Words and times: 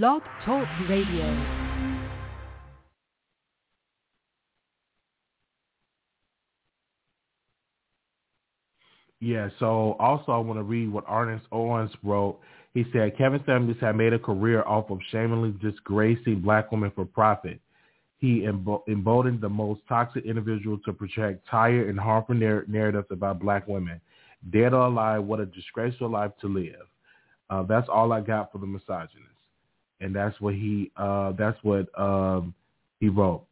Blog 0.00 0.22
Talk 0.46 0.66
Radio. 0.88 1.26
Yeah, 9.20 9.50
so 9.58 9.96
also 10.00 10.32
I 10.32 10.38
want 10.38 10.58
to 10.58 10.62
read 10.62 10.90
what 10.90 11.04
Ernest 11.10 11.44
Owens 11.52 11.90
wrote. 12.02 12.40
He 12.72 12.86
said 12.90 13.18
Kevin 13.18 13.42
Samuels 13.44 13.76
had 13.82 13.94
made 13.96 14.14
a 14.14 14.18
career 14.18 14.62
off 14.62 14.88
of 14.88 14.98
shamelessly 15.10 15.58
disgracing 15.60 16.40
black 16.40 16.72
women 16.72 16.90
for 16.94 17.04
profit. 17.04 17.60
He 18.16 18.46
emboldened 18.46 19.42
the 19.42 19.50
most 19.50 19.82
toxic 19.90 20.24
individual 20.24 20.78
to 20.86 20.94
project 20.94 21.46
tired 21.50 21.90
and 21.90 22.00
harmful 22.00 22.34
narr- 22.34 22.64
narratives 22.66 23.08
about 23.10 23.40
black 23.40 23.68
women. 23.68 24.00
Dead 24.50 24.72
or 24.72 24.86
alive, 24.86 25.22
what 25.22 25.40
a 25.40 25.44
disgraceful 25.44 26.08
life 26.08 26.32
to 26.40 26.48
live. 26.48 26.86
Uh, 27.50 27.62
that's 27.64 27.90
all 27.92 28.10
I 28.14 28.22
got 28.22 28.50
for 28.50 28.56
the 28.56 28.66
misogynist, 28.66 29.31
and 30.02 30.14
that's 30.14 30.38
what 30.40 30.54
he. 30.54 30.90
Uh, 30.96 31.32
that's 31.38 31.58
what 31.62 31.86
um, 31.98 32.54
he 33.00 33.08
wrote. 33.08 33.44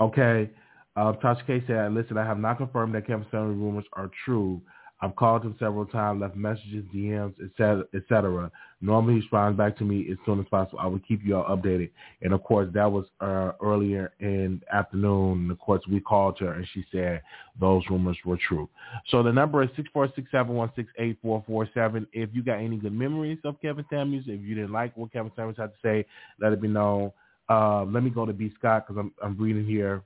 Okay, 0.00 0.50
uh, 0.96 1.12
Tasha 1.12 1.46
K 1.46 1.62
said, 1.66 1.92
"Listen, 1.92 2.18
I 2.18 2.24
have 2.24 2.38
not 2.38 2.58
confirmed 2.58 2.94
that 2.94 3.06
Kevin 3.06 3.26
Samuels 3.30 3.56
rumors 3.56 3.84
are 3.92 4.10
true." 4.24 4.60
I've 5.00 5.14
called 5.14 5.44
him 5.44 5.54
several 5.60 5.86
times, 5.86 6.20
left 6.20 6.34
messages, 6.34 6.84
DMs, 6.92 7.34
etc., 7.44 7.84
etc. 7.94 8.50
Normally 8.80 9.14
he 9.14 9.20
responds 9.20 9.56
back 9.56 9.76
to 9.78 9.84
me 9.84 10.08
as 10.10 10.18
soon 10.26 10.40
as 10.40 10.46
possible. 10.50 10.80
I 10.80 10.86
will 10.88 10.98
keep 11.00 11.24
you 11.24 11.36
all 11.36 11.56
updated. 11.56 11.90
And 12.20 12.32
of 12.32 12.42
course, 12.42 12.68
that 12.74 12.90
was 12.90 13.06
uh, 13.20 13.52
earlier 13.62 14.12
in 14.18 14.60
afternoon. 14.72 15.42
And 15.42 15.50
of 15.52 15.58
course, 15.60 15.82
we 15.88 16.00
called 16.00 16.38
her 16.40 16.52
and 16.52 16.66
she 16.74 16.84
said 16.90 17.22
those 17.60 17.84
rumors 17.88 18.16
were 18.24 18.38
true. 18.48 18.68
So 19.08 19.22
the 19.22 19.32
number 19.32 19.62
is 19.62 19.70
six 19.76 19.88
four 19.92 20.08
six 20.16 20.30
seven 20.32 20.54
one 20.54 20.72
six 20.74 20.90
eight 20.98 21.18
four 21.22 21.44
four 21.46 21.68
seven. 21.74 22.06
If 22.12 22.30
you 22.32 22.42
got 22.42 22.58
any 22.58 22.76
good 22.76 22.92
memories 22.92 23.38
of 23.44 23.60
Kevin 23.60 23.84
Samuels, 23.90 24.24
if 24.26 24.40
you 24.40 24.56
didn't 24.56 24.72
like 24.72 24.96
what 24.96 25.12
Kevin 25.12 25.32
Samuels 25.36 25.58
had 25.58 25.72
to 25.72 25.78
say, 25.82 26.04
let 26.40 26.52
it 26.52 26.60
be 26.60 26.68
known. 26.68 27.12
Uh, 27.48 27.84
let 27.84 28.02
me 28.02 28.10
go 28.10 28.26
to 28.26 28.32
B 28.32 28.52
Scott 28.58 28.86
because 28.86 29.00
I'm 29.00 29.12
I'm 29.22 29.40
reading 29.40 29.64
here. 29.64 30.02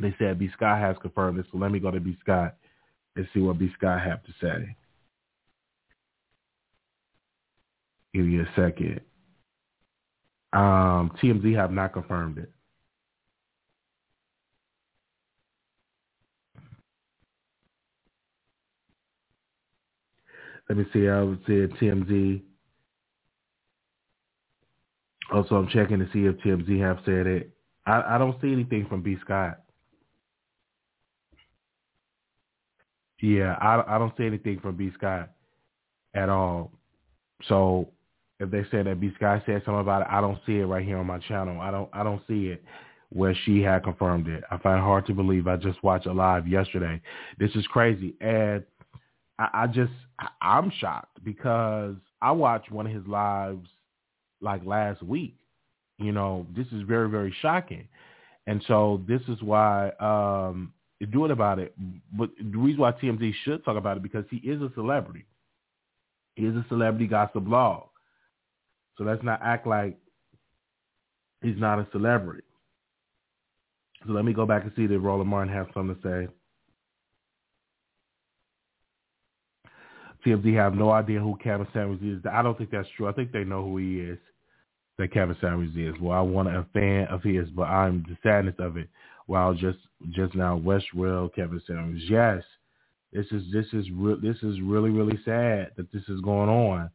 They 0.00 0.14
said 0.18 0.38
B 0.38 0.48
Scott 0.54 0.78
has 0.80 0.96
confirmed 1.02 1.38
this, 1.38 1.46
so 1.52 1.58
let 1.58 1.70
me 1.70 1.78
go 1.78 1.90
to 1.90 2.00
B 2.00 2.16
Scott 2.22 2.56
and 3.16 3.28
see 3.32 3.40
what 3.40 3.58
B 3.58 3.70
Scott 3.76 4.00
have 4.00 4.22
to 4.24 4.32
say. 4.40 4.76
Give 8.14 8.26
you 8.26 8.42
a 8.42 8.48
second. 8.56 9.00
Um, 10.52 11.10
TMZ 11.22 11.56
have 11.56 11.72
not 11.72 11.92
confirmed 11.94 12.38
it. 12.38 12.52
Let 20.68 20.78
me 20.78 20.84
see. 20.92 21.08
I 21.08 21.22
would 21.22 21.40
say 21.46 21.66
TMZ. 21.66 22.42
Also, 25.32 25.54
I'm 25.56 25.68
checking 25.68 25.98
to 25.98 26.08
see 26.12 26.26
if 26.26 26.36
TMZ 26.38 26.80
have 26.80 26.98
said 27.04 27.26
it. 27.26 27.50
I, 27.86 28.14
I 28.14 28.18
don't 28.18 28.40
see 28.40 28.52
anything 28.52 28.86
from 28.88 29.02
B 29.02 29.16
Scott. 29.24 29.61
Yeah, 33.22 33.56
I, 33.60 33.94
I 33.94 33.98
don't 33.98 34.12
see 34.18 34.26
anything 34.26 34.58
from 34.60 34.76
B 34.76 34.90
Scott 34.98 35.30
at 36.12 36.28
all. 36.28 36.72
So 37.48 37.88
if 38.40 38.50
they 38.50 38.64
say 38.70 38.82
that 38.82 39.00
B 39.00 39.12
Scott 39.14 39.44
said 39.46 39.62
something 39.64 39.80
about 39.80 40.02
it, 40.02 40.08
I 40.10 40.20
don't 40.20 40.38
see 40.44 40.56
it 40.56 40.64
right 40.66 40.84
here 40.84 40.98
on 40.98 41.06
my 41.06 41.20
channel. 41.20 41.60
I 41.60 41.70
don't 41.70 41.88
I 41.92 42.02
don't 42.02 42.20
see 42.28 42.48
it 42.48 42.64
where 43.10 43.34
she 43.44 43.62
had 43.62 43.84
confirmed 43.84 44.26
it. 44.26 44.42
I 44.50 44.58
find 44.58 44.78
it 44.78 44.82
hard 44.82 45.06
to 45.06 45.14
believe. 45.14 45.46
I 45.46 45.56
just 45.56 45.82
watched 45.84 46.06
a 46.06 46.12
live 46.12 46.48
yesterday. 46.48 47.00
This 47.38 47.52
is 47.54 47.64
crazy, 47.68 48.16
and 48.20 48.64
I, 49.38 49.48
I 49.54 49.66
just 49.68 49.92
I'm 50.40 50.72
shocked 50.80 51.22
because 51.22 51.94
I 52.20 52.32
watched 52.32 52.72
one 52.72 52.88
of 52.88 52.92
his 52.92 53.06
lives 53.06 53.68
like 54.40 54.66
last 54.66 55.00
week. 55.00 55.36
You 55.98 56.10
know, 56.10 56.44
this 56.56 56.66
is 56.72 56.82
very 56.82 57.08
very 57.08 57.32
shocking, 57.40 57.86
and 58.48 58.64
so 58.66 59.00
this 59.06 59.22
is 59.28 59.40
why 59.42 59.92
um, 60.00 60.72
doing 61.10 61.30
about 61.30 61.58
it. 61.58 61.74
But 62.16 62.30
the 62.38 62.58
reason 62.58 62.80
why 62.80 62.92
TMZ 62.92 63.32
should 63.44 63.64
talk 63.64 63.76
about 63.76 63.96
it 63.96 64.02
because 64.02 64.24
he 64.30 64.36
is 64.38 64.60
a 64.62 64.70
celebrity. 64.74 65.26
He 66.36 66.46
is 66.46 66.54
a 66.54 66.64
celebrity 66.68 67.06
gossip 67.06 67.44
blog. 67.44 67.84
So 68.96 69.04
let's 69.04 69.22
not 69.22 69.40
act 69.42 69.66
like 69.66 69.96
he's 71.42 71.58
not 71.58 71.78
a 71.78 71.88
celebrity. 71.92 72.44
So 74.06 74.12
let 74.12 74.24
me 74.24 74.32
go 74.32 74.46
back 74.46 74.64
and 74.64 74.72
see 74.76 74.86
that 74.86 74.98
Roland 74.98 75.30
Martin 75.30 75.52
has 75.52 75.66
something 75.74 75.96
to 75.96 76.02
say. 76.02 76.32
TMZ 80.24 80.54
have 80.54 80.74
no 80.74 80.90
idea 80.90 81.20
who 81.20 81.36
Kevin 81.42 81.66
Samuels 81.72 82.00
is. 82.02 82.24
I 82.30 82.42
don't 82.42 82.56
think 82.56 82.70
that's 82.70 82.88
true. 82.96 83.08
I 83.08 83.12
think 83.12 83.32
they 83.32 83.44
know 83.44 83.64
who 83.64 83.78
he 83.78 83.98
is, 83.98 84.18
that 84.98 85.12
Kevin 85.12 85.36
Samuels 85.40 85.76
is. 85.76 86.00
Well, 86.00 86.16
I 86.16 86.20
want 86.20 86.48
a 86.48 86.64
fan 86.72 87.06
of 87.08 87.22
his, 87.22 87.48
but 87.50 87.64
I'm 87.64 88.04
the 88.08 88.16
sadness 88.22 88.54
of 88.58 88.76
it 88.76 88.88
Wow, 89.32 89.54
just 89.54 89.78
just 90.10 90.34
now 90.34 90.58
Westwell, 90.58 91.34
Kevin 91.34 91.62
Samuels. 91.66 92.02
Yes, 92.06 92.42
this 93.14 93.24
is 93.30 93.42
this 93.50 93.64
is 93.72 93.90
re- 93.90 94.18
this 94.20 94.36
is 94.42 94.60
really 94.60 94.90
really 94.90 95.18
sad 95.24 95.70
that 95.78 95.90
this 95.90 96.02
is 96.10 96.20
going 96.20 96.50
on. 96.50 96.90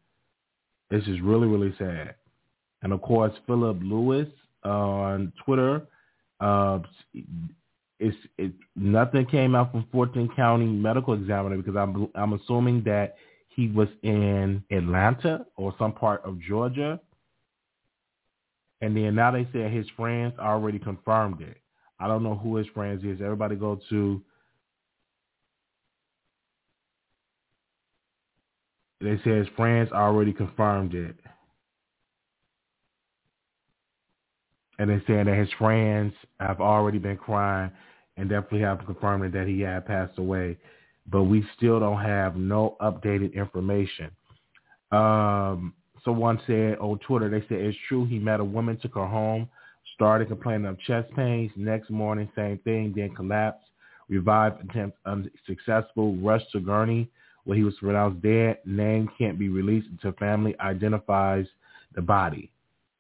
This 0.91 1.01
is 1.07 1.19
really 1.19 1.47
really 1.47 1.73
sad. 1.79 2.13
And 2.83 2.93
of 2.93 3.01
course, 3.01 3.33
Philip 3.47 3.79
Lewis 3.81 4.27
on 4.63 5.33
Twitter. 5.43 5.81
Uh, 6.39 6.77
it's 7.99 8.15
it 8.37 8.51
nothing 8.75 9.25
came 9.25 9.55
out 9.55 9.71
from 9.71 9.87
Fulton 9.91 10.29
County 10.35 10.67
Medical 10.67 11.15
Examiner 11.15 11.57
because 11.57 11.75
I'm 11.75 12.07
I'm 12.13 12.33
assuming 12.33 12.83
that 12.83 13.15
he 13.47 13.69
was 13.69 13.87
in 14.03 14.63
Atlanta 14.69 15.43
or 15.55 15.73
some 15.79 15.91
part 15.91 16.23
of 16.23 16.39
Georgia. 16.39 16.99
And 18.81 18.95
then 18.95 19.15
now 19.15 19.31
they 19.31 19.47
said 19.51 19.71
his 19.71 19.87
friends 19.97 20.35
already 20.37 20.77
confirmed 20.77 21.41
it. 21.41 21.57
I 21.99 22.07
don't 22.07 22.23
know 22.23 22.35
who 22.35 22.55
his 22.57 22.67
friends 22.73 23.03
is. 23.03 23.21
Everybody 23.21 23.55
go 23.55 23.79
to 23.89 24.21
they 28.99 29.17
say 29.23 29.37
his 29.37 29.47
friends 29.55 29.91
already 29.91 30.33
confirmed 30.33 30.95
it. 30.95 31.15
And 34.79 34.89
they're 34.89 35.03
saying 35.07 35.25
that 35.25 35.37
his 35.37 35.49
friends 35.57 36.13
have 36.39 36.61
already 36.61 36.97
been 36.97 37.17
crying 37.17 37.71
and 38.15 38.29
definitely 38.29 38.61
have 38.61 38.85
confirmed 38.85 39.33
that 39.33 39.47
he 39.47 39.61
had 39.61 39.85
passed 39.85 40.17
away. 40.17 40.57
But 41.09 41.23
we 41.23 41.43
still 41.55 41.79
don't 41.79 42.01
have 42.01 42.35
no 42.35 42.75
updated 42.81 43.33
information. 43.33 44.11
Um, 44.91 45.73
someone 46.03 46.39
said 46.45 46.77
on 46.79 46.99
Twitter, 46.99 47.29
they 47.29 47.41
said 47.47 47.59
it's 47.59 47.77
true 47.87 48.05
he 48.05 48.19
met 48.19 48.39
a 48.39 48.43
woman, 48.43 48.77
took 48.81 48.95
her 48.95 49.07
home, 49.07 49.49
Started 49.97 50.29
complaining 50.29 50.67
of 50.67 50.79
chest 50.81 51.11
pains. 51.15 51.51
Next 51.55 51.89
morning, 51.89 52.29
same 52.35 52.59
thing. 52.59 52.93
Then 52.95 53.13
collapsed. 53.13 53.65
Revived 54.09 54.63
attempt 54.69 54.97
unsuccessful. 55.05 56.15
Rushed 56.15 56.51
to 56.53 56.61
Gurney 56.61 57.09
where 57.47 57.57
he 57.57 57.63
was 57.63 57.73
pronounced 57.79 58.21
dead. 58.21 58.57
Name 58.65 59.09
can't 59.17 59.39
be 59.39 59.47
released 59.47 59.87
until 59.89 60.11
family 60.19 60.53
identifies 60.59 61.45
the 61.95 62.01
body. 62.01 62.51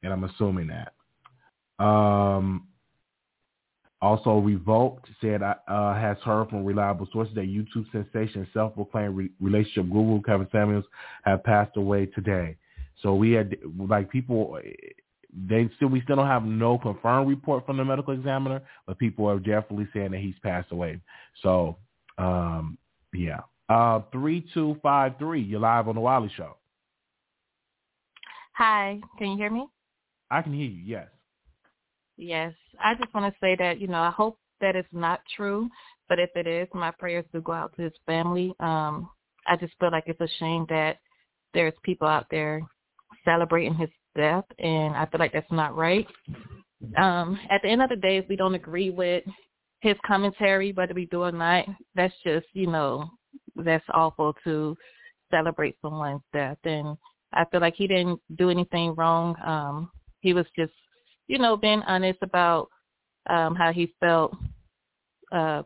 And 0.03 0.13
I'm 0.13 0.23
assuming 0.23 0.69
that. 0.69 0.93
Um, 1.83 2.67
also, 4.01 4.37
Revoked 4.37 5.09
said 5.19 5.41
uh, 5.43 5.55
has 5.67 6.15
heard 6.23 6.49
from 6.49 6.63
reliable 6.63 7.09
sources 7.11 7.35
that 7.35 7.47
YouTube 7.47 7.91
sensation 7.91 8.47
self-proclaimed 8.53 9.17
re- 9.17 9.31
relationship 9.41 9.91
guru 9.91 10.21
Kevin 10.21 10.47
Samuels 10.51 10.85
have 11.23 11.43
passed 11.43 11.75
away 11.75 12.05
today. 12.05 12.55
So 13.03 13.15
we 13.15 13.31
had 13.31 13.57
like 13.77 14.09
people 14.09 14.59
they 15.33 15.69
still 15.75 15.89
we 15.89 16.01
still 16.01 16.15
don't 16.15 16.27
have 16.27 16.45
no 16.45 16.77
confirmed 16.77 17.27
report 17.27 17.65
from 17.65 17.77
the 17.77 17.85
medical 17.85 18.13
examiner, 18.13 18.61
but 18.85 18.97
people 18.97 19.27
are 19.27 19.39
definitely 19.39 19.87
saying 19.93 20.11
that 20.11 20.19
he's 20.19 20.35
passed 20.41 20.71
away. 20.71 20.99
So 21.43 21.77
um, 22.17 22.77
yeah. 23.13 23.41
Uh 23.69 24.01
three 24.11 24.45
two 24.53 24.77
five 24.81 25.13
three, 25.19 25.41
you're 25.41 25.59
live 25.59 25.87
on 25.87 25.95
the 25.95 26.01
Wiley 26.01 26.31
Show. 26.35 26.55
Hi, 28.53 28.99
can 29.17 29.31
you 29.31 29.37
hear 29.37 29.51
me? 29.51 29.67
I 30.31 30.41
can 30.41 30.53
hear 30.53 30.65
you, 30.65 30.81
yes. 30.83 31.07
Yes. 32.17 32.53
I 32.83 32.95
just 32.95 33.13
want 33.13 33.31
to 33.31 33.39
say 33.39 33.55
that, 33.59 33.79
you 33.79 33.87
know, 33.87 34.01
I 34.01 34.09
hope 34.09 34.39
that 34.61 34.75
it's 34.75 34.87
not 34.91 35.21
true, 35.35 35.69
but 36.09 36.19
if 36.19 36.29
it 36.35 36.47
is, 36.47 36.67
my 36.73 36.91
prayers 36.91 37.25
do 37.31 37.41
go 37.41 37.51
out 37.51 37.73
to 37.75 37.83
his 37.83 37.93
family. 38.05 38.55
Um, 38.59 39.09
I 39.45 39.55
just 39.55 39.73
feel 39.79 39.91
like 39.91 40.05
it's 40.07 40.19
a 40.21 40.27
shame 40.39 40.65
that 40.69 40.97
there's 41.53 41.73
people 41.83 42.07
out 42.07 42.25
there 42.31 42.61
celebrating 43.23 43.75
his 43.75 43.89
death, 44.17 44.43
and 44.59 44.95
I 44.95 45.05
feel 45.05 45.19
like 45.19 45.31
that's 45.31 45.51
not 45.51 45.77
right. 45.77 46.05
Um, 46.97 47.39
at 47.49 47.61
the 47.61 47.69
end 47.69 47.81
of 47.81 47.89
the 47.89 47.95
day, 47.95 48.17
if 48.17 48.27
we 48.27 48.35
don't 48.35 48.55
agree 48.55 48.89
with 48.89 49.23
his 49.79 49.95
commentary, 50.05 50.73
whether 50.73 50.93
we 50.93 51.05
do 51.05 51.23
or 51.23 51.31
not, 51.31 51.65
that's 51.95 52.13
just 52.25 52.47
you 52.53 52.67
know 52.67 53.09
that's 53.55 53.85
awful 53.93 54.33
to 54.43 54.75
celebrate 55.31 55.75
someone's 55.81 56.21
death. 56.33 56.57
And 56.63 56.97
I 57.33 57.45
feel 57.45 57.61
like 57.61 57.75
he 57.75 57.87
didn't 57.87 58.19
do 58.37 58.49
anything 58.49 58.95
wrong. 58.95 59.35
Um, 59.45 59.91
he 60.19 60.33
was 60.33 60.45
just 60.57 60.73
you 61.27 61.37
know 61.39 61.55
being 61.55 61.81
honest 61.83 62.19
about 62.21 62.67
um, 63.29 63.55
how 63.55 63.71
he 63.71 63.93
felt 63.99 64.35
uh, 65.31 65.63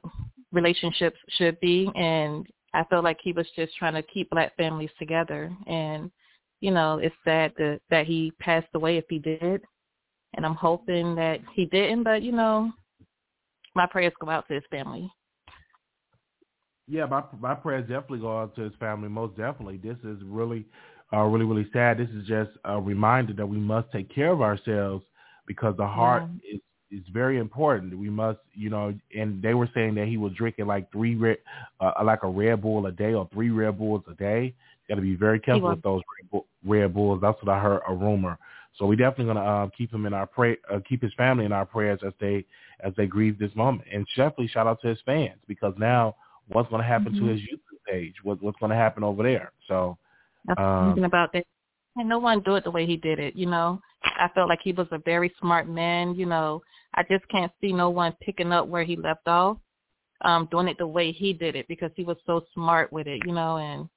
relationships 0.52 1.18
should 1.38 1.60
be, 1.62 1.90
and 1.96 2.46
I 2.74 2.84
felt 2.86 3.04
like 3.04 3.20
he 3.22 3.34
was 3.34 3.48
just 3.56 3.76
trying 3.78 3.94
to 3.96 4.04
keep 4.04 4.30
black 4.30 4.56
families 4.56 4.92
together 4.98 5.52
and 5.68 6.12
you 6.62 6.72
know, 6.72 7.00
it's 7.00 7.16
sad 7.26 7.52
that 7.58 7.82
that 7.90 8.06
he 8.08 8.32
passed 8.40 8.68
away 8.74 8.98
if 8.98 9.06
he 9.10 9.20
did. 9.20 9.62
And 10.34 10.46
I'm 10.46 10.56
hoping 10.56 11.16
that 11.16 11.40
he 11.54 11.66
didn't, 11.66 12.04
but 12.04 12.22
you 12.22 12.32
know, 12.32 12.72
my 13.76 13.86
prayers 13.86 14.14
go 14.22 14.30
out 14.30 14.48
to 14.48 14.54
his 14.54 14.64
family. 14.72 15.12
Yeah, 16.88 17.06
my 17.06 17.24
my 17.40 17.56
prayers 17.56 17.84
definitely 17.90 18.20
go 18.20 18.40
out 18.40 18.56
to 18.56 18.62
his 18.62 18.74
family. 18.80 19.10
Most 19.10 19.36
definitely, 19.36 19.78
this 19.78 19.98
is 20.04 20.20
really, 20.24 20.66
uh, 21.12 21.24
really, 21.24 21.46
really 21.46 21.70
sad. 21.74 21.98
This 21.98 22.10
is 22.10 22.26
just 22.28 22.52
a 22.64 22.80
reminder 22.80 23.34
that 23.34 23.46
we 23.46 23.58
must 23.58 23.92
take 23.92 24.14
care 24.14 24.32
of 24.32 24.42
ourselves 24.42 25.04
because 25.48 25.76
the 25.76 25.88
heart 25.88 26.24
yeah. 26.44 26.56
is 26.56 26.62
is 26.92 27.08
very 27.14 27.38
important. 27.38 27.98
We 27.98 28.10
must, 28.10 28.40
you 28.54 28.70
know, 28.70 28.94
and 29.18 29.42
they 29.42 29.54
were 29.54 29.70
saying 29.74 29.96
that 29.96 30.08
he 30.08 30.18
was 30.18 30.34
drinking 30.34 30.68
like 30.68 30.92
three 30.92 31.18
uh, 31.80 31.92
like 32.04 32.24
a 32.24 32.28
Red 32.28 32.62
Bull 32.62 32.86
a 32.86 32.92
day 32.92 33.14
or 33.14 33.28
three 33.34 33.50
Red 33.50 33.78
Bulls 33.78 34.04
a 34.10 34.14
day. 34.16 34.54
Got 34.92 34.96
to 34.96 35.02
be 35.02 35.16
very 35.16 35.40
careful 35.40 35.70
with 35.70 35.82
those 35.84 36.02
Red 36.66 36.94
Bulls. 36.94 37.20
That's 37.22 37.42
what 37.42 37.56
I 37.56 37.62
heard 37.62 37.80
a 37.88 37.94
rumor. 37.94 38.38
So 38.78 38.86
we 38.86 38.98
definitely 38.98 39.34
gonna 39.34 39.46
uh, 39.46 39.70
keep 39.78 39.94
him 39.94 40.06
in 40.06 40.14
our 40.14 40.26
pray, 40.26 40.58
uh, 40.70 40.80
keep 40.88 41.02
his 41.02 41.14
family 41.14 41.46
in 41.46 41.54
our 41.54 41.66
prayers 41.66 42.02
as 42.06 42.12
they 42.20 42.46
as 42.84 42.92
they 42.98 43.08
grieve 43.08 43.40
this 43.40 43.56
moment. 43.56 43.88
And 43.90 44.06
definitely 44.18 44.50
shout 44.50 44.68
out 44.68 44.82
to 44.82 44.90
his 44.90 44.98
fans 45.06 45.40
because 45.48 45.74
now 45.78 46.18
what's 46.50 46.70
going 46.70 46.82
to 46.82 46.88
happen 46.88 47.14
mm-hmm. 47.14 47.26
to 47.26 47.32
his 47.32 47.40
YouTube 47.40 47.90
page? 47.90 48.16
What, 48.24 48.44
what's 48.44 48.60
going 48.60 48.72
to 48.72 48.76
happen 48.76 49.02
over 49.02 49.24
there? 49.24 49.54
So 49.70 49.98
um, 50.58 50.90
thinking 50.90 51.06
about 51.06 51.32
that. 51.32 51.46
And 51.96 52.10
no 52.10 52.20
one 52.20 52.42
do 52.42 52.56
it 52.56 52.66
the 52.66 52.72
way 52.72 52.86
he 52.86 52.98
did 52.98 53.18
it. 53.18 53.34
You 53.34 53.46
know, 53.46 53.80
I 54.04 54.28
felt 54.36 54.50
like 54.50 54.60
he 54.62 54.74
was 54.74 54.88
a 54.92 55.00
very 55.00 55.34
smart 55.40 55.70
man. 55.70 56.16
You 56.16 56.26
know, 56.26 56.62
I 56.96 57.04
just 57.10 57.26
can't 57.30 57.52
see 57.62 57.72
no 57.72 57.90
one 57.90 58.14
picking 58.22 58.52
up 58.52 58.68
where 58.68 58.84
he 58.84 58.98
left 58.98 59.26
off, 59.26 59.58
um, 60.26 60.50
doing 60.52 60.68
it 60.68 60.78
the 60.78 60.88
way 60.88 61.14
he 61.14 61.32
did 61.32 61.56
it 61.56 61.68
because 61.70 61.92
he 61.96 62.04
was 62.04 62.18
so 62.26 62.46
smart 62.54 62.92
with 62.92 63.08
it. 63.08 63.22
You 63.26 63.34
know, 63.34 63.58
and 63.58 63.90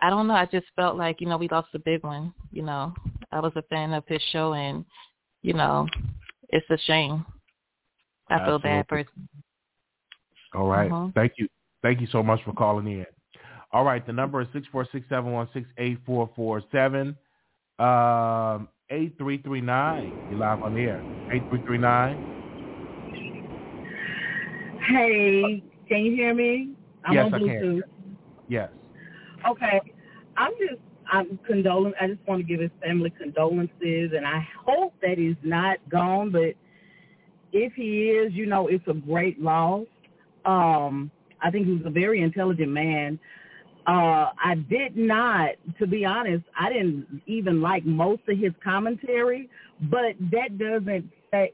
I 0.00 0.10
don't 0.10 0.26
know. 0.26 0.34
I 0.34 0.46
just 0.46 0.66
felt 0.76 0.96
like 0.96 1.20
you 1.20 1.26
know 1.26 1.36
we 1.36 1.48
lost 1.48 1.68
a 1.74 1.78
big 1.78 2.02
one. 2.02 2.32
You 2.52 2.62
know, 2.62 2.94
I 3.32 3.40
was 3.40 3.52
a 3.56 3.62
fan 3.62 3.92
of 3.92 4.04
his 4.06 4.22
show, 4.30 4.54
and 4.54 4.84
you 5.42 5.54
know, 5.54 5.86
it's 6.50 6.68
a 6.70 6.78
shame. 6.86 7.24
I 8.28 8.34
Absolutely. 8.34 8.62
feel 8.62 8.70
bad 8.70 8.86
for. 8.88 9.04
All 10.54 10.68
right. 10.68 10.90
uh-huh. 10.90 11.08
Thank 11.14 11.32
you. 11.38 11.48
Thank 11.82 12.00
you 12.00 12.06
so 12.10 12.22
much 12.22 12.42
for 12.44 12.52
calling 12.52 12.86
in. 12.86 13.06
All 13.72 13.84
right, 13.84 14.04
the 14.06 14.12
number 14.12 14.40
is 14.40 14.48
six 14.52 14.66
four 14.72 14.86
six 14.92 15.06
seven 15.08 15.32
one 15.32 15.48
six 15.52 15.66
eight 15.78 15.98
four 16.06 16.30
four 16.36 16.62
seven. 16.72 17.16
Um, 17.78 18.68
eight 18.90 19.16
three 19.18 19.38
three 19.42 19.60
nine. 19.60 20.12
You 20.30 20.38
live 20.38 20.62
on 20.62 20.74
the 20.74 20.80
air. 20.80 21.02
Eight 21.32 21.42
three 21.48 21.62
three 21.66 21.78
nine. 21.78 22.18
Hey, 24.88 25.62
can 25.88 26.04
you 26.04 26.14
hear 26.14 26.34
me? 26.34 26.74
I'm 27.04 27.14
yes, 27.14 27.24
on 27.32 27.40
Bluetooth. 27.40 27.82
I 27.82 27.86
can. 27.86 28.16
Yes. 28.48 28.70
Okay. 29.50 29.80
I'm 30.36 30.52
just 30.58 30.80
I'm 31.10 31.38
condoling 31.48 31.92
I 32.00 32.08
just 32.08 32.26
want 32.26 32.40
to 32.40 32.44
give 32.44 32.60
his 32.60 32.70
family 32.82 33.10
condolences 33.10 34.12
and 34.14 34.26
I 34.26 34.46
hope 34.64 34.94
that 35.02 35.18
he's 35.18 35.36
not 35.42 35.78
gone, 35.88 36.30
but 36.30 36.54
if 37.52 37.72
he 37.74 38.10
is, 38.10 38.32
you 38.32 38.46
know, 38.46 38.68
it's 38.68 38.86
a 38.88 38.94
great 38.94 39.40
loss. 39.40 39.86
Um 40.44 41.10
I 41.40 41.50
think 41.50 41.66
he 41.66 41.72
was 41.72 41.86
a 41.86 41.90
very 41.90 42.22
intelligent 42.22 42.70
man. 42.70 43.18
Uh, 43.86 44.30
I 44.44 44.56
did 44.68 44.96
not, 44.96 45.50
to 45.78 45.86
be 45.86 46.04
honest, 46.04 46.44
I 46.58 46.72
didn't 46.72 47.22
even 47.26 47.62
like 47.62 47.84
most 47.84 48.22
of 48.28 48.36
his 48.36 48.52
commentary, 48.64 49.48
but 49.82 50.16
that 50.32 50.58
doesn't, 50.58 51.08
that, 51.30 51.50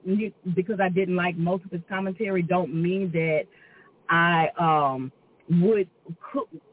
because 0.55 0.81
I 0.81 0.89
didn't 0.89 1.17
like 1.17 1.37
most 1.37 1.65
of 1.67 1.71
his 1.73 1.83
commentary, 1.91 2.41
don't 2.43 2.73
mean 2.73 3.13
that 3.13 3.43
I 4.09 4.49
um, 4.59 5.13
would 5.51 5.89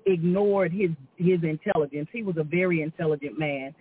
ignore 0.06 0.68
his 0.68 0.92
his 1.18 1.44
intelligence. 1.44 2.08
He 2.12 2.24
was 2.24 2.38
a 2.38 2.44
very 2.44 2.82
intelligent 2.82 3.38
man 3.38 3.74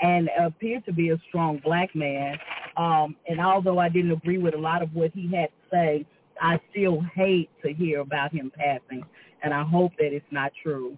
and 0.00 0.30
appeared 0.38 0.84
to 0.86 0.92
be 0.92 1.10
a 1.10 1.20
strong 1.28 1.60
black 1.62 1.94
man. 1.94 2.38
Um, 2.76 3.16
and 3.28 3.40
although 3.40 3.78
I 3.78 3.88
didn't 3.88 4.12
agree 4.12 4.38
with 4.38 4.54
a 4.54 4.58
lot 4.58 4.82
of 4.82 4.94
what 4.94 5.10
he 5.12 5.24
had 5.24 5.48
to 5.48 5.70
say, 5.70 6.06
I 6.40 6.58
still 6.70 7.02
hate 7.14 7.50
to 7.62 7.72
hear 7.72 8.00
about 8.00 8.32
him 8.32 8.50
passing, 8.56 9.04
and 9.42 9.52
I 9.52 9.62
hope 9.62 9.92
that 9.98 10.14
it's 10.14 10.24
not 10.30 10.52
true. 10.62 10.96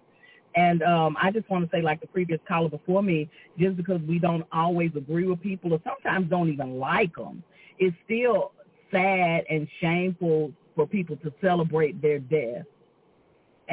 And 0.55 0.83
um, 0.83 1.17
I 1.21 1.31
just 1.31 1.49
want 1.49 1.69
to 1.69 1.75
say, 1.75 1.81
like 1.81 1.99
the 1.99 2.07
previous 2.07 2.39
caller 2.47 2.69
before 2.69 3.01
me, 3.01 3.29
just 3.59 3.75
because 3.75 3.99
we 4.07 4.19
don't 4.19 4.45
always 4.51 4.91
agree 4.95 5.25
with 5.25 5.41
people 5.41 5.73
or 5.73 5.81
sometimes 5.83 6.29
don't 6.29 6.49
even 6.49 6.79
like 6.79 7.15
them, 7.15 7.43
it's 7.79 7.95
still 8.05 8.51
sad 8.91 9.43
and 9.49 9.67
shameful 9.81 10.53
for 10.75 10.87
people 10.87 11.17
to 11.17 11.33
celebrate 11.41 12.01
their 12.01 12.19
death. 12.19 12.65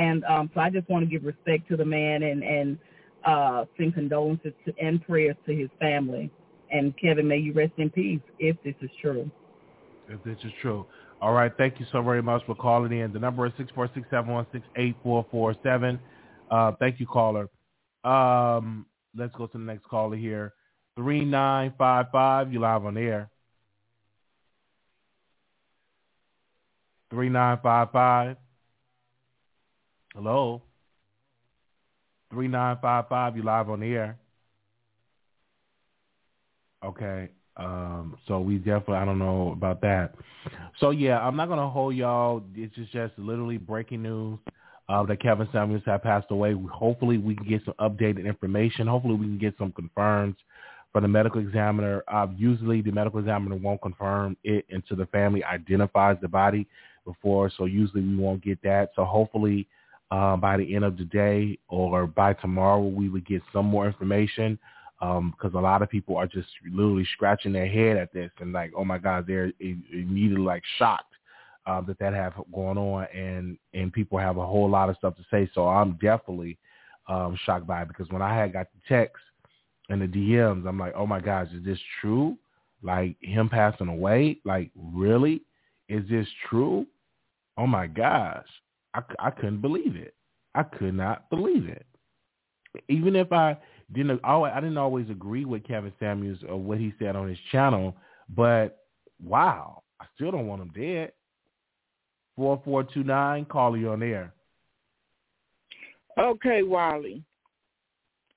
And 0.00 0.24
um, 0.24 0.50
so 0.54 0.60
I 0.60 0.70
just 0.70 0.88
want 0.88 1.04
to 1.04 1.10
give 1.10 1.24
respect 1.24 1.68
to 1.68 1.76
the 1.76 1.84
man 1.84 2.22
and, 2.22 2.42
and 2.42 2.78
uh, 3.26 3.66
send 3.76 3.92
condolences 3.92 4.54
to, 4.64 4.72
and 4.80 5.04
prayers 5.04 5.36
to 5.46 5.54
his 5.54 5.68
family. 5.78 6.30
And 6.72 6.94
Kevin, 6.96 7.28
may 7.28 7.36
you 7.36 7.52
rest 7.52 7.72
in 7.76 7.90
peace 7.90 8.20
if 8.38 8.56
this 8.64 8.74
is 8.80 8.88
true. 9.02 9.30
If 10.08 10.24
this 10.24 10.38
is 10.42 10.52
true. 10.62 10.86
All 11.20 11.34
right. 11.34 11.52
Thank 11.58 11.78
you 11.78 11.86
so 11.92 12.00
very 12.00 12.22
much 12.22 12.42
for 12.46 12.54
calling 12.54 12.98
in. 12.98 13.12
The 13.12 13.18
number 13.18 13.44
is 13.46 13.52
six 13.58 13.70
four 13.74 13.90
six 13.94 14.06
seven 14.10 14.32
one 14.32 14.46
six 14.52 14.64
eight 14.76 14.96
four 15.02 15.26
four 15.30 15.54
seven. 15.62 16.00
Uh, 16.50 16.72
thank 16.80 16.98
you, 16.98 17.06
caller. 17.06 17.50
Um, 18.02 18.86
let's 19.14 19.34
go 19.36 19.48
to 19.48 19.58
the 19.58 19.64
next 19.64 19.84
caller 19.84 20.16
here. 20.16 20.54
3955, 20.96 22.52
you 22.52 22.60
live 22.60 22.86
on 22.86 22.96
air. 22.96 23.28
3955. 27.10 28.36
Hello? 30.14 30.62
3955, 32.30 33.36
you 33.36 33.42
live 33.42 33.70
on 33.70 33.80
the 33.80 33.86
air. 33.86 34.18
Okay. 36.84 37.28
Um, 37.56 38.16
so 38.26 38.40
we 38.40 38.56
definitely, 38.58 38.96
I 38.96 39.04
don't 39.04 39.18
know 39.18 39.52
about 39.52 39.80
that. 39.82 40.14
So 40.78 40.90
yeah, 40.90 41.18
I'm 41.20 41.36
not 41.36 41.48
gonna 41.48 41.68
hold 41.68 41.94
y'all. 41.94 42.42
It's 42.54 42.74
just, 42.74 42.92
just 42.92 43.12
literally 43.18 43.58
breaking 43.58 44.02
news 44.02 44.38
uh, 44.88 45.04
that 45.04 45.20
Kevin 45.20 45.48
Samuels 45.52 45.82
had 45.84 46.02
passed 46.02 46.30
away. 46.30 46.54
Hopefully, 46.72 47.18
we 47.18 47.36
can 47.36 47.46
get 47.46 47.62
some 47.64 47.74
updated 47.78 48.26
information. 48.26 48.86
Hopefully, 48.86 49.14
we 49.14 49.26
can 49.26 49.38
get 49.38 49.54
some 49.58 49.72
confirms 49.72 50.36
from 50.92 51.02
the 51.02 51.08
medical 51.08 51.40
examiner. 51.40 52.02
Uh, 52.08 52.28
usually, 52.36 52.82
the 52.82 52.90
medical 52.90 53.20
examiner 53.20 53.56
won't 53.56 53.82
confirm 53.82 54.36
it 54.42 54.64
until 54.70 54.96
the 54.96 55.06
family 55.06 55.44
identifies 55.44 56.16
the 56.22 56.28
body 56.28 56.66
before. 57.04 57.50
So 57.56 57.66
usually, 57.66 58.02
we 58.02 58.16
won't 58.16 58.42
get 58.42 58.60
that. 58.62 58.90
So 58.96 59.04
hopefully. 59.04 59.68
Uh, 60.10 60.36
by 60.36 60.56
the 60.56 60.74
end 60.74 60.84
of 60.84 60.96
the 60.96 61.04
day 61.04 61.56
or 61.68 62.06
by 62.06 62.32
tomorrow, 62.34 62.80
we 62.80 63.08
would 63.08 63.24
get 63.26 63.42
some 63.52 63.66
more 63.66 63.86
information 63.86 64.58
because 64.98 65.54
um, 65.54 65.54
a 65.54 65.60
lot 65.60 65.82
of 65.82 65.88
people 65.88 66.16
are 66.16 66.26
just 66.26 66.48
literally 66.70 67.06
scratching 67.14 67.52
their 67.52 67.68
head 67.68 67.96
at 67.96 68.12
this 68.12 68.30
and 68.40 68.52
like, 68.52 68.72
oh 68.76 68.84
my 68.84 68.98
God, 68.98 69.24
they're 69.26 69.52
immediately 69.60 70.44
like 70.44 70.62
shocked 70.78 71.14
uh, 71.66 71.80
that 71.82 71.98
that 71.98 72.12
have 72.12 72.34
going 72.52 72.76
on, 72.76 73.06
and 73.14 73.56
and 73.72 73.92
people 73.92 74.18
have 74.18 74.36
a 74.36 74.46
whole 74.46 74.68
lot 74.68 74.90
of 74.90 74.96
stuff 74.96 75.16
to 75.16 75.22
say. 75.30 75.48
So 75.54 75.68
I'm 75.68 75.92
definitely 75.92 76.58
um, 77.08 77.38
shocked 77.44 77.66
by 77.66 77.82
it 77.82 77.88
because 77.88 78.08
when 78.10 78.22
I 78.22 78.36
had 78.36 78.52
got 78.52 78.66
the 78.72 78.94
text 78.94 79.22
and 79.88 80.02
the 80.02 80.06
DMs, 80.06 80.66
I'm 80.66 80.78
like, 80.78 80.94
oh 80.96 81.06
my 81.06 81.20
gosh, 81.20 81.48
is 81.54 81.64
this 81.64 81.78
true? 82.00 82.36
Like 82.82 83.16
him 83.20 83.48
passing 83.48 83.88
away? 83.88 84.38
Like 84.44 84.70
really? 84.74 85.42
Is 85.88 86.08
this 86.08 86.26
true? 86.48 86.86
Oh 87.56 87.66
my 87.66 87.86
gosh, 87.86 88.46
I, 88.94 89.02
I 89.18 89.30
couldn't 89.30 89.60
believe 89.60 89.96
it. 89.96 90.14
I 90.54 90.62
could 90.62 90.94
not 90.94 91.30
believe 91.30 91.68
it. 91.68 91.86
Even 92.88 93.16
if 93.16 93.32
I 93.32 93.56
didn't 93.92 94.20
I 94.24 94.60
didn't 94.60 94.78
always 94.78 95.10
agree 95.10 95.44
with 95.44 95.66
Kevin 95.66 95.92
Samuels 95.98 96.38
or 96.48 96.56
what 96.56 96.78
he 96.78 96.92
said 96.98 97.16
on 97.16 97.28
his 97.28 97.38
channel, 97.50 97.96
but 98.34 98.84
wow, 99.22 99.82
I 100.00 100.06
still 100.14 100.30
don't 100.30 100.46
want 100.46 100.62
him 100.62 100.72
dead. 100.74 101.12
Four 102.36 102.60
four 102.64 102.84
two 102.84 103.02
nine, 103.02 103.44
call 103.44 103.76
you 103.76 103.90
on 103.90 104.02
air. 104.02 104.32
Okay, 106.18 106.62
Wiley. 106.62 107.22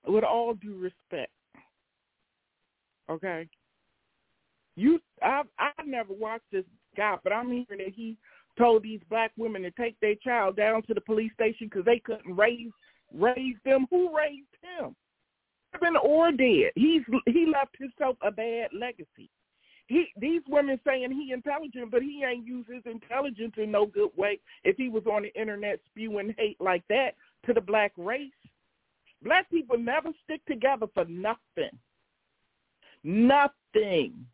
With 0.05 0.23
all 0.23 0.53
due 0.55 0.77
respect, 0.77 1.31
okay. 3.09 3.47
You, 4.75 4.99
I've 5.23 5.45
I've 5.57 5.87
never 5.87 6.13
watched 6.13 6.51
this 6.51 6.65
guy, 6.97 7.15
but 7.23 7.31
I'm 7.31 7.47
hearing 7.47 7.85
that 7.85 7.93
he 7.95 8.17
told 8.57 8.83
these 8.83 9.01
black 9.09 9.31
women 9.37 9.63
to 9.63 9.71
take 9.71 9.99
their 9.99 10.15
child 10.15 10.55
down 10.55 10.83
to 10.83 10.93
the 10.93 11.01
police 11.01 11.31
station 11.33 11.67
because 11.67 11.85
they 11.85 11.99
couldn't 11.99 12.35
raise 12.35 12.71
raise 13.13 13.55
them. 13.65 13.85
Who 13.91 14.15
raised 14.15 14.47
him? 14.61 14.95
been 15.79 15.95
or 15.97 16.31
dead. 16.31 16.71
He's 16.75 17.01
he 17.25 17.45
left 17.51 17.75
himself 17.77 18.17
a 18.21 18.31
bad 18.31 18.69
legacy. 18.73 19.29
He 19.87 20.07
these 20.17 20.41
women 20.47 20.79
saying 20.85 21.11
he 21.11 21.33
intelligent, 21.33 21.91
but 21.91 22.01
he 22.01 22.23
ain't 22.23 22.45
used 22.45 22.69
his 22.69 22.83
intelligence 22.85 23.53
in 23.57 23.71
no 23.71 23.85
good 23.85 24.11
way. 24.15 24.39
If 24.63 24.77
he 24.77 24.89
was 24.89 25.03
on 25.05 25.23
the 25.23 25.39
internet 25.39 25.79
spewing 25.89 26.33
hate 26.37 26.59
like 26.59 26.83
that 26.89 27.11
to 27.45 27.53
the 27.53 27.61
black 27.61 27.91
race, 27.97 28.31
black 29.21 29.49
people 29.49 29.77
never 29.77 30.09
stick 30.23 30.41
together 30.45 30.87
for 30.93 31.05
nothing. 31.05 31.77
Nothing. 33.03 34.25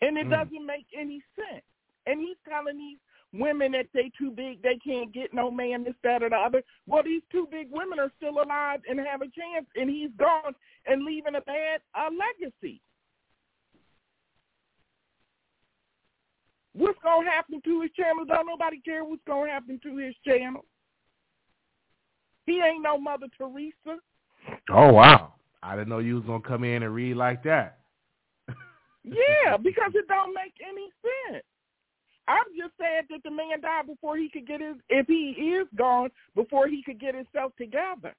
And 0.00 0.16
it 0.16 0.26
mm. 0.26 0.30
doesn't 0.30 0.66
make 0.66 0.86
any 0.98 1.22
sense. 1.34 1.64
And 2.06 2.20
he's 2.20 2.36
telling 2.48 2.78
these 2.78 2.98
women 3.32 3.72
that 3.72 3.86
they 3.92 4.10
too 4.18 4.30
big, 4.30 4.62
they 4.62 4.78
can't 4.84 5.12
get 5.12 5.34
no 5.34 5.50
man, 5.50 5.84
this, 5.84 5.94
that, 6.02 6.22
or 6.22 6.30
the 6.30 6.36
other. 6.36 6.62
Well, 6.86 7.02
these 7.02 7.22
two 7.30 7.46
big 7.50 7.68
women 7.70 7.98
are 7.98 8.12
still 8.16 8.40
alive 8.42 8.80
and 8.88 8.98
have 9.00 9.22
a 9.22 9.26
chance, 9.26 9.66
and 9.76 9.90
he's 9.90 10.10
gone 10.18 10.54
and 10.86 11.04
leaving 11.04 11.34
a 11.34 11.40
bad 11.42 11.80
uh, 11.94 12.08
legacy. 12.10 12.80
What's 16.74 16.98
going 17.02 17.26
to 17.26 17.30
happen 17.30 17.60
to 17.64 17.80
his 17.82 17.90
channel? 17.96 18.24
Don't 18.24 18.46
nobody 18.46 18.80
care 18.80 19.04
what's 19.04 19.22
going 19.26 19.48
to 19.48 19.52
happen 19.52 19.80
to 19.82 19.96
his 19.96 20.14
channel. 20.24 20.64
He 22.46 22.60
ain't 22.60 22.82
no 22.82 22.98
Mother 22.98 23.26
Teresa. 23.36 24.00
Oh, 24.70 24.92
wow. 24.92 25.34
I 25.62 25.74
didn't 25.74 25.88
know 25.88 25.98
you 25.98 26.14
was 26.14 26.24
going 26.24 26.40
to 26.40 26.48
come 26.48 26.62
in 26.62 26.84
and 26.84 26.94
read 26.94 27.16
like 27.16 27.42
that. 27.42 27.77
Yeah, 29.10 29.56
because 29.56 29.92
it 29.94 30.08
don't 30.08 30.34
make 30.34 30.54
any 30.66 30.88
sense. 31.02 31.44
I'm 32.26 32.44
just 32.56 32.74
saying 32.78 33.02
that 33.10 33.22
the 33.24 33.30
man 33.30 33.60
died 33.62 33.86
before 33.86 34.16
he 34.16 34.28
could 34.28 34.46
get 34.46 34.60
his, 34.60 34.76
if 34.90 35.06
he 35.06 35.30
is 35.30 35.66
gone, 35.76 36.10
before 36.34 36.68
he 36.68 36.82
could 36.82 37.00
get 37.00 37.14
himself 37.14 37.52
together. 37.56 38.14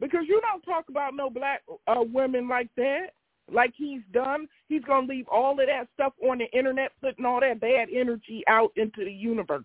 Because 0.00 0.24
you 0.26 0.40
don't 0.40 0.62
talk 0.62 0.88
about 0.88 1.14
no 1.14 1.30
black 1.30 1.62
uh, 1.86 2.02
women 2.12 2.48
like 2.48 2.68
that, 2.76 3.10
like 3.52 3.72
he's 3.76 4.00
done. 4.12 4.48
He's 4.68 4.82
going 4.82 5.06
to 5.06 5.12
leave 5.12 5.28
all 5.28 5.52
of 5.52 5.66
that 5.66 5.86
stuff 5.94 6.12
on 6.28 6.38
the 6.38 6.50
internet, 6.56 6.90
putting 7.00 7.24
all 7.24 7.40
that 7.40 7.60
bad 7.60 7.88
energy 7.94 8.42
out 8.48 8.72
into 8.74 9.04
the 9.04 9.12
universe. 9.12 9.64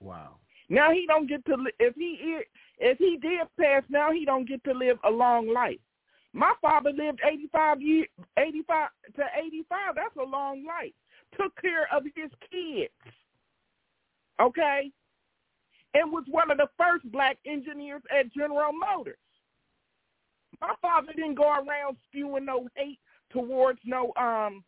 Wow. 0.00 0.36
Now 0.68 0.92
he 0.92 1.06
don't 1.08 1.28
get 1.28 1.44
to, 1.46 1.56
if 1.78 1.94
he 1.94 2.40
if 2.78 2.98
he 2.98 3.18
did 3.20 3.40
pass, 3.58 3.82
now 3.88 4.12
he 4.12 4.24
don't 4.24 4.48
get 4.48 4.62
to 4.64 4.72
live 4.72 4.98
a 5.04 5.10
long 5.10 5.52
life. 5.52 5.78
My 6.32 6.52
father 6.60 6.90
lived 6.90 7.20
85 7.24 7.82
years, 7.82 8.08
85 8.38 8.88
to 9.16 9.22
85. 9.36 9.94
That's 9.96 10.16
a 10.16 10.22
long 10.22 10.64
life. 10.64 10.92
Took 11.38 11.60
care 11.60 11.88
of 11.92 12.04
his 12.04 12.30
kids. 12.50 12.92
Okay? 14.40 14.90
And 15.94 16.12
was 16.12 16.24
one 16.30 16.50
of 16.50 16.58
the 16.58 16.68
first 16.78 17.10
black 17.10 17.38
engineers 17.46 18.02
at 18.16 18.32
General 18.32 18.72
Motors. 18.72 19.16
My 20.60 20.74
father 20.80 21.12
didn't 21.14 21.34
go 21.34 21.50
around 21.50 21.96
spewing 22.08 22.44
no 22.44 22.68
hate 22.76 22.98
towards 23.32 23.80
no 23.84 24.12
um 24.16 24.62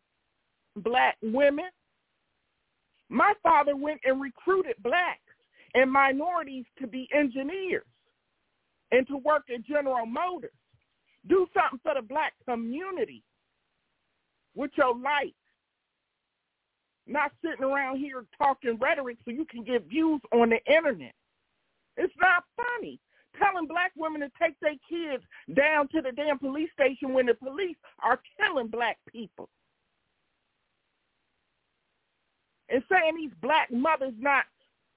black 0.77 1.17
women. 1.21 1.69
My 3.09 3.33
father 3.43 3.75
went 3.75 4.01
and 4.03 4.21
recruited 4.21 4.75
blacks 4.81 5.19
and 5.75 5.91
minorities 5.91 6.65
to 6.79 6.87
be 6.87 7.07
engineers 7.13 7.85
and 8.91 9.07
to 9.07 9.17
work 9.17 9.43
at 9.53 9.65
General 9.65 10.05
Motors. 10.05 10.51
Do 11.27 11.47
something 11.53 11.79
for 11.83 11.95
the 11.95 12.01
black 12.01 12.33
community 12.47 13.23
with 14.55 14.71
your 14.77 14.95
life. 14.97 15.33
Not 17.05 17.31
sitting 17.43 17.63
around 17.65 17.97
here 17.97 18.25
talking 18.37 18.77
rhetoric 18.79 19.17
so 19.25 19.31
you 19.31 19.45
can 19.45 19.63
get 19.63 19.87
views 19.87 20.21
on 20.33 20.49
the 20.49 20.59
internet. 20.71 21.13
It's 21.97 22.13
not 22.19 22.43
funny. 22.55 22.99
Telling 23.37 23.67
black 23.67 23.91
women 23.97 24.21
to 24.21 24.31
take 24.41 24.55
their 24.61 24.75
kids 24.89 25.23
down 25.55 25.87
to 25.89 26.01
the 26.01 26.11
damn 26.11 26.39
police 26.39 26.69
station 26.73 27.13
when 27.13 27.25
the 27.25 27.33
police 27.33 27.75
are 28.03 28.21
killing 28.37 28.67
black 28.67 28.97
people. 29.11 29.49
And 32.69 32.83
saying 32.89 33.15
these 33.17 33.31
black 33.41 33.71
mothers 33.71 34.13
not 34.17 34.45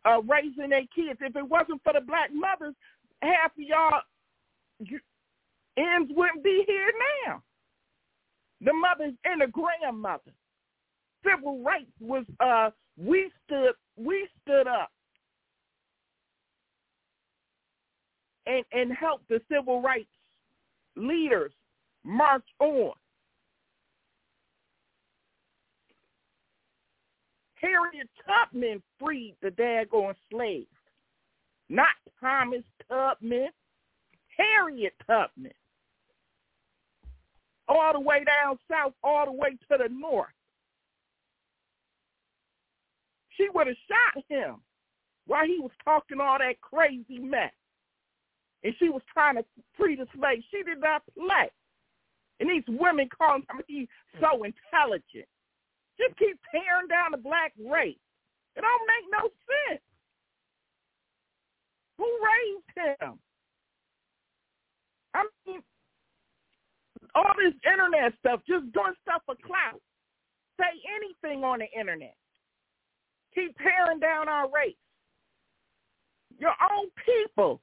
uh, 0.05 0.21
raising 0.23 0.71
their 0.71 0.87
kids. 0.95 1.19
If 1.21 1.35
it 1.35 1.49
wasn't 1.49 1.83
for 1.83 1.93
the 1.93 2.01
black 2.01 2.31
mothers, 2.33 2.75
half 3.23 3.51
of 3.53 3.59
y'all 3.59 4.01
ends 5.77 6.11
wouldn't 6.15 6.43
be 6.43 6.65
here 6.67 6.91
now. 7.27 7.43
The 8.61 8.73
mothers 8.73 9.15
and 9.25 9.41
the 9.41 9.47
grandmothers. 9.49 10.35
Civil 11.25 11.63
rights 11.63 11.91
was 12.01 12.25
uh 12.41 12.71
we 12.97 13.31
stood 13.45 13.73
we 13.97 14.29
stood 14.43 14.67
up 14.67 14.91
and 18.47 18.65
and 18.73 18.93
helped 18.93 19.29
the 19.29 19.41
civil 19.51 19.83
rights 19.83 20.09
leaders 20.97 21.53
march 22.05 22.47
on. 22.61 22.93
Harriet 27.57 28.09
Tubman 28.25 28.83
freed 28.99 29.35
the 29.43 29.51
daggone 29.51 30.15
slaves, 30.31 30.67
not 31.69 31.89
Thomas 32.21 32.63
Tubman. 32.89 33.49
Harriet 34.37 34.95
Tubman 35.07 35.53
all 37.69 37.93
the 37.93 38.01
way 38.01 38.25
down 38.25 38.59
south, 38.71 38.93
all 39.03 39.27
the 39.27 39.33
way 39.33 39.51
to 39.51 39.79
the 39.79 39.89
north. 39.91 40.31
She 43.37 43.49
would 43.53 43.67
have 43.67 43.77
shot 43.89 44.25
him 44.29 44.57
while 45.27 45.47
he 45.47 45.59
was 45.59 45.73
talking 45.85 46.21
all 46.21 46.39
that 46.39 46.61
crazy 46.61 47.19
mess. 47.19 47.53
And 48.65 48.75
she 48.79 48.89
was 48.89 49.03
trying 49.13 49.37
to 49.37 49.45
free 49.77 49.97
the 49.97 50.07
slave. 50.17 50.43
She 50.51 50.63
did 50.63 50.81
not 50.81 51.03
play. 51.15 51.51
And 52.41 52.49
these 52.51 52.65
women 52.69 53.09
calling 53.17 53.43
him 53.43 53.63
he's 53.67 53.89
so 54.21 54.45
intelligent. 54.45 55.29
Just 55.99 56.17
keep 56.19 56.39
tearing 56.51 56.89
down 56.89 57.13
the 57.13 57.19
black 57.19 57.53
race. 57.59 57.97
It 58.57 58.61
don't 58.63 58.89
make 58.89 59.07
no 59.13 59.29
sense. 59.69 59.83
Who 61.99 62.05
raised 62.05 63.01
him? 63.01 63.19
I 65.15 65.25
mean, 65.47 65.63
all 67.17 67.33
this 67.43 67.55
internet 67.65 68.13
stuff, 68.21 68.41
just 68.47 68.71
doing 68.73 68.93
stuff 69.03 69.23
for 69.25 69.35
clout. 69.45 69.81
Say 70.61 70.69
anything 70.95 71.45
on 71.45 71.61
the 71.61 71.79
internet. 71.79 72.15
Keep 73.35 73.57
tearing 73.59 74.01
down 74.01 74.29
our 74.29 74.51
race. 74.51 74.77
Your 76.39 76.53
own 76.71 76.89
people. 77.05 77.61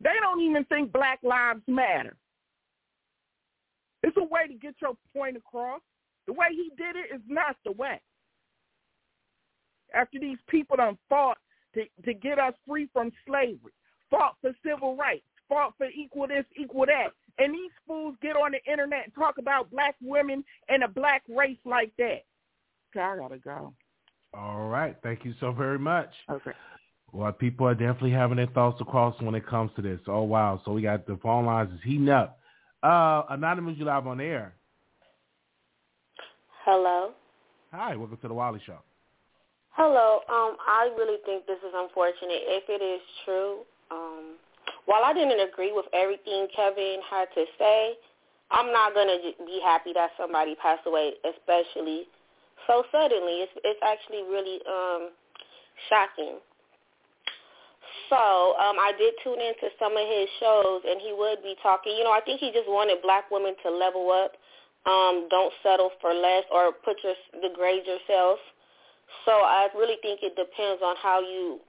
They 0.00 0.14
don't 0.20 0.42
even 0.42 0.64
think 0.66 0.92
Black 0.92 1.18
Lives 1.22 1.62
Matter. 1.66 2.16
It's 4.02 4.16
a 4.16 4.24
way 4.24 4.46
to 4.46 4.54
get 4.54 4.74
your 4.80 4.92
point 5.16 5.36
across. 5.36 5.80
The 6.26 6.34
way 6.34 6.48
he 6.50 6.70
did 6.76 6.96
it 6.96 7.14
is 7.14 7.22
not 7.26 7.56
the 7.64 7.72
way. 7.72 8.00
After 9.94 10.18
these 10.20 10.38
people 10.48 10.76
done 10.76 10.98
fought 11.08 11.38
to, 11.74 11.84
to 12.04 12.14
get 12.14 12.38
us 12.38 12.54
free 12.66 12.88
from 12.92 13.10
slavery, 13.26 13.72
fought 14.10 14.36
for 14.40 14.52
civil 14.64 14.96
rights, 14.96 15.24
fought 15.48 15.74
for 15.76 15.86
equal 15.86 16.26
this, 16.28 16.44
equal 16.56 16.86
that. 16.86 17.08
And 17.38 17.54
these 17.54 17.70
fools 17.86 18.16
get 18.20 18.36
on 18.36 18.52
the 18.52 18.70
internet 18.70 19.04
and 19.04 19.14
talk 19.14 19.38
about 19.38 19.70
black 19.70 19.94
women 20.02 20.44
and 20.68 20.82
a 20.82 20.88
black 20.88 21.22
race 21.28 21.58
like 21.64 21.92
that. 21.98 22.24
Okay, 22.90 23.00
I 23.00 23.16
gotta 23.16 23.38
go. 23.38 23.72
All 24.34 24.68
right. 24.68 24.96
Thank 25.02 25.24
you 25.24 25.34
so 25.40 25.52
very 25.52 25.78
much. 25.78 26.10
Okay. 26.30 26.50
Well, 27.12 27.32
people 27.32 27.66
are 27.66 27.74
definitely 27.74 28.10
having 28.10 28.36
their 28.36 28.48
thoughts 28.48 28.80
across 28.80 29.20
when 29.22 29.34
it 29.34 29.46
comes 29.46 29.70
to 29.76 29.82
this. 29.82 30.00
Oh 30.06 30.22
wow. 30.22 30.60
So 30.64 30.72
we 30.72 30.82
got 30.82 31.06
the 31.06 31.18
phone 31.22 31.46
lines 31.46 31.72
is 31.72 31.80
heating 31.84 32.08
up. 32.08 32.38
Uh 32.82 33.22
Anonymous, 33.30 33.76
you 33.78 33.84
live 33.84 34.06
on 34.06 34.20
air. 34.20 34.54
Hello. 36.64 37.12
Hi, 37.72 37.96
welcome 37.96 38.18
to 38.18 38.28
the 38.28 38.34
Wiley 38.34 38.60
Show. 38.66 38.78
Hello. 39.70 40.20
Um, 40.28 40.56
I 40.66 40.90
really 40.98 41.18
think 41.24 41.46
this 41.46 41.58
is 41.58 41.72
unfortunate. 41.72 42.42
If 42.44 42.64
it 42.68 42.82
is 42.82 43.00
true, 43.24 43.58
um, 43.90 44.36
while 44.86 45.04
I 45.04 45.12
didn't 45.12 45.40
agree 45.40 45.72
with 45.72 45.86
everything 45.92 46.48
Kevin 46.54 47.00
had 47.08 47.28
to 47.34 47.44
say, 47.58 47.94
I'm 48.50 48.72
not 48.72 48.94
gonna 48.94 49.18
be 49.44 49.60
happy 49.62 49.92
that 49.92 50.10
somebody 50.16 50.54
passed 50.56 50.86
away, 50.86 51.12
especially 51.24 52.08
so 52.66 52.84
suddenly. 52.90 53.44
It's 53.44 53.52
it's 53.64 53.80
actually 53.84 54.24
really 54.24 54.60
um 54.64 55.10
shocking. 55.88 56.40
So 58.08 58.56
um, 58.56 58.80
I 58.80 58.92
did 58.96 59.12
tune 59.22 59.40
into 59.40 59.68
some 59.78 59.92
of 59.92 60.04
his 60.08 60.28
shows, 60.40 60.80
and 60.88 61.00
he 61.00 61.12
would 61.12 61.42
be 61.42 61.56
talking. 61.62 61.92
You 61.96 62.04
know, 62.04 62.12
I 62.12 62.20
think 62.24 62.40
he 62.40 62.52
just 62.52 62.68
wanted 62.68 63.02
black 63.02 63.30
women 63.30 63.52
to 63.64 63.68
level 63.68 64.08
up, 64.08 64.32
um, 64.88 65.28
don't 65.28 65.52
settle 65.62 65.92
for 66.00 66.14
less, 66.14 66.44
or 66.48 66.72
put 66.72 66.96
your 67.04 67.16
degrade 67.40 67.84
yourself. 67.84 68.40
So 69.24 69.32
I 69.32 69.68
really 69.76 69.96
think 70.00 70.20
it 70.22 70.36
depends 70.36 70.80
on 70.80 70.96
how 71.02 71.20
you 71.20 71.60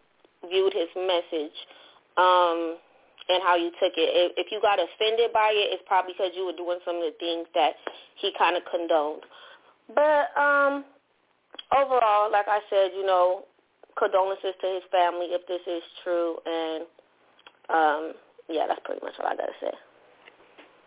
viewed 0.48 0.72
his 0.72 0.88
message 0.96 1.56
um, 2.18 2.78
and 3.30 3.44
how 3.44 3.56
you 3.56 3.70
took 3.78 3.94
it. 3.98 4.10
If, 4.10 4.48
if 4.48 4.52
you 4.52 4.62
got 4.62 4.80
offended 4.80 5.32
by 5.34 5.54
it, 5.54 5.74
it's 5.74 5.84
probably 5.86 6.14
because 6.14 6.32
you 6.36 6.46
were 6.46 6.58
doing 6.58 6.80
some 6.86 6.98
of 6.98 7.06
the 7.06 7.16
things 7.20 7.48
that 7.54 7.74
he 8.18 8.32
kind 8.38 8.58
of 8.58 8.64
condoned. 8.70 9.24
But 9.94 10.34
um, 10.40 10.86
overall, 11.76 12.32
like 12.32 12.48
I 12.48 12.60
said, 12.70 12.92
you 12.96 13.06
know, 13.06 13.46
condolences 13.98 14.56
to 14.62 14.68
his 14.80 14.84
family 14.92 15.34
if 15.36 15.46
this 15.48 15.62
is 15.68 15.84
true, 16.04 16.38
and 16.46 16.84
um, 17.70 18.14
yeah, 18.50 18.66
that's 18.68 18.82
pretty 18.86 19.02
much 19.04 19.14
all 19.20 19.28
I 19.28 19.36
got 19.36 19.46
to 19.46 19.58
say. 19.62 19.74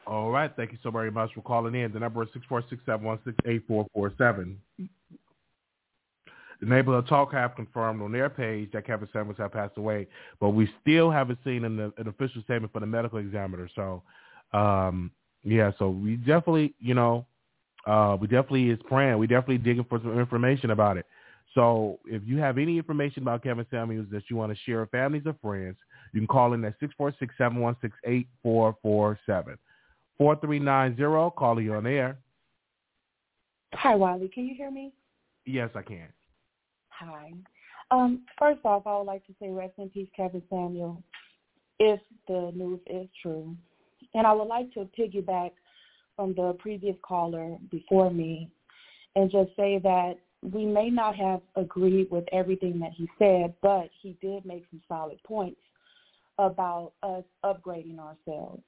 All 0.06 0.30
right. 0.30 0.50
Thank 0.56 0.72
you 0.72 0.78
so 0.82 0.90
very 0.90 1.10
much 1.10 1.30
for 1.34 1.42
calling 1.42 1.74
in. 1.74 1.92
The 1.92 2.00
number 2.00 2.22
is 2.24 2.28
six 2.32 2.44
four 2.48 2.62
six 2.68 2.82
seven 2.84 3.06
one 3.06 3.20
six 3.24 3.36
eight 3.46 3.62
four 3.68 3.86
four 3.94 4.12
seven. 4.18 4.58
The 6.62 6.68
Neighborhood 6.68 7.08
Talk 7.08 7.32
have 7.32 7.56
confirmed 7.56 8.00
on 8.02 8.12
their 8.12 8.30
page 8.30 8.70
that 8.70 8.86
Kevin 8.86 9.08
Samuels 9.12 9.36
had 9.36 9.50
passed 9.50 9.76
away, 9.78 10.06
but 10.38 10.50
we 10.50 10.70
still 10.80 11.10
haven't 11.10 11.40
seen 11.44 11.64
an, 11.64 11.92
an 11.96 12.06
official 12.06 12.40
statement 12.42 12.72
from 12.72 12.82
the 12.82 12.86
medical 12.86 13.18
examiner. 13.18 13.68
So, 13.74 14.04
um, 14.52 15.10
yeah, 15.42 15.72
so 15.76 15.90
we 15.90 16.14
definitely, 16.14 16.72
you 16.78 16.94
know, 16.94 17.26
uh, 17.84 18.16
we 18.20 18.28
definitely 18.28 18.70
is 18.70 18.78
praying. 18.86 19.18
We 19.18 19.26
definitely 19.26 19.58
digging 19.58 19.84
for 19.88 19.98
some 19.98 20.16
information 20.16 20.70
about 20.70 20.98
it. 20.98 21.06
So 21.52 21.98
if 22.06 22.22
you 22.24 22.38
have 22.38 22.58
any 22.58 22.78
information 22.78 23.22
about 23.22 23.42
Kevin 23.42 23.66
Samuels 23.68 24.06
that 24.12 24.22
you 24.30 24.36
want 24.36 24.52
to 24.52 24.58
share 24.64 24.82
with 24.82 24.92
families 24.92 25.24
or 25.26 25.34
friends, 25.42 25.78
you 26.12 26.20
can 26.20 26.28
call 26.28 26.52
in 26.52 26.64
at 26.64 26.78
646-716-8447. 26.80 28.24
4390, 30.16 31.34
call 31.36 31.60
you 31.60 31.74
on 31.74 31.88
air. 31.88 32.18
Hi, 33.74 33.96
Wiley. 33.96 34.28
Can 34.28 34.46
you 34.46 34.54
hear 34.54 34.70
me? 34.70 34.92
Yes, 35.44 35.70
I 35.74 35.82
can. 35.82 36.06
Hi. 37.04 37.32
Um, 37.90 38.22
first 38.38 38.60
off, 38.64 38.86
I 38.86 38.96
would 38.96 39.06
like 39.06 39.26
to 39.26 39.34
say 39.40 39.50
rest 39.50 39.74
in 39.78 39.90
peace, 39.90 40.08
Kevin 40.16 40.42
Samuel, 40.48 41.02
if 41.78 42.00
the 42.28 42.52
news 42.54 42.80
is 42.86 43.08
true. 43.20 43.56
And 44.14 44.26
I 44.26 44.32
would 44.32 44.48
like 44.48 44.72
to 44.74 44.88
piggyback 44.98 45.50
from 46.16 46.34
the 46.34 46.56
previous 46.58 46.96
caller 47.02 47.56
before 47.70 48.10
me 48.10 48.50
and 49.16 49.30
just 49.30 49.50
say 49.56 49.78
that 49.82 50.14
we 50.42 50.64
may 50.64 50.90
not 50.90 51.16
have 51.16 51.40
agreed 51.56 52.10
with 52.10 52.24
everything 52.32 52.78
that 52.80 52.92
he 52.96 53.08
said, 53.18 53.54
but 53.62 53.88
he 54.00 54.16
did 54.20 54.44
make 54.44 54.64
some 54.70 54.82
solid 54.88 55.18
points 55.24 55.60
about 56.38 56.92
us 57.02 57.24
upgrading 57.44 57.98
ourselves. 57.98 58.62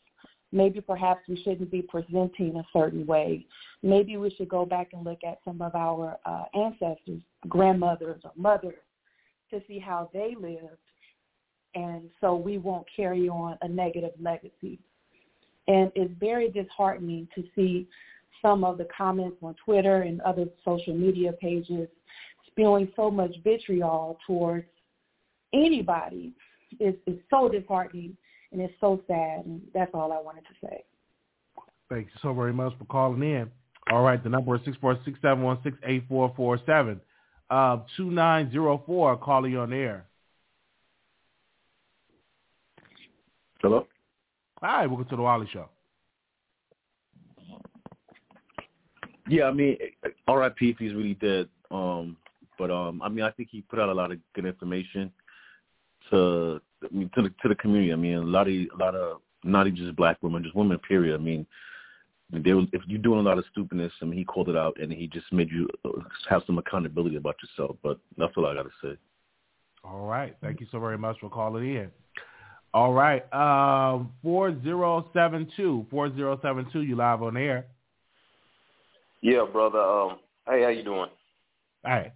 Maybe 0.54 0.80
perhaps 0.80 1.22
we 1.28 1.42
shouldn't 1.42 1.72
be 1.72 1.82
presenting 1.82 2.54
a 2.56 2.64
certain 2.72 3.04
way. 3.06 3.44
Maybe 3.82 4.16
we 4.16 4.30
should 4.30 4.48
go 4.48 4.64
back 4.64 4.90
and 4.92 5.04
look 5.04 5.18
at 5.26 5.40
some 5.44 5.60
of 5.60 5.74
our 5.74 6.16
uh, 6.24 6.44
ancestors, 6.54 7.20
grandmothers 7.48 8.20
or 8.22 8.30
mothers, 8.36 8.78
to 9.50 9.60
see 9.66 9.80
how 9.80 10.08
they 10.14 10.36
lived, 10.40 10.78
and 11.74 12.08
so 12.20 12.36
we 12.36 12.58
won't 12.58 12.86
carry 12.94 13.28
on 13.28 13.58
a 13.62 13.68
negative 13.68 14.12
legacy. 14.20 14.78
And 15.66 15.90
it's 15.96 16.14
very 16.20 16.50
disheartening 16.52 17.26
to 17.34 17.42
see 17.56 17.88
some 18.40 18.62
of 18.62 18.78
the 18.78 18.86
comments 18.96 19.38
on 19.42 19.56
Twitter 19.64 20.02
and 20.02 20.20
other 20.20 20.46
social 20.64 20.94
media 20.94 21.32
pages 21.32 21.88
spewing 22.46 22.88
so 22.94 23.10
much 23.10 23.34
vitriol 23.42 24.18
towards 24.24 24.66
anybody. 25.52 26.32
It's, 26.78 26.98
it's 27.06 27.22
so 27.28 27.48
disheartening 27.48 28.16
and 28.54 28.62
it's 28.62 28.74
so 28.80 29.02
sad. 29.06 29.44
And 29.44 29.60
that's 29.74 29.90
all 29.92 30.12
I 30.12 30.20
wanted 30.20 30.42
to 30.42 30.66
say. 30.66 30.84
Thank 31.90 32.06
you 32.06 32.12
so 32.22 32.32
very 32.32 32.52
much 32.52 32.72
for 32.78 32.84
calling 32.86 33.22
in. 33.22 33.50
All 33.90 34.02
right, 34.02 34.22
the 34.22 34.30
number 34.30 34.54
is 34.54 34.62
six 34.64 34.76
four 34.80 34.98
six 35.04 35.18
seven 35.20 35.44
one 35.44 35.58
six 35.62 35.76
eight 35.84 36.04
four 36.08 36.32
four 36.34 36.58
seven. 36.64 37.00
Uh, 37.50 37.80
two 37.96 38.10
nine 38.10 38.50
zero 38.50 38.82
four. 38.86 39.16
Calling 39.18 39.52
you 39.52 39.60
on 39.60 39.72
air. 39.72 40.06
Hello. 43.60 43.86
Hi, 44.62 44.86
welcome 44.86 45.06
to 45.08 45.16
the 45.16 45.22
Wiley 45.22 45.48
Show. 45.52 45.68
Yeah, 49.28 49.44
I 49.44 49.52
mean, 49.52 49.76
R.I.P. 50.28 50.70
if 50.70 50.78
he's 50.78 50.94
really 50.94 51.14
dead. 51.14 51.48
Um, 51.70 52.16
but 52.58 52.70
um, 52.70 53.02
I 53.02 53.08
mean, 53.08 53.24
I 53.24 53.30
think 53.30 53.48
he 53.50 53.62
put 53.62 53.78
out 53.78 53.88
a 53.88 53.94
lot 53.94 54.12
of 54.12 54.18
good 54.34 54.46
information 54.46 55.10
to 56.10 56.60
I 56.84 56.94
mean, 56.94 57.10
to 57.14 57.22
the 57.22 57.28
to 57.42 57.48
the 57.48 57.54
community. 57.54 57.92
I 57.92 57.96
mean, 57.96 58.14
a 58.14 58.22
lot 58.22 58.48
of 58.48 58.54
a 58.54 58.76
lot 58.78 58.94
of 58.94 59.20
not 59.42 59.66
even 59.66 59.76
just 59.76 59.96
black 59.96 60.22
women, 60.22 60.42
just 60.42 60.56
women. 60.56 60.78
Period. 60.78 61.14
I 61.14 61.22
mean, 61.22 61.46
there 62.30 62.56
was, 62.56 62.66
if 62.72 62.82
you're 62.86 62.98
doing 62.98 63.20
a 63.20 63.22
lot 63.22 63.38
of 63.38 63.44
stupidness, 63.52 63.92
I 64.00 64.06
mean, 64.06 64.18
he 64.18 64.24
called 64.24 64.48
it 64.48 64.56
out 64.56 64.80
and 64.80 64.92
he 64.92 65.06
just 65.06 65.32
made 65.32 65.50
you 65.50 65.68
have 66.28 66.42
some 66.46 66.58
accountability 66.58 67.16
about 67.16 67.36
yourself. 67.42 67.76
But 67.82 67.98
that's 68.16 68.32
all 68.36 68.46
I 68.46 68.54
got 68.54 68.62
to 68.64 68.70
say. 68.82 68.96
All 69.84 70.06
right. 70.06 70.34
Thank 70.40 70.60
you 70.60 70.66
so 70.72 70.80
very 70.80 70.98
much 70.98 71.16
for 71.20 71.28
calling 71.28 71.76
in. 71.76 71.90
All 72.72 72.92
right. 72.92 73.22
Um, 73.32 74.12
4072. 74.22 75.86
4072, 75.90 76.82
you 76.82 76.96
live 76.96 77.22
on 77.22 77.36
air. 77.36 77.66
Yeah, 79.20 79.44
brother. 79.50 79.78
Um, 79.78 80.18
hey, 80.48 80.62
how 80.62 80.68
you 80.68 80.82
doing? 80.82 81.08
All 81.84 81.90
right. 81.92 82.12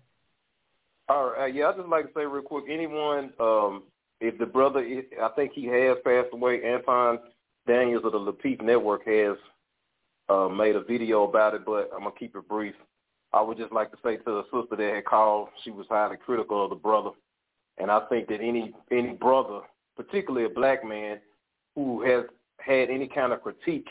All 1.09 1.31
right. 1.31 1.55
Yeah, 1.55 1.69
I'd 1.69 1.77
just 1.77 1.89
like 1.89 2.07
to 2.07 2.11
say 2.15 2.27
real 2.27 2.43
quick, 2.43 2.65
anyone, 2.71 3.33
um, 3.39 3.85
if 4.21 4.39
the 4.39 4.47
brother, 4.47 4.81
I 5.23 5.29
think 5.37 5.53
he 5.53 5.67
has 5.67 5.97
passed 6.05 6.29
away, 6.33 6.63
Anton 6.65 7.21
Daniels 7.67 8.05
of 8.05 8.13
the 8.13 8.19
Lapeef 8.19 8.61
Network 8.63 9.07
has 9.07 9.37
uh, 10.29 10.49
made 10.49 10.77
a 10.77 10.83
video 10.83 11.25
about 11.25 11.55
it, 11.55 11.65
but 11.65 11.91
I'm 11.95 12.05
to 12.05 12.11
keep 12.19 12.35
it 12.35 12.49
brief. 12.49 12.75
I 13.33 13.43
would 13.43 13.59
just 13.59 13.73
like 13.73 13.91
to 13.91 13.99
say 14.03 14.17
to 14.17 14.23
the 14.25 14.43
sister 14.45 14.77
that 14.77 14.95
had 14.95 15.05
called, 15.05 15.49
she 15.63 15.71
was 15.71 15.87
highly 15.89 16.17
critical 16.17 16.65
of 16.65 16.71
the 16.71 16.77
brother. 16.77 17.11
And 17.79 17.91
I 17.91 18.01
think 18.09 18.29
that 18.29 18.41
any 18.41 18.75
any 18.91 19.13
brother, 19.13 19.61
particularly 19.97 20.47
a 20.47 20.55
black 20.55 20.85
man, 20.85 21.21
who 21.75 22.03
has 22.03 22.25
had 22.59 22.91
any 22.91 23.07
kind 23.07 23.33
of 23.33 23.43
critique 23.43 23.89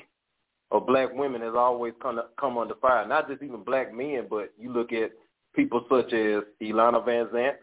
of 0.71 0.85
black 0.85 1.13
women 1.13 1.41
has 1.41 1.53
always 1.55 1.93
come 2.01 2.19
come 2.39 2.57
under 2.57 2.75
fire. 2.75 3.07
Not 3.07 3.29
just 3.29 3.43
even 3.43 3.63
black 3.63 3.93
men, 3.93 4.27
but 4.29 4.51
you 4.59 4.73
look 4.73 4.91
at 4.91 5.11
people 5.55 5.85
such 5.89 6.11
as 6.13 6.43
Iyanla 6.61 7.05
Van 7.05 7.27
Vanzant, 7.27 7.55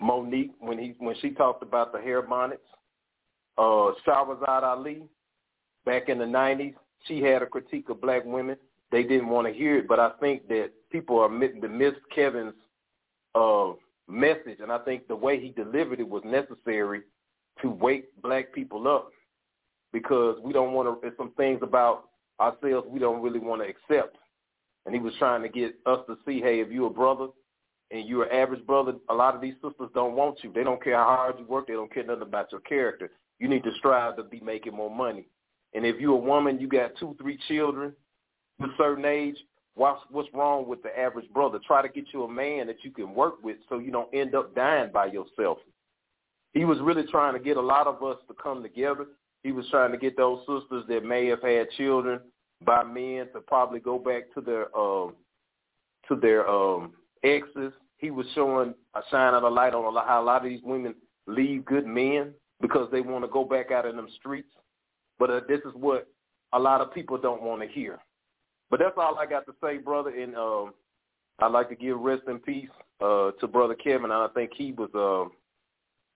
Monique 0.00 0.52
when 0.60 0.78
he 0.78 0.94
when 0.98 1.16
she 1.20 1.30
talked 1.30 1.62
about 1.62 1.92
the 1.92 2.00
hair 2.00 2.22
bonnets, 2.22 2.62
uh, 3.56 3.92
Shahrazad 4.06 4.62
Ali 4.62 5.02
back 5.84 6.08
in 6.08 6.18
the 6.18 6.24
'90s. 6.24 6.74
She 7.06 7.22
had 7.22 7.42
a 7.42 7.46
critique 7.46 7.88
of 7.88 8.00
black 8.00 8.24
women. 8.24 8.56
They 8.90 9.02
didn't 9.02 9.28
want 9.28 9.46
to 9.46 9.52
hear 9.52 9.78
it, 9.78 9.88
but 9.88 10.00
I 10.00 10.10
think 10.20 10.48
that 10.48 10.70
people 10.90 11.18
are 11.20 11.28
to 11.28 11.68
miss 11.68 11.94
Kevin's 12.14 12.54
uh, 13.34 13.72
message, 14.08 14.58
and 14.60 14.72
I 14.72 14.78
think 14.78 15.06
the 15.06 15.16
way 15.16 15.38
he 15.40 15.50
delivered 15.50 16.00
it 16.00 16.08
was 16.08 16.22
necessary 16.24 17.02
to 17.62 17.70
wake 17.70 18.06
black 18.22 18.52
people 18.52 18.88
up 18.88 19.10
because 19.92 20.38
we 20.42 20.52
don't 20.52 20.72
want 20.72 20.88
to. 20.88 20.98
There's 21.00 21.16
some 21.16 21.32
things 21.32 21.60
about 21.62 22.08
ourselves 22.40 22.86
we 22.88 22.98
don't 22.98 23.22
really 23.22 23.40
want 23.40 23.62
to 23.62 23.68
accept. 23.68 24.16
And 24.86 24.94
he 24.94 25.00
was 25.00 25.12
trying 25.18 25.42
to 25.42 25.48
get 25.48 25.74
us 25.86 26.00
to 26.06 26.16
see, 26.26 26.40
hey, 26.40 26.60
if 26.60 26.70
you're 26.70 26.86
a 26.86 26.90
brother 26.90 27.28
and 27.90 28.06
you're 28.06 28.24
an 28.24 28.36
average 28.36 28.66
brother, 28.66 28.94
a 29.08 29.14
lot 29.14 29.34
of 29.34 29.40
these 29.40 29.54
sisters 29.54 29.88
don't 29.94 30.14
want 30.14 30.38
you. 30.42 30.52
They 30.52 30.64
don't 30.64 30.82
care 30.82 30.96
how 30.96 31.04
hard 31.04 31.38
you 31.38 31.46
work. 31.46 31.66
They 31.66 31.74
don't 31.74 31.92
care 31.92 32.04
nothing 32.04 32.22
about 32.22 32.52
your 32.52 32.60
character. 32.62 33.10
You 33.38 33.48
need 33.48 33.64
to 33.64 33.72
strive 33.78 34.16
to 34.16 34.24
be 34.24 34.40
making 34.40 34.74
more 34.74 34.94
money. 34.94 35.26
And 35.74 35.86
if 35.86 36.00
you're 36.00 36.14
a 36.14 36.16
woman, 36.16 36.60
you 36.60 36.68
got 36.68 36.92
two, 36.98 37.16
three 37.20 37.38
children, 37.48 37.92
a 38.60 38.66
certain 38.76 39.04
age, 39.04 39.36
what's 39.74 40.00
what's 40.10 40.28
wrong 40.34 40.66
with 40.66 40.82
the 40.82 40.98
average 40.98 41.28
brother? 41.30 41.60
Try 41.66 41.82
to 41.82 41.88
get 41.88 42.06
you 42.12 42.24
a 42.24 42.30
man 42.30 42.66
that 42.66 42.82
you 42.82 42.90
can 42.90 43.14
work 43.14 43.42
with 43.42 43.58
so 43.68 43.78
you 43.78 43.92
don't 43.92 44.12
end 44.14 44.34
up 44.34 44.54
dying 44.54 44.90
by 44.92 45.06
yourself. 45.06 45.58
He 46.52 46.64
was 46.64 46.78
really 46.80 47.04
trying 47.10 47.34
to 47.34 47.40
get 47.40 47.56
a 47.56 47.62
lot 47.62 47.86
of 47.86 48.02
us 48.02 48.18
to 48.28 48.34
come 48.42 48.62
together 48.62 49.06
he 49.42 49.52
was 49.52 49.66
trying 49.70 49.92
to 49.92 49.98
get 49.98 50.16
those 50.16 50.40
sisters 50.40 50.84
that 50.88 51.04
may 51.04 51.26
have 51.26 51.42
had 51.42 51.70
children 51.76 52.20
by 52.64 52.82
men 52.82 53.28
to 53.32 53.40
probably 53.46 53.80
go 53.80 53.98
back 53.98 54.32
to 54.34 54.40
their 54.40 54.76
um 54.76 55.14
to 56.08 56.16
their 56.16 56.48
um 56.48 56.92
exes. 57.24 57.72
He 57.98 58.10
was 58.10 58.26
showing 58.34 58.74
a 58.94 59.00
shining 59.10 59.42
a 59.42 59.48
light 59.48 59.74
on 59.74 59.94
how 60.06 60.22
a 60.22 60.24
lot 60.24 60.44
of 60.44 60.50
these 60.50 60.60
women 60.62 60.94
leave 61.26 61.64
good 61.64 61.86
men 61.86 62.32
because 62.60 62.88
they 62.90 63.00
want 63.00 63.24
to 63.24 63.28
go 63.28 63.44
back 63.44 63.70
out 63.70 63.86
in 63.86 63.96
them 63.96 64.08
streets. 64.18 64.48
But 65.18 65.30
uh, 65.30 65.40
this 65.48 65.60
is 65.60 65.72
what 65.74 66.08
a 66.52 66.58
lot 66.58 66.80
of 66.80 66.94
people 66.94 67.18
don't 67.18 67.42
want 67.42 67.62
to 67.62 67.68
hear. 67.68 67.98
But 68.70 68.80
that's 68.80 68.94
all 68.96 69.18
I 69.18 69.26
got 69.26 69.46
to 69.46 69.52
say, 69.62 69.78
brother. 69.78 70.10
And 70.10 70.36
um, 70.36 70.74
I'd 71.40 71.52
like 71.52 71.68
to 71.70 71.74
give 71.76 71.98
rest 71.98 72.22
in 72.28 72.38
peace 72.38 72.68
uh, 73.00 73.32
to 73.40 73.48
brother 73.48 73.74
Kevin. 73.74 74.10
I 74.10 74.28
think 74.34 74.52
he 74.56 74.72
was 74.72 74.90
uh, 74.94 75.32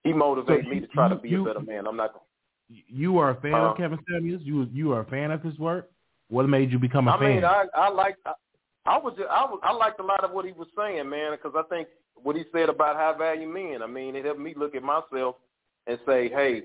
he 0.03 0.13
motivated 0.13 0.65
so 0.65 0.71
me 0.71 0.79
to 0.81 0.87
try 0.87 1.09
you, 1.09 1.15
to 1.15 1.21
be 1.21 1.29
you, 1.29 1.41
a 1.41 1.53
better 1.53 1.65
man. 1.65 1.87
I'm 1.87 1.97
not 1.97 2.13
you 2.69 3.17
are 3.17 3.31
a 3.31 3.41
fan 3.41 3.53
uh, 3.53 3.71
of 3.71 3.77
Kevin 3.77 3.99
Samuels. 4.09 4.41
You 4.43 4.67
you 4.71 4.91
are 4.93 5.01
a 5.01 5.05
fan 5.05 5.31
of 5.31 5.41
his 5.41 5.57
work. 5.59 5.89
What 6.29 6.47
made 6.47 6.71
you 6.71 6.79
become 6.79 7.07
a 7.07 7.11
I 7.11 7.19
fan? 7.19 7.25
I 7.25 7.35
mean, 7.35 7.43
I 7.45 7.65
I 7.75 7.89
like 7.89 8.15
I, 8.25 8.33
I 8.85 8.97
was 8.97 9.13
I 9.17 9.45
was 9.45 9.59
I 9.63 9.71
liked 9.71 9.99
a 9.99 10.03
lot 10.03 10.23
of 10.23 10.31
what 10.31 10.45
he 10.45 10.51
was 10.51 10.67
saying, 10.77 11.09
man, 11.09 11.31
because 11.31 11.53
I 11.55 11.63
think 11.73 11.87
what 12.21 12.35
he 12.35 12.43
said 12.53 12.69
about 12.69 12.95
high 12.95 13.17
value 13.17 13.47
men. 13.47 13.81
I 13.81 13.87
mean, 13.87 14.15
it 14.15 14.25
helped 14.25 14.39
me 14.39 14.53
look 14.57 14.75
at 14.75 14.83
myself 14.83 15.35
and 15.87 15.99
say, 16.05 16.29
hey, 16.29 16.63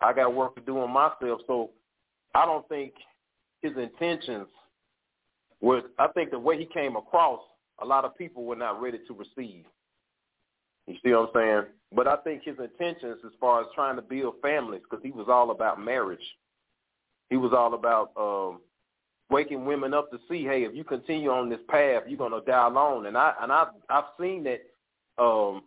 I 0.00 0.12
got 0.12 0.34
work 0.34 0.54
to 0.56 0.62
do 0.62 0.78
on 0.80 0.90
myself. 0.90 1.40
So 1.46 1.70
I 2.34 2.44
don't 2.44 2.68
think 2.68 2.92
his 3.62 3.72
intentions 3.76 4.48
were. 5.60 5.82
I 5.98 6.08
think 6.08 6.30
the 6.30 6.38
way 6.38 6.58
he 6.58 6.66
came 6.66 6.96
across, 6.96 7.40
a 7.80 7.86
lot 7.86 8.04
of 8.04 8.16
people 8.16 8.44
were 8.44 8.56
not 8.56 8.80
ready 8.80 8.98
to 9.06 9.14
receive. 9.14 9.64
You 10.86 10.94
see 11.02 11.12
what 11.12 11.30
I'm 11.34 11.34
saying? 11.34 11.62
But 11.94 12.06
I 12.06 12.16
think 12.16 12.42
his 12.44 12.56
intentions 12.58 13.18
as 13.24 13.32
far 13.40 13.60
as 13.60 13.66
trying 13.74 13.96
to 13.96 14.02
build 14.02 14.34
families, 14.42 14.82
because 14.88 15.02
he 15.02 15.10
was 15.10 15.26
all 15.28 15.50
about 15.50 15.82
marriage. 15.82 16.20
He 17.30 17.36
was 17.36 17.52
all 17.52 17.74
about 17.74 18.12
um, 18.16 18.60
waking 19.30 19.64
women 19.64 19.94
up 19.94 20.10
to 20.10 20.18
see, 20.28 20.44
hey, 20.44 20.64
if 20.64 20.74
you 20.74 20.84
continue 20.84 21.30
on 21.30 21.48
this 21.48 21.60
path, 21.68 22.04
you're 22.06 22.18
gonna 22.18 22.40
die 22.46 22.66
alone. 22.66 23.06
And 23.06 23.16
I 23.16 23.34
and 23.40 23.52
I 23.52 23.66
I've 23.88 24.04
seen 24.20 24.44
that 24.44 24.60
um, 25.22 25.62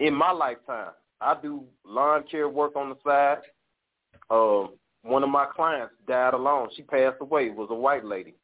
in 0.00 0.14
my 0.14 0.30
lifetime. 0.32 0.92
I 1.20 1.34
do 1.40 1.64
lawn 1.86 2.24
care 2.30 2.48
work 2.48 2.76
on 2.76 2.90
the 2.90 2.96
side. 3.04 3.38
Um, 4.30 4.74
one 5.02 5.22
of 5.22 5.30
my 5.30 5.46
clients 5.46 5.94
died 6.08 6.34
alone. 6.34 6.68
She 6.76 6.82
passed 6.82 7.16
away. 7.20 7.50
Was 7.50 7.68
a 7.70 7.74
white 7.74 8.04
lady, 8.04 8.34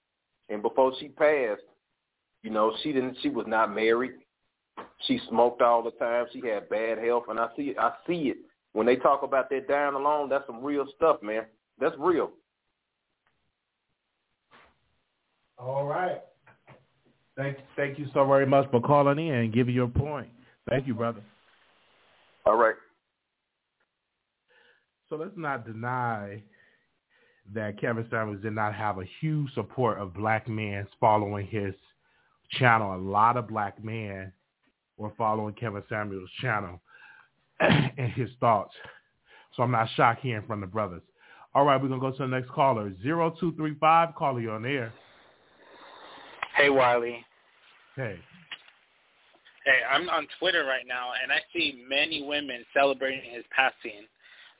and 0.49 0.63
before 0.63 0.93
she 0.99 1.09
passed, 1.09 1.63
you 2.43 2.51
know, 2.51 2.73
she 2.83 2.93
didn't. 2.93 3.17
She 3.23 3.29
was 3.29 3.47
not 3.49 3.75
married. 3.75 4.13
She 5.07 5.21
smoked 5.29 5.63
all 5.63 5.83
the 5.83 5.91
time. 5.93 6.27
She 6.33 6.41
had 6.47 6.69
bad 6.69 6.99
health, 6.99 7.25
and 7.29 7.39
I 7.41 7.49
see 7.57 7.75
I 7.79 7.93
see 8.07 8.29
it 8.31 8.39
when 8.73 8.87
they 8.87 8.97
talk 8.97 9.23
about 9.23 9.51
that 9.51 9.69
dying 9.69 9.95
alone. 9.95 10.29
That's 10.29 10.47
some 10.47 10.63
real 10.63 10.87
stuff, 10.97 11.23
man. 11.23 11.45
That's 11.79 11.97
real. 11.99 12.31
All 15.61 15.85
right. 15.85 16.23
Thank, 17.37 17.59
thank 17.77 17.99
you 17.99 18.07
so 18.13 18.27
very 18.27 18.47
much 18.47 18.71
for 18.71 18.81
calling 18.81 19.19
in 19.19 19.35
and 19.35 19.53
giving 19.53 19.75
your 19.75 19.89
point. 19.89 20.29
Thank 20.69 20.87
you, 20.87 20.95
brother. 20.95 21.21
All 22.47 22.57
right. 22.57 22.75
So 25.09 25.17
let's 25.17 25.37
not 25.37 25.67
deny 25.67 26.43
that 27.53 27.81
Kevin 27.81 28.07
Samuels 28.11 28.43
did 28.43 28.55
not 28.55 28.75
have 28.75 28.99
a 28.99 29.05
huge 29.21 29.53
support 29.55 29.99
of 29.99 30.15
black 30.15 30.49
men 30.49 30.87
following 31.01 31.47
his 31.47 31.75
channel. 32.53 32.95
A 32.95 32.97
lot 32.97 33.37
of 33.37 33.49
black 33.49 33.83
men 33.83 34.33
were 34.97 35.13
following 35.19 35.55
Kevin 35.55 35.83
Samuels' 35.89 36.31
channel 36.41 36.81
and 37.61 38.13
his 38.13 38.31
thoughts. 38.39 38.75
So 39.57 39.63
I'm 39.63 39.73
not 39.73 39.89
shocked 39.97 40.23
hearing 40.23 40.47
from 40.47 40.61
the 40.61 40.67
brothers. 40.67 41.03
All 41.55 41.65
right, 41.65 41.81
we're 41.81 41.89
going 41.89 42.01
to 42.01 42.11
go 42.11 42.17
to 42.17 42.23
the 42.23 42.29
next 42.29 42.51
caller. 42.51 42.93
0235, 43.03 44.15
caller, 44.15 44.41
you 44.41 44.51
on 44.53 44.65
air. 44.65 44.93
Hey, 46.61 46.69
Wiley. 46.69 47.25
Hey. 47.97 48.21
Hey, 49.65 49.81
I'm 49.91 50.11
on 50.11 50.29
Twitter 50.39 50.67
right 50.67 50.85
now, 50.87 51.13
and 51.17 51.33
I 51.33 51.41
see 51.55 51.83
many 51.89 52.23
women 52.23 52.67
celebrating 52.77 53.33
his 53.33 53.45
passing. 53.49 54.05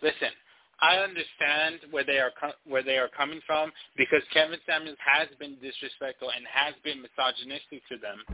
Listen, 0.01 0.33
I 0.81 0.97
understand 0.97 1.81
where 1.91 2.05
they 2.05 2.17
are 2.17 2.33
co- 2.41 2.57
where 2.65 2.83
they 2.83 2.97
are 2.97 3.11
coming 3.15 3.43
from 3.47 3.71
because 3.99 4.23
Kevin 4.33 4.59
Samuels 4.65 4.97
has 5.05 5.29
been 5.39 5.61
disrespectful 5.61 6.31
and 6.35 6.47
has 6.49 6.73
been 6.85 7.05
misogynistic 7.05 7.85
to 7.93 7.99
them. 8.01 8.25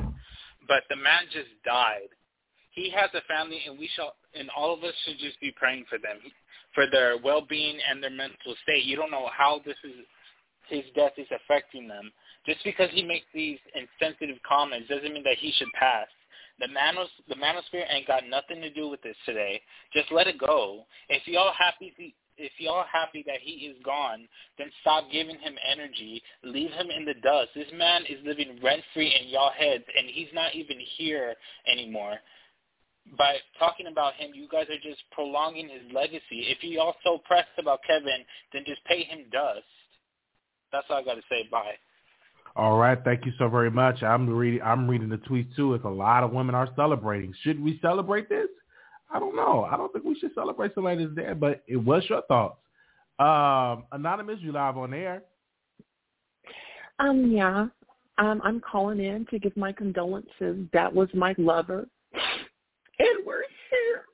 But 0.68 0.84
the 0.88 0.94
man 0.94 1.26
just 1.32 1.50
died. 1.64 2.14
He 2.70 2.88
has 2.90 3.10
a 3.14 3.26
family, 3.26 3.62
and 3.66 3.76
we 3.76 3.90
shall, 3.96 4.14
and 4.32 4.48
all 4.56 4.72
of 4.72 4.84
us 4.84 4.94
should 5.04 5.18
just 5.18 5.40
be 5.40 5.50
praying 5.58 5.86
for 5.90 5.98
them, 5.98 6.22
for 6.72 6.86
their 6.88 7.18
well-being 7.18 7.78
and 7.90 8.00
their 8.00 8.14
mental 8.14 8.54
state. 8.62 8.84
You 8.84 8.94
don't 8.94 9.10
know 9.10 9.28
how 9.36 9.60
this 9.66 9.78
is, 9.82 10.06
his 10.70 10.84
death 10.94 11.18
is 11.18 11.26
affecting 11.34 11.88
them. 11.88 12.12
Just 12.46 12.62
because 12.64 12.88
he 12.92 13.02
makes 13.02 13.26
these 13.34 13.58
insensitive 13.74 14.38
comments 14.48 14.88
doesn't 14.88 15.12
mean 15.12 15.24
that 15.24 15.38
he 15.38 15.52
should 15.58 15.72
pass. 15.74 16.06
The 16.58 16.68
manos 16.68 17.08
the 17.28 17.34
manosphere 17.34 17.84
ain't 17.90 18.06
got 18.06 18.22
nothing 18.28 18.62
to 18.62 18.70
do 18.70 18.88
with 18.88 19.02
this 19.02 19.16
today. 19.26 19.60
Just 19.92 20.10
let 20.10 20.26
it 20.26 20.38
go. 20.38 20.86
If 21.08 21.26
y'all 21.26 21.52
happy 21.52 22.14
if 22.38 22.52
y'all 22.58 22.84
happy 22.90 23.24
that 23.26 23.40
he 23.42 23.66
is 23.66 23.76
gone, 23.84 24.28
then 24.58 24.68
stop 24.80 25.04
giving 25.10 25.38
him 25.38 25.56
energy. 25.70 26.22
Leave 26.44 26.70
him 26.70 26.88
in 26.90 27.04
the 27.04 27.14
dust. 27.14 27.50
This 27.54 27.68
man 27.74 28.02
is 28.08 28.24
living 28.24 28.58
rent 28.62 28.82
free 28.94 29.14
in 29.20 29.28
y'all 29.28 29.52
heads 29.56 29.84
and 29.96 30.06
he's 30.08 30.32
not 30.32 30.54
even 30.54 30.78
here 30.96 31.34
anymore. 31.70 32.16
By 33.18 33.36
talking 33.58 33.86
about 33.86 34.14
him, 34.14 34.32
you 34.34 34.48
guys 34.48 34.66
are 34.68 34.82
just 34.82 35.02
prolonging 35.12 35.68
his 35.68 35.92
legacy. 35.92 36.48
If 36.48 36.62
you 36.62 36.80
all 36.80 36.96
so 37.04 37.18
pressed 37.18 37.56
about 37.58 37.80
Kevin, 37.86 38.24
then 38.52 38.64
just 38.66 38.84
pay 38.84 39.04
him 39.04 39.26
dust. 39.30 39.62
That's 40.72 40.86
all 40.90 40.96
I 40.96 41.04
got 41.04 41.14
to 41.14 41.22
say. 41.28 41.48
Bye. 41.50 41.76
All 42.56 42.78
right, 42.78 42.98
thank 43.04 43.26
you 43.26 43.32
so 43.38 43.48
very 43.48 43.70
much. 43.70 44.02
I'm 44.02 44.26
reading. 44.30 44.62
I'm 44.62 44.88
reading 44.88 45.10
the 45.10 45.18
tweets 45.18 45.54
too. 45.54 45.74
It's 45.74 45.84
a 45.84 45.88
lot 45.88 46.24
of 46.24 46.32
women 46.32 46.54
are 46.54 46.70
celebrating. 46.74 47.34
Should 47.42 47.62
we 47.62 47.78
celebrate 47.82 48.30
this? 48.30 48.48
I 49.12 49.18
don't 49.18 49.36
know. 49.36 49.68
I 49.70 49.76
don't 49.76 49.92
think 49.92 50.06
we 50.06 50.18
should 50.18 50.32
celebrate 50.34 50.74
somebody 50.74 51.04
that's 51.04 51.14
dead. 51.14 51.38
But 51.38 51.62
it 51.66 51.76
was 51.76 52.02
your 52.08 52.22
thoughts. 52.22 52.56
Um, 53.18 53.84
Anonymous, 53.92 54.38
you 54.40 54.52
live 54.52 54.78
on 54.78 54.94
air. 54.94 55.22
Um, 56.98 57.30
yeah. 57.30 57.66
Um, 58.16 58.40
I'm 58.42 58.60
calling 58.60 59.00
in 59.00 59.26
to 59.26 59.38
give 59.38 59.54
my 59.54 59.72
condolences. 59.72 60.66
That 60.72 60.94
was 60.94 61.08
my 61.12 61.34
lover, 61.36 61.86
and 62.14 63.26
we're 63.26 63.44
here 63.70 64.04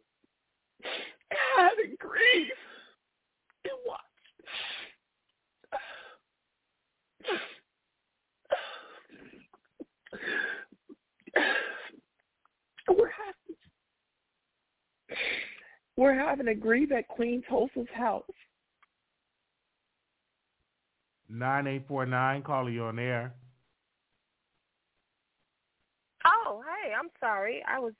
having 1.56 1.96
grief 2.00 2.52
and 3.64 3.74
what 3.84 4.00
we're 12.88 13.10
having 13.10 13.32
we're 15.96 16.14
having 16.14 16.48
a 16.48 16.54
grieve 16.54 16.92
at 16.92 17.08
Queen 17.08 17.42
Tulsa's 17.48 17.86
house. 17.94 18.24
Nine 21.28 21.66
eight 21.66 21.84
four 21.88 22.04
nine, 22.04 22.42
call 22.42 22.68
you 22.68 22.84
on 22.84 22.98
air. 22.98 23.32
Oh, 26.24 26.62
hey, 26.62 26.92
I'm 26.92 27.08
sorry. 27.18 27.62
I 27.66 27.78
was 27.78 27.92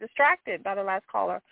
distracted 0.00 0.62
by 0.62 0.74
the 0.74 0.82
last 0.82 1.06
caller. 1.10 1.42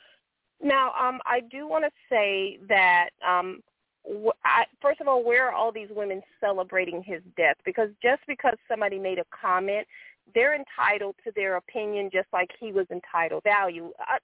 Now, 0.63 0.93
um, 0.99 1.21
I 1.27 1.41
do 1.51 1.67
want 1.67 1.85
to 1.85 1.91
say 2.09 2.59
that 2.69 3.11
um, 3.27 3.61
wh- 4.07 4.37
I, 4.45 4.65
first 4.81 5.01
of 5.01 5.09
all, 5.09 5.25
where 5.25 5.49
are 5.49 5.53
all 5.53 5.73
these 5.73 5.89
women 5.91 6.23
celebrating 6.41 7.03
his 7.03 7.21
death? 7.37 7.57
Because 7.65 7.91
just 8.03 8.23
because 8.27 8.55
somebody 8.69 8.99
made 8.99 9.19
a 9.19 9.25
comment 9.31 9.87
they're 10.35 10.55
entitled 10.55 11.17
to 11.25 11.33
their 11.37 11.57
opinion 11.57 12.11
just 12.13 12.29
like 12.33 12.51
he 12.59 12.73
was 12.73 12.87
entitled 12.91 13.43
value. 13.45 13.91
I, 13.99 14.19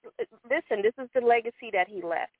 listen, 0.49 0.81
this 0.81 0.93
is 1.01 1.09
the 1.13 1.21
legacy 1.21 1.69
that 1.73 1.87
he 1.87 2.01
left. 2.01 2.31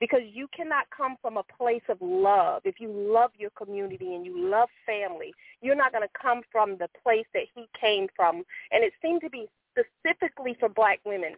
Because 0.00 0.20
you 0.32 0.46
cannot 0.56 0.86
come 0.96 1.16
from 1.20 1.38
a 1.38 1.42
place 1.42 1.82
of 1.88 1.98
love. 2.00 2.62
If 2.64 2.78
you 2.78 2.88
love 2.88 3.32
your 3.36 3.50
community 3.50 4.14
and 4.14 4.24
you 4.24 4.48
love 4.48 4.68
family, 4.86 5.34
you're 5.60 5.74
not 5.74 5.90
going 5.90 6.06
to 6.06 6.20
come 6.20 6.42
from 6.52 6.76
the 6.78 6.88
place 7.02 7.26
that 7.34 7.44
he 7.52 7.68
came 7.80 8.06
from. 8.14 8.44
And 8.70 8.84
it 8.84 8.92
seemed 9.02 9.22
to 9.22 9.30
be 9.30 9.48
specifically 9.72 10.56
for 10.60 10.68
black 10.68 11.00
women. 11.04 11.34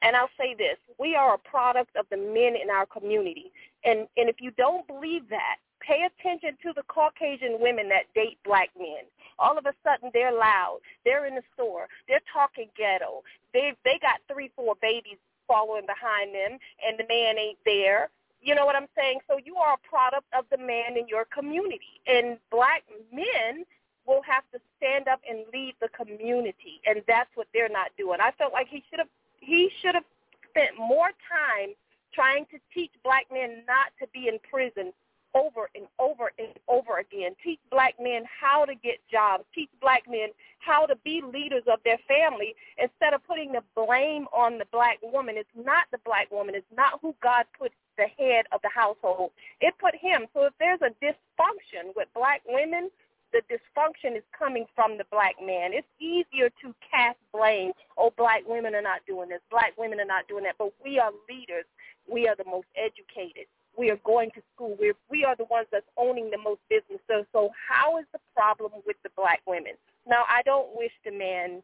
And 0.00 0.16
I'll 0.16 0.30
say 0.38 0.54
this, 0.54 0.78
we 0.98 1.14
are 1.14 1.34
a 1.34 1.38
product 1.38 1.94
of 1.96 2.06
the 2.10 2.16
men 2.16 2.56
in 2.60 2.70
our 2.70 2.86
community. 2.86 3.52
And 3.84 4.08
and 4.16 4.28
if 4.28 4.36
you 4.40 4.50
don't 4.52 4.86
believe 4.86 5.28
that, 5.28 5.56
pay 5.82 6.06
attention 6.06 6.56
to 6.62 6.72
the 6.74 6.82
Caucasian 6.88 7.58
women 7.60 7.88
that 7.88 8.12
date 8.14 8.38
black 8.44 8.70
men. 8.78 9.04
All 9.38 9.58
of 9.58 9.66
a 9.66 9.74
sudden 9.84 10.10
they're 10.14 10.32
loud. 10.32 10.78
They're 11.04 11.26
in 11.26 11.34
the 11.34 11.42
store. 11.54 11.88
They're 12.08 12.24
talking 12.32 12.68
ghetto. 12.76 13.22
They 13.52 13.74
they 13.84 13.98
got 14.00 14.20
three, 14.32 14.50
four 14.56 14.76
babies 14.80 15.18
following 15.48 15.86
behind 15.86 16.34
them 16.34 16.58
and 16.86 16.98
the 16.98 17.04
man 17.08 17.38
ain't 17.38 17.58
there. 17.64 18.08
You 18.40 18.54
know 18.54 18.66
what 18.66 18.76
I'm 18.76 18.88
saying? 18.96 19.20
So 19.28 19.38
you 19.44 19.56
are 19.56 19.74
a 19.74 19.88
product 19.88 20.26
of 20.36 20.46
the 20.50 20.58
man 20.58 20.96
in 20.96 21.06
your 21.08 21.26
community. 21.26 22.00
And 22.06 22.38
black 22.50 22.82
men 23.12 23.64
will 24.06 24.22
have 24.22 24.42
to 24.52 24.58
stand 24.78 25.06
up 25.06 25.20
and 25.28 25.44
lead 25.52 25.74
the 25.80 25.88
community 25.88 26.80
and 26.86 27.02
that's 27.06 27.30
what 27.34 27.46
they're 27.52 27.68
not 27.68 27.90
doing. 27.96 28.18
I 28.20 28.32
felt 28.32 28.52
like 28.52 28.68
he 28.68 28.82
should 28.90 28.98
have 28.98 29.10
he 29.40 29.70
should 29.80 29.94
have 29.94 30.04
spent 30.50 30.78
more 30.78 31.10
time 31.26 31.74
trying 32.12 32.44
to 32.46 32.58
teach 32.74 32.90
black 33.02 33.26
men 33.32 33.64
not 33.66 33.90
to 33.98 34.06
be 34.12 34.28
in 34.28 34.38
prison 34.50 34.92
over 35.34 35.70
and 35.74 35.86
over 35.98 36.32
and 36.38 36.54
over 36.68 36.98
again. 36.98 37.34
Teach 37.42 37.60
black 37.70 37.94
men 38.00 38.24
how 38.40 38.64
to 38.64 38.74
get 38.74 38.98
jobs. 39.10 39.44
Teach 39.54 39.70
black 39.80 40.02
men 40.08 40.28
how 40.58 40.86
to 40.86 40.96
be 41.04 41.22
leaders 41.22 41.64
of 41.72 41.78
their 41.84 41.98
family 42.06 42.54
instead 42.78 43.14
of 43.14 43.26
putting 43.26 43.52
the 43.52 43.62
blame 43.74 44.26
on 44.32 44.58
the 44.58 44.66
black 44.72 44.98
woman. 45.02 45.36
It's 45.36 45.48
not 45.56 45.84
the 45.90 45.98
black 46.04 46.30
woman. 46.30 46.54
It's 46.54 46.66
not 46.76 47.00
who 47.00 47.14
God 47.22 47.46
put 47.58 47.72
the 47.96 48.06
head 48.18 48.46
of 48.52 48.60
the 48.62 48.70
household. 48.74 49.30
It 49.60 49.74
put 49.80 49.94
him. 49.94 50.26
So 50.34 50.44
if 50.44 50.52
there's 50.58 50.80
a 50.82 50.94
dysfunction 51.04 51.92
with 51.96 52.08
black 52.14 52.42
women, 52.46 52.90
the 53.32 53.40
dysfunction 53.48 54.16
is 54.16 54.22
coming 54.38 54.66
from 54.74 54.98
the 54.98 55.04
black 55.10 55.36
man. 55.44 55.72
It's 55.72 55.88
easier 55.98 56.50
to 56.62 56.74
cast 56.88 57.18
blame. 57.32 57.72
Oh, 57.96 58.12
black 58.16 58.42
women 58.46 58.74
are 58.74 58.82
not 58.82 59.00
doing 59.06 59.30
this. 59.30 59.40
Black 59.50 59.72
women 59.78 60.00
are 60.00 60.06
not 60.06 60.28
doing 60.28 60.44
that. 60.44 60.56
But 60.58 60.72
we 60.84 60.98
are 60.98 61.10
leaders. 61.28 61.64
We 62.10 62.28
are 62.28 62.36
the 62.36 62.44
most 62.44 62.66
educated 62.76 63.46
we 63.76 63.90
are 63.90 63.98
going 64.04 64.30
to 64.32 64.42
school. 64.54 64.76
We're, 64.78 64.94
we 65.10 65.24
are 65.24 65.36
the 65.36 65.44
ones 65.44 65.66
that's 65.72 65.86
owning 65.96 66.30
the 66.30 66.38
most 66.38 66.60
business. 66.68 67.00
So, 67.08 67.24
so 67.32 67.50
how 67.68 67.98
is 67.98 68.04
the 68.12 68.18
problem 68.36 68.72
with 68.86 68.96
the 69.02 69.10
black 69.16 69.40
women? 69.46 69.72
Now, 70.06 70.24
I 70.28 70.42
don't 70.42 70.76
wish 70.76 70.92
the 71.04 71.12
man 71.12 71.62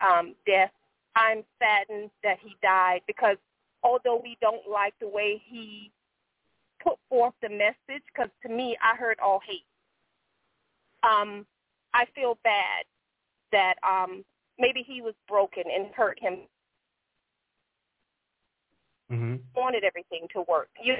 um, 0.00 0.34
death. 0.46 0.70
I'm 1.14 1.44
saddened 1.58 2.10
that 2.22 2.36
he 2.42 2.56
died 2.62 3.00
because 3.06 3.36
although 3.82 4.20
we 4.22 4.36
don't 4.40 4.68
like 4.70 4.94
the 5.00 5.08
way 5.08 5.42
he 5.48 5.90
put 6.82 6.98
forth 7.08 7.34
the 7.40 7.48
message, 7.48 8.02
because 8.12 8.30
to 8.42 8.48
me, 8.48 8.76
I 8.82 8.96
heard 8.96 9.18
all 9.24 9.40
hate. 9.46 9.64
Um, 11.02 11.46
I 11.94 12.04
feel 12.14 12.38
bad 12.44 12.84
that 13.52 13.74
um, 13.82 14.24
maybe 14.58 14.84
he 14.86 15.00
was 15.00 15.14
broken 15.26 15.64
and 15.74 15.86
hurt 15.94 16.18
him. 16.20 16.40
Mm-hmm. 19.10 19.36
Wanted 19.54 19.84
everything 19.84 20.26
to 20.34 20.42
work. 20.48 20.68
You 20.82 20.96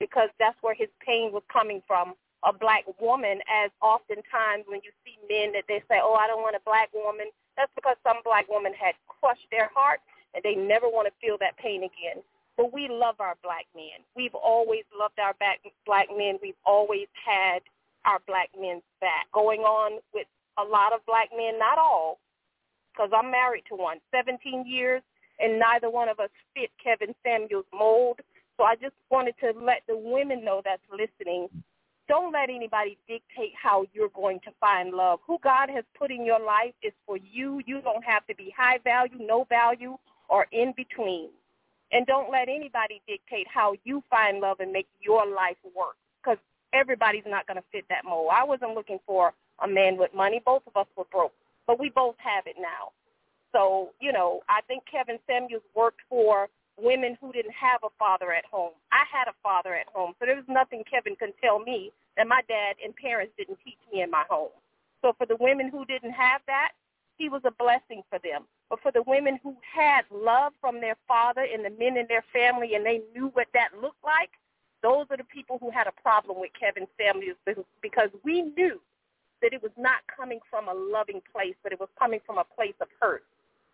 because 0.00 0.28
that's 0.38 0.56
where 0.60 0.74
his 0.74 0.88
pain 1.04 1.32
was 1.32 1.42
coming 1.52 1.82
from 1.86 2.14
a 2.44 2.52
black 2.52 2.84
woman 3.00 3.40
as 3.48 3.70
oftentimes 3.80 4.64
when 4.68 4.80
you 4.84 4.92
see 5.04 5.16
men 5.28 5.52
that 5.52 5.64
they 5.66 5.80
say, 5.88 5.98
oh, 6.02 6.14
I 6.14 6.26
don't 6.26 6.42
want 6.42 6.56
a 6.56 6.64
black 6.64 6.90
woman, 6.92 7.26
that's 7.56 7.72
because 7.74 7.96
some 8.04 8.18
black 8.24 8.48
woman 8.48 8.72
had 8.76 8.94
crushed 9.08 9.48
their 9.50 9.70
heart 9.74 10.00
and 10.34 10.42
they 10.44 10.54
never 10.54 10.86
want 10.88 11.08
to 11.08 11.14
feel 11.24 11.38
that 11.40 11.56
pain 11.56 11.84
again. 11.84 12.22
But 12.56 12.72
we 12.72 12.86
love 12.88 13.16
our 13.18 13.34
black 13.42 13.66
men. 13.74 14.04
We've 14.14 14.34
always 14.34 14.84
loved 14.96 15.18
our 15.18 15.34
back, 15.34 15.60
black 15.86 16.06
men. 16.14 16.38
We've 16.42 16.60
always 16.64 17.08
had 17.14 17.60
our 18.04 18.20
black 18.26 18.50
men's 18.58 18.84
back. 19.00 19.26
Going 19.32 19.62
on 19.62 20.00
with 20.12 20.26
a 20.58 20.62
lot 20.62 20.92
of 20.92 21.04
black 21.06 21.30
men, 21.36 21.58
not 21.58 21.78
all, 21.78 22.18
because 22.92 23.10
I'm 23.16 23.30
married 23.30 23.64
to 23.70 23.74
one, 23.74 23.98
17 24.14 24.66
years, 24.66 25.02
and 25.40 25.58
neither 25.58 25.90
one 25.90 26.08
of 26.08 26.20
us 26.20 26.30
fit 26.54 26.70
Kevin 26.82 27.14
Samuel's 27.24 27.66
mold 27.72 28.20
so 28.56 28.64
I 28.64 28.76
just 28.76 28.94
wanted 29.10 29.34
to 29.40 29.52
let 29.58 29.82
the 29.88 29.96
women 29.96 30.44
know 30.44 30.62
that's 30.64 30.82
listening 30.90 31.48
don't 32.08 32.32
let 32.32 32.50
anybody 32.50 32.98
dictate 33.08 33.52
how 33.60 33.86
you're 33.94 34.10
going 34.10 34.40
to 34.40 34.50
find 34.60 34.92
love. 34.92 35.20
Who 35.26 35.38
God 35.42 35.70
has 35.70 35.84
put 35.98 36.10
in 36.10 36.24
your 36.24 36.40
life 36.40 36.74
is 36.82 36.92
for 37.06 37.16
you. 37.16 37.62
You 37.66 37.80
don't 37.80 38.04
have 38.04 38.26
to 38.26 38.34
be 38.34 38.52
high 38.56 38.78
value, 38.84 39.16
no 39.20 39.44
value, 39.48 39.96
or 40.28 40.46
in 40.52 40.74
between. 40.76 41.30
And 41.92 42.06
don't 42.06 42.30
let 42.30 42.48
anybody 42.48 43.00
dictate 43.06 43.46
how 43.52 43.74
you 43.84 44.02
find 44.10 44.40
love 44.40 44.60
and 44.60 44.72
make 44.72 44.88
your 45.00 45.26
life 45.26 45.56
work 45.74 45.96
because 46.22 46.38
everybody's 46.72 47.24
not 47.26 47.46
going 47.46 47.56
to 47.56 47.64
fit 47.72 47.84
that 47.88 48.04
mold. 48.04 48.30
I 48.34 48.44
wasn't 48.44 48.74
looking 48.74 48.98
for 49.06 49.32
a 49.62 49.68
man 49.68 49.96
with 49.96 50.12
money. 50.14 50.42
Both 50.44 50.62
of 50.66 50.76
us 50.76 50.86
were 50.96 51.04
broke, 51.10 51.32
but 51.66 51.78
we 51.78 51.90
both 51.90 52.16
have 52.18 52.46
it 52.46 52.56
now. 52.58 52.90
So, 53.52 53.90
you 54.00 54.12
know, 54.12 54.40
I 54.48 54.60
think 54.66 54.82
Kevin 54.90 55.18
Samuels 55.26 55.62
worked 55.74 56.00
for 56.10 56.48
women 56.80 57.16
who 57.20 57.32
didn't 57.32 57.54
have 57.54 57.80
a 57.84 57.92
father 57.98 58.32
at 58.32 58.44
home. 58.44 58.72
I 58.92 59.04
had 59.10 59.28
a 59.28 59.34
father 59.42 59.74
at 59.74 59.86
home, 59.92 60.14
so 60.18 60.26
there 60.26 60.36
was 60.36 60.48
nothing 60.48 60.84
Kevin 60.90 61.16
can 61.16 61.32
tell 61.42 61.58
me 61.58 61.92
that 62.16 62.26
my 62.26 62.40
dad 62.48 62.76
and 62.82 62.94
parents 62.94 63.32
didn't 63.38 63.58
teach 63.64 63.78
me 63.92 64.02
in 64.02 64.10
my 64.10 64.24
home. 64.28 64.50
So 65.02 65.12
for 65.18 65.26
the 65.26 65.36
women 65.38 65.68
who 65.68 65.84
didn't 65.84 66.12
have 66.12 66.40
that, 66.46 66.72
he 67.18 67.28
was 67.28 67.42
a 67.44 67.50
blessing 67.52 68.02
for 68.10 68.18
them. 68.18 68.44
But 68.70 68.80
for 68.80 68.90
the 68.90 69.02
women 69.06 69.38
who 69.42 69.56
had 69.62 70.02
love 70.10 70.52
from 70.60 70.80
their 70.80 70.96
father 71.06 71.46
and 71.46 71.64
the 71.64 71.70
men 71.70 71.96
in 71.96 72.06
their 72.08 72.24
family 72.32 72.74
and 72.74 72.84
they 72.84 73.02
knew 73.14 73.28
what 73.34 73.46
that 73.54 73.70
looked 73.80 74.02
like, 74.02 74.30
those 74.82 75.06
are 75.10 75.16
the 75.16 75.24
people 75.24 75.58
who 75.58 75.70
had 75.70 75.86
a 75.86 76.02
problem 76.02 76.40
with 76.40 76.50
Kevin's 76.58 76.88
family 76.98 77.32
because 77.80 78.10
we 78.24 78.42
knew 78.42 78.80
that 79.42 79.52
it 79.52 79.62
was 79.62 79.72
not 79.76 80.00
coming 80.14 80.40
from 80.50 80.68
a 80.68 80.74
loving 80.74 81.20
place, 81.32 81.54
but 81.62 81.72
it 81.72 81.80
was 81.80 81.88
coming 81.98 82.20
from 82.26 82.38
a 82.38 82.44
place 82.44 82.74
of 82.80 82.88
hurt. 83.00 83.24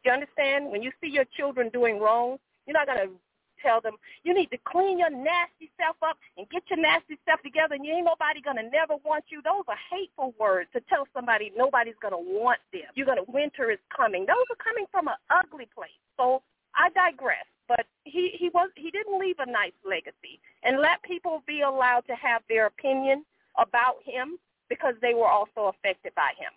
Do 0.02 0.10
you 0.10 0.14
understand? 0.14 0.70
When 0.70 0.82
you 0.82 0.92
see 1.00 1.08
your 1.08 1.26
children 1.36 1.68
doing 1.70 1.98
wrong, 2.00 2.38
you're 2.66 2.74
not 2.74 2.86
going 2.86 3.08
to 3.08 3.14
tell 3.62 3.80
them, 3.80 3.94
you 4.24 4.34
need 4.34 4.50
to 4.50 4.58
clean 4.64 4.98
your 4.98 5.10
nasty 5.10 5.70
self 5.78 5.96
up 6.02 6.16
and 6.36 6.48
get 6.48 6.62
your 6.70 6.80
nasty 6.80 7.18
stuff 7.22 7.40
together 7.42 7.74
and 7.74 7.84
you 7.84 7.92
ain't 7.92 8.06
nobody 8.06 8.40
going 8.40 8.56
to 8.56 8.68
never 8.70 8.94
want 9.04 9.24
you. 9.28 9.40
Those 9.42 9.64
are 9.68 9.78
hateful 9.90 10.34
words 10.38 10.68
to 10.72 10.80
tell 10.88 11.06
somebody 11.14 11.52
nobody's 11.56 11.98
going 12.00 12.14
to 12.14 12.24
want 12.40 12.60
them. 12.72 12.88
You're 12.94 13.06
going 13.06 13.22
to, 13.24 13.30
winter 13.30 13.70
is 13.70 13.78
coming. 13.94 14.24
Those 14.26 14.48
are 14.50 14.60
coming 14.62 14.86
from 14.90 15.08
an 15.08 15.20
ugly 15.30 15.68
place. 15.74 15.96
So 16.16 16.42
I 16.74 16.88
digress. 16.90 17.44
But 17.68 17.86
he, 18.02 18.34
he 18.34 18.48
was 18.48 18.68
he 18.74 18.90
didn't 18.90 19.20
leave 19.20 19.36
a 19.38 19.46
nice 19.46 19.76
legacy. 19.88 20.40
And 20.64 20.80
let 20.80 21.02
people 21.04 21.44
be 21.46 21.60
allowed 21.60 22.04
to 22.08 22.14
have 22.16 22.42
their 22.48 22.66
opinion 22.66 23.24
about 23.56 23.96
him 24.04 24.38
because 24.68 24.94
they 25.00 25.14
were 25.14 25.28
also 25.28 25.70
affected 25.70 26.12
by 26.16 26.32
him. 26.36 26.50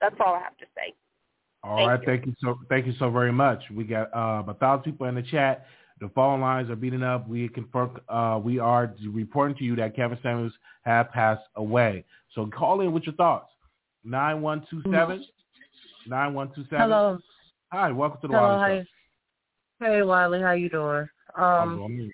That's 0.00 0.16
all 0.20 0.34
I 0.34 0.40
have 0.40 0.56
to 0.58 0.66
say. 0.76 0.92
All 1.62 1.76
thank 1.76 1.88
right, 1.88 2.00
you. 2.00 2.06
thank 2.06 2.26
you 2.26 2.34
so 2.42 2.58
thank 2.68 2.86
you 2.86 2.92
so 2.98 3.10
very 3.10 3.32
much. 3.32 3.62
We 3.74 3.84
got 3.84 4.14
uh, 4.14 4.44
a 4.46 4.54
thousand 4.54 4.84
people 4.84 5.06
in 5.06 5.14
the 5.14 5.22
chat. 5.22 5.66
The 6.00 6.10
phone 6.14 6.40
lines 6.40 6.70
are 6.70 6.76
beating 6.76 7.02
up. 7.02 7.26
We 7.28 7.48
confirm 7.48 7.98
uh, 8.08 8.40
we 8.42 8.58
are 8.58 8.94
reporting 9.08 9.56
to 9.58 9.64
you 9.64 9.76
that 9.76 9.96
Kevin 9.96 10.18
Samuels 10.22 10.52
have 10.82 11.10
passed 11.10 11.42
away. 11.56 12.04
So 12.34 12.46
call 12.46 12.82
in 12.82 12.92
with 12.92 13.04
your 13.04 13.14
thoughts. 13.14 13.50
Nine 14.04 14.42
one 14.42 14.64
two 14.70 14.82
seven. 14.92 15.24
Nine 16.06 16.34
one 16.34 16.48
two 16.54 16.64
seven. 16.64 16.80
Hello. 16.82 17.18
Hi, 17.72 17.90
welcome 17.90 18.20
to 18.22 18.28
the 18.28 18.34
Hello, 18.34 18.56
Wiley 18.56 18.86
Show. 19.80 19.86
Hey 19.86 20.02
Wiley, 20.02 20.40
how 20.40 20.52
you 20.52 20.68
doing? 20.68 21.08
Um, 21.36 22.10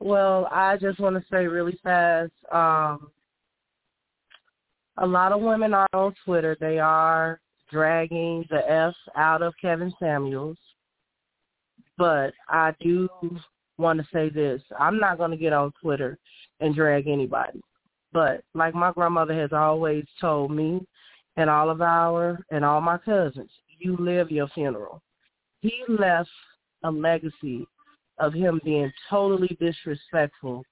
well, 0.00 0.48
I 0.52 0.76
just 0.76 1.00
want 1.00 1.16
to 1.16 1.24
say 1.30 1.46
really 1.46 1.78
fast. 1.82 2.32
Um, 2.52 3.10
a 5.00 5.06
lot 5.06 5.32
of 5.32 5.40
women 5.40 5.74
are 5.74 5.88
on 5.92 6.14
Twitter. 6.24 6.56
They 6.60 6.78
are 6.78 7.40
dragging 7.70 8.44
the 8.50 8.68
F 8.70 8.94
out 9.16 9.42
of 9.42 9.54
Kevin 9.60 9.92
Samuels. 10.00 10.58
But 11.96 12.32
I 12.48 12.74
do 12.80 13.08
want 13.76 14.00
to 14.00 14.06
say 14.12 14.28
this. 14.28 14.62
I'm 14.78 14.98
not 14.98 15.18
going 15.18 15.30
to 15.30 15.36
get 15.36 15.52
on 15.52 15.72
Twitter 15.80 16.18
and 16.60 16.74
drag 16.74 17.06
anybody. 17.06 17.60
But 18.12 18.42
like 18.54 18.74
my 18.74 18.92
grandmother 18.92 19.34
has 19.34 19.52
always 19.52 20.04
told 20.20 20.50
me 20.50 20.80
and 21.36 21.48
all 21.48 21.70
of 21.70 21.80
our 21.82 22.38
and 22.50 22.64
all 22.64 22.80
my 22.80 22.98
cousins, 22.98 23.50
you 23.78 23.96
live 23.98 24.30
your 24.30 24.48
funeral. 24.48 25.02
He 25.60 25.82
left 25.88 26.30
a 26.84 26.90
legacy 26.90 27.66
of 28.18 28.32
him 28.32 28.60
being 28.64 28.90
totally 29.08 29.56
disrespectful 29.60 30.64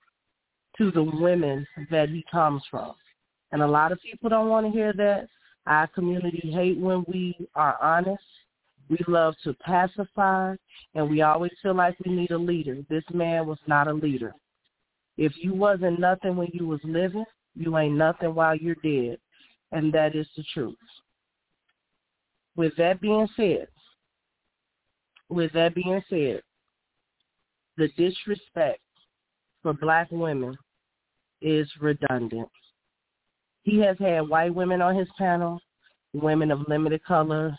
to 0.78 0.90
the 0.90 1.02
women 1.02 1.66
that 1.90 2.08
he 2.08 2.24
comes 2.30 2.62
from. 2.70 2.94
And 3.52 3.62
a 3.62 3.66
lot 3.66 3.92
of 3.92 4.00
people 4.02 4.28
don't 4.28 4.48
want 4.48 4.66
to 4.66 4.72
hear 4.72 4.92
that. 4.94 5.28
Our 5.66 5.86
community 5.88 6.50
hate 6.52 6.78
when 6.78 7.04
we 7.08 7.36
are 7.54 7.76
honest 7.82 8.22
we 8.88 8.98
love 9.08 9.34
to 9.44 9.54
pacify, 9.54 10.54
and 10.94 11.10
we 11.10 11.22
always 11.22 11.50
feel 11.62 11.74
like 11.74 11.96
we 12.04 12.12
need 12.12 12.30
a 12.30 12.38
leader. 12.38 12.78
This 12.88 13.04
man 13.12 13.46
was 13.46 13.58
not 13.66 13.88
a 13.88 13.92
leader. 13.92 14.34
If 15.16 15.32
you 15.36 15.54
wasn't 15.54 15.98
nothing 15.98 16.36
when 16.36 16.48
you 16.52 16.66
was 16.66 16.80
living, 16.84 17.24
you 17.54 17.76
ain't 17.78 17.96
nothing 17.96 18.34
while 18.34 18.56
you're 18.56 18.76
dead, 18.76 19.18
and 19.72 19.92
that 19.92 20.14
is 20.14 20.28
the 20.36 20.44
truth. 20.54 20.76
With 22.54 22.76
that 22.76 23.00
being 23.00 23.28
said, 23.36 23.68
with 25.28 25.52
that 25.52 25.74
being 25.74 26.02
said, 26.08 26.42
the 27.76 27.88
disrespect 27.96 28.80
for 29.62 29.72
black 29.72 30.08
women 30.10 30.56
is 31.42 31.68
redundant. 31.80 32.48
He 33.66 33.80
has 33.80 33.96
had 33.98 34.28
white 34.28 34.54
women 34.54 34.80
on 34.80 34.94
his 34.94 35.08
panel, 35.18 35.60
women 36.12 36.52
of 36.52 36.68
limited 36.68 37.02
colors, 37.04 37.52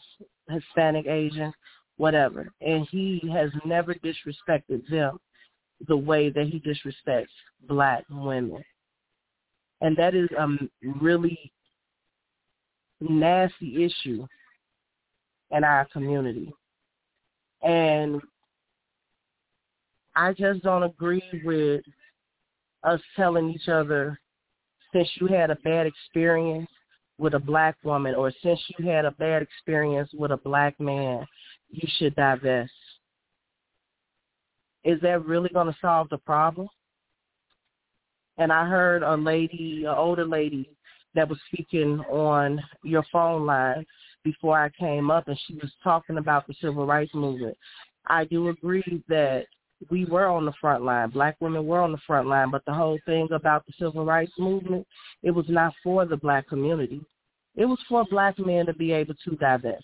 Hispanic, 0.50 1.06
Asian, 1.06 1.52
whatever. 1.98 2.48
And 2.62 2.88
he 2.89 3.22
has 3.34 3.52
never 3.65 3.93
disrespected 3.93 4.88
them 4.89 5.20
the 5.86 5.98
way 5.98 6.30
that 6.30 6.48
he 6.48 6.62
disrespects 6.62 7.28
black 7.67 8.06
women. 8.10 8.63
And 9.82 9.98
that 9.98 10.15
is 10.15 10.30
a 10.39 10.48
really 11.02 11.52
nasty 13.02 13.84
issue 13.84 14.26
in 15.52 15.65
our 15.65 15.86
community. 15.91 16.54
And 17.63 18.22
I 20.15 20.32
just 20.32 20.63
don't 20.63 20.84
agree 20.84 21.41
with 21.43 21.82
us 22.86 23.02
telling 23.17 23.50
each 23.50 23.67
other 23.67 24.17
since 24.98 25.10
you 25.20 25.28
had 25.28 25.52
a 25.52 25.56
bad 25.58 25.86
experience 25.86 26.70
with 27.20 27.36
a 27.36 27.40
black 27.40 27.76
woman 27.84 28.16
or 28.16 28.32
since 28.44 28.60
you 28.78 28.90
had 28.90 29.06
a 29.06 29.12
bad 29.12 29.42
experience 29.42 30.10
with 30.14 30.32
a 30.32 30.38
black 30.38 30.80
man, 30.80 31.26
you 31.70 31.88
should 31.98 32.16
divest. 32.16 32.72
Is 34.84 35.00
that 35.02 35.26
really 35.26 35.50
going 35.50 35.68
to 35.68 35.78
solve 35.82 36.10
the 36.10 36.18
problem? 36.18 36.68
And 38.38 38.52
I 38.52 38.68
heard 38.68 39.04
a 39.04 39.16
lady, 39.16 39.84
an 39.86 39.96
older 39.96 40.26
lady, 40.26 40.70
that 41.16 41.30
was 41.30 41.40
speaking 41.52 42.00
on 42.12 42.62
your 42.84 43.04
phone 43.12 43.46
line 43.46 43.86
before 44.24 44.60
I 44.60 44.70
came 44.70 45.10
up, 45.10 45.28
and 45.28 45.40
she 45.48 45.56
was 45.56 45.72
talking 45.84 46.18
about 46.18 46.48
the 46.48 46.54
civil 46.62 46.86
rights 46.86 47.14
movement. 47.14 47.58
I 48.08 48.26
do 48.26 48.50
agree 48.50 49.04
that 49.10 49.46
we 49.90 50.06
were 50.06 50.28
on 50.28 50.46
the 50.46 50.54
front 50.60 50.84
line. 50.84 51.10
Black 51.10 51.38
women 51.40 51.66
were 51.66 51.82
on 51.82 51.92
the 51.92 52.00
front 52.06 52.28
line, 52.28 52.50
but 52.52 52.66
the 52.66 52.74
whole 52.74 53.00
thing 53.06 53.28
about 53.32 53.66
the 53.66 53.74
civil 53.80 54.06
rights 54.06 54.34
movement, 54.38 54.86
it 55.24 55.32
was 55.32 55.46
not 55.48 55.74
for 55.84 56.06
the 56.06 56.18
black 56.18 56.48
community. 56.48 57.02
It 57.56 57.66
was 57.66 57.80
for 57.88 58.06
black 58.10 58.38
men 58.40 58.66
to 58.66 58.74
be 58.74 58.92
able 58.92 59.16
to 59.26 59.36
divest. 59.36 59.84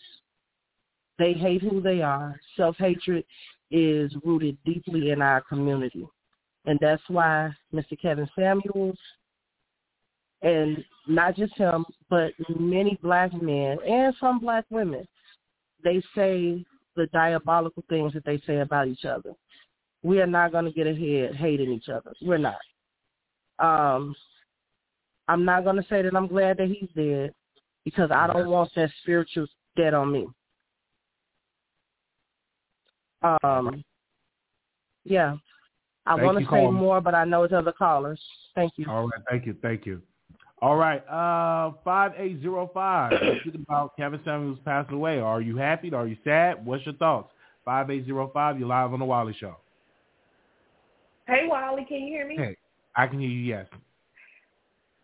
They 1.19 1.33
hate 1.33 1.61
who 1.61 1.81
they 1.81 2.01
are. 2.01 2.39
Self-hatred 2.57 3.23
is 3.71 4.13
rooted 4.23 4.57
deeply 4.65 5.11
in 5.11 5.21
our 5.21 5.41
community. 5.41 6.07
And 6.65 6.79
that's 6.81 7.03
why 7.07 7.51
Mr. 7.73 7.99
Kevin 8.01 8.29
Samuels, 8.35 8.97
and 10.41 10.83
not 11.07 11.35
just 11.35 11.55
him, 11.55 11.85
but 12.09 12.33
many 12.59 12.97
black 13.01 13.31
men 13.41 13.77
and 13.87 14.13
some 14.19 14.39
black 14.39 14.65
women, 14.69 15.07
they 15.83 16.01
say 16.15 16.65
the 16.95 17.07
diabolical 17.07 17.83
things 17.89 18.13
that 18.13 18.25
they 18.25 18.41
say 18.45 18.59
about 18.59 18.87
each 18.87 19.05
other 19.05 19.33
we 20.03 20.19
are 20.19 20.27
not 20.27 20.51
going 20.51 20.65
to 20.65 20.71
get 20.71 20.85
ahead 20.85 21.35
hating 21.35 21.71
each 21.71 21.89
other. 21.89 22.13
We're 22.21 22.37
not. 22.37 22.55
Um, 23.59 24.15
I'm 25.27 25.45
not 25.45 25.63
going 25.63 25.77
to 25.77 25.85
say 25.89 26.01
that 26.01 26.15
I'm 26.15 26.27
glad 26.27 26.57
that 26.57 26.67
he's 26.67 26.89
dead 26.95 27.33
because 27.85 28.11
I 28.11 28.27
don't 28.27 28.49
want 28.49 28.69
that 28.75 28.89
spiritual 29.01 29.47
dead 29.75 29.93
on 29.93 30.11
me. 30.11 30.27
Um, 33.21 33.83
yeah. 35.05 35.37
I 36.05 36.15
want 36.15 36.37
to 36.39 36.45
say 36.51 36.67
more, 36.67 36.99
but 36.99 37.15
I 37.15 37.23
know 37.23 37.43
it's 37.43 37.53
other 37.53 37.71
callers. 37.71 38.19
Thank 38.55 38.73
you. 38.75 38.85
All 38.89 39.03
right. 39.03 39.21
Thank 39.29 39.45
you. 39.45 39.55
Thank 39.61 39.85
you. 39.85 40.01
All 40.61 40.75
right. 40.75 40.99
Uh, 41.07 41.71
5805. 41.85 43.13
Speaking 43.41 43.65
about 43.67 43.95
Kevin 43.95 44.19
Samuels 44.25 44.59
passing 44.65 44.95
away. 44.95 45.19
Are 45.19 45.39
you 45.39 45.55
happy? 45.55 45.93
Are 45.93 46.07
you 46.07 46.17
sad? 46.25 46.65
What's 46.65 46.85
your 46.85 46.95
thoughts? 46.95 47.31
5805. 47.63 48.59
You're 48.59 48.67
live 48.67 48.91
on 48.91 48.99
The 48.99 49.05
Wiley 49.05 49.35
Show. 49.39 49.55
Hey, 51.27 51.45
Wiley, 51.47 51.85
can 51.87 52.01
you 52.01 52.07
hear 52.07 52.27
me? 52.27 52.35
Hey, 52.37 52.57
I 52.95 53.07
can 53.07 53.19
hear 53.19 53.29
you. 53.29 53.39
Yes. 53.39 53.67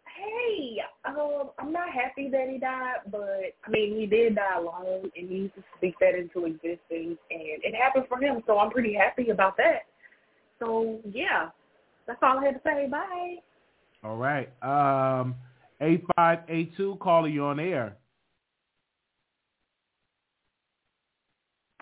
Hey, 0.06 0.80
um, 1.06 1.52
I'm 1.58 1.72
not 1.72 1.90
happy 1.94 2.30
that 2.30 2.50
he 2.50 2.58
died, 2.58 3.10
but 3.10 3.54
I 3.66 3.70
mean, 3.70 3.98
he 3.98 4.06
did 4.06 4.36
die 4.36 4.58
alone, 4.58 5.10
and 5.16 5.30
he 5.30 5.36
used 5.36 5.56
to 5.56 5.64
speak 5.78 5.96
that 6.02 6.16
into 6.16 6.46
existence, 6.46 6.82
and 6.92 7.18
it 7.64 7.74
happened 7.74 8.06
for 8.10 8.20
him. 8.20 8.44
So 8.46 8.60
I'm 8.60 8.70
pretty 8.70 8.94
happy 8.94 9.30
about 9.30 9.56
that. 9.58 9.84
So 10.60 11.00
yeah, 11.06 11.50
that's 12.06 12.20
all 12.22 12.40
I 12.40 12.46
had 12.46 12.56
to 12.56 12.62
say. 12.66 12.88
Bye. 12.92 13.36
All 14.04 14.18
right. 14.18 14.50
Um, 14.62 15.36
eight 15.80 16.04
five 16.18 16.40
eight 16.50 16.76
two. 16.76 16.98
Caller, 17.02 17.30
you 17.30 17.46
on 17.46 17.60
air. 17.62 17.96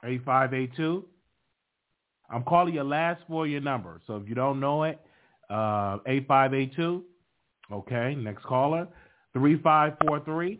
Eight 0.03 0.23
five 0.23 0.53
eight 0.53 0.75
two. 0.75 1.05
I'm 2.29 2.43
calling 2.43 2.73
your 2.73 2.83
last 2.83 3.21
four 3.27 3.45
of 3.45 3.51
your 3.51 3.61
number. 3.61 4.01
So 4.07 4.17
if 4.17 4.27
you 4.27 4.35
don't 4.35 4.59
know 4.59 4.83
it, 4.83 4.99
uh, 5.49 5.99
eight 6.05 6.27
five 6.27 6.53
eight 6.53 6.75
two. 6.75 7.03
Okay. 7.71 8.15
Next 8.15 8.43
caller. 8.43 8.87
Three 9.33 9.59
five 9.61 9.93
four 10.05 10.19
three. 10.21 10.59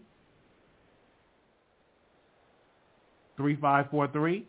Three 3.35 3.55
five 3.57 3.89
four 3.91 4.07
three. 4.07 4.47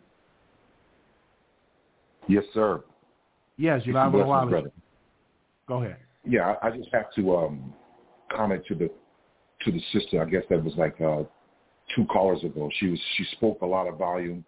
Yes, 2.29 2.45
sir. 2.53 2.83
Yes, 3.57 3.83
you 3.85 3.93
Peace 3.93 4.01
and 4.03 4.15
live 4.15 4.29
on 4.29 4.51
the. 4.51 4.71
Go 5.67 5.83
ahead. 5.83 5.97
Yeah, 6.25 6.55
I, 6.63 6.69
I 6.69 6.77
just 6.77 6.89
have 6.93 7.13
to 7.15 7.37
um, 7.37 7.75
comment 8.31 8.63
to 8.69 8.75
the 8.75 8.91
to 9.65 9.73
the 9.73 9.81
sister. 9.93 10.23
I 10.23 10.27
guess 10.27 10.43
that 10.51 10.63
was 10.63 10.75
like 10.77 11.01
uh, 11.01 11.25
two 11.95 12.05
callers 12.07 12.45
ago. 12.45 12.71
She 12.79 12.89
was 12.89 13.01
she 13.17 13.25
spoke 13.33 13.63
a 13.63 13.67
lot 13.67 13.89
of 13.89 13.99
volume. 13.99 14.45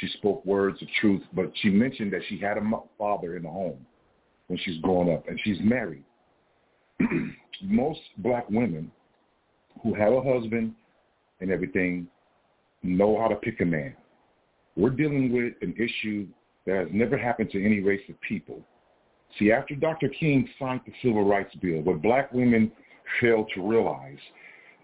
She 0.00 0.08
spoke 0.18 0.44
words 0.46 0.80
of 0.82 0.88
truth, 1.00 1.22
but 1.32 1.50
she 1.62 1.70
mentioned 1.70 2.12
that 2.12 2.22
she 2.28 2.38
had 2.38 2.56
a 2.56 2.62
father 2.98 3.36
in 3.36 3.42
the 3.42 3.50
home 3.50 3.84
when 4.46 4.58
she's 4.64 4.80
growing 4.80 5.12
up, 5.12 5.28
and 5.28 5.38
she's 5.44 5.58
married. 5.60 6.04
Most 7.62 8.00
black 8.18 8.48
women 8.48 8.90
who 9.82 9.94
have 9.94 10.12
a 10.12 10.22
husband 10.22 10.74
and 11.40 11.50
everything 11.50 12.06
know 12.82 13.18
how 13.20 13.28
to 13.28 13.36
pick 13.36 13.60
a 13.60 13.64
man. 13.64 13.94
We're 14.76 14.90
dealing 14.90 15.32
with 15.32 15.54
an 15.62 15.74
issue 15.76 16.26
that 16.66 16.76
has 16.76 16.88
never 16.92 17.18
happened 17.18 17.50
to 17.50 17.64
any 17.64 17.80
race 17.80 18.02
of 18.08 18.20
people. 18.20 18.60
See, 19.38 19.50
after 19.52 19.74
Dr. 19.74 20.08
King 20.08 20.48
signed 20.58 20.80
the 20.86 20.92
Civil 21.02 21.24
Rights 21.24 21.54
Bill, 21.56 21.80
what 21.82 22.02
black 22.02 22.32
women 22.32 22.70
failed 23.20 23.50
to 23.54 23.68
realize 23.68 24.18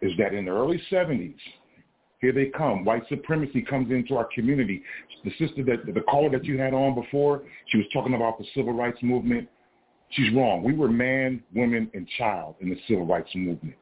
is 0.02 0.12
that 0.18 0.34
in 0.34 0.46
the 0.46 0.50
early 0.50 0.82
70s, 0.90 1.36
here 2.24 2.32
they 2.32 2.46
come. 2.46 2.86
White 2.86 3.02
supremacy 3.10 3.60
comes 3.60 3.90
into 3.90 4.16
our 4.16 4.26
community. 4.34 4.82
The 5.24 5.30
sister 5.32 5.62
that 5.64 5.92
the 5.92 6.00
caller 6.00 6.30
that 6.30 6.44
you 6.46 6.58
had 6.58 6.72
on 6.72 6.94
before, 6.94 7.42
she 7.66 7.76
was 7.76 7.86
talking 7.92 8.14
about 8.14 8.38
the 8.38 8.46
civil 8.54 8.72
rights 8.72 8.98
movement. 9.02 9.46
She's 10.10 10.32
wrong. 10.34 10.62
We 10.62 10.72
were 10.72 10.88
man, 10.88 11.42
woman, 11.54 11.90
and 11.92 12.08
child 12.16 12.54
in 12.60 12.70
the 12.70 12.78
civil 12.88 13.04
rights 13.04 13.28
movement. 13.34 13.76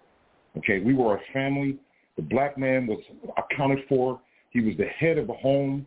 Okay, 0.59 0.81
we 0.81 0.93
were 0.93 1.15
a 1.17 1.21
family. 1.33 1.79
The 2.17 2.23
black 2.23 2.59
man 2.59 2.89
was 2.89 2.99
accounted 3.37 3.79
for. 3.89 4.21
He 4.51 4.61
was 4.61 4.77
the 4.77 4.87
head 4.87 5.19
of 5.19 5.29
the 5.29 5.35
home. 5.35 5.87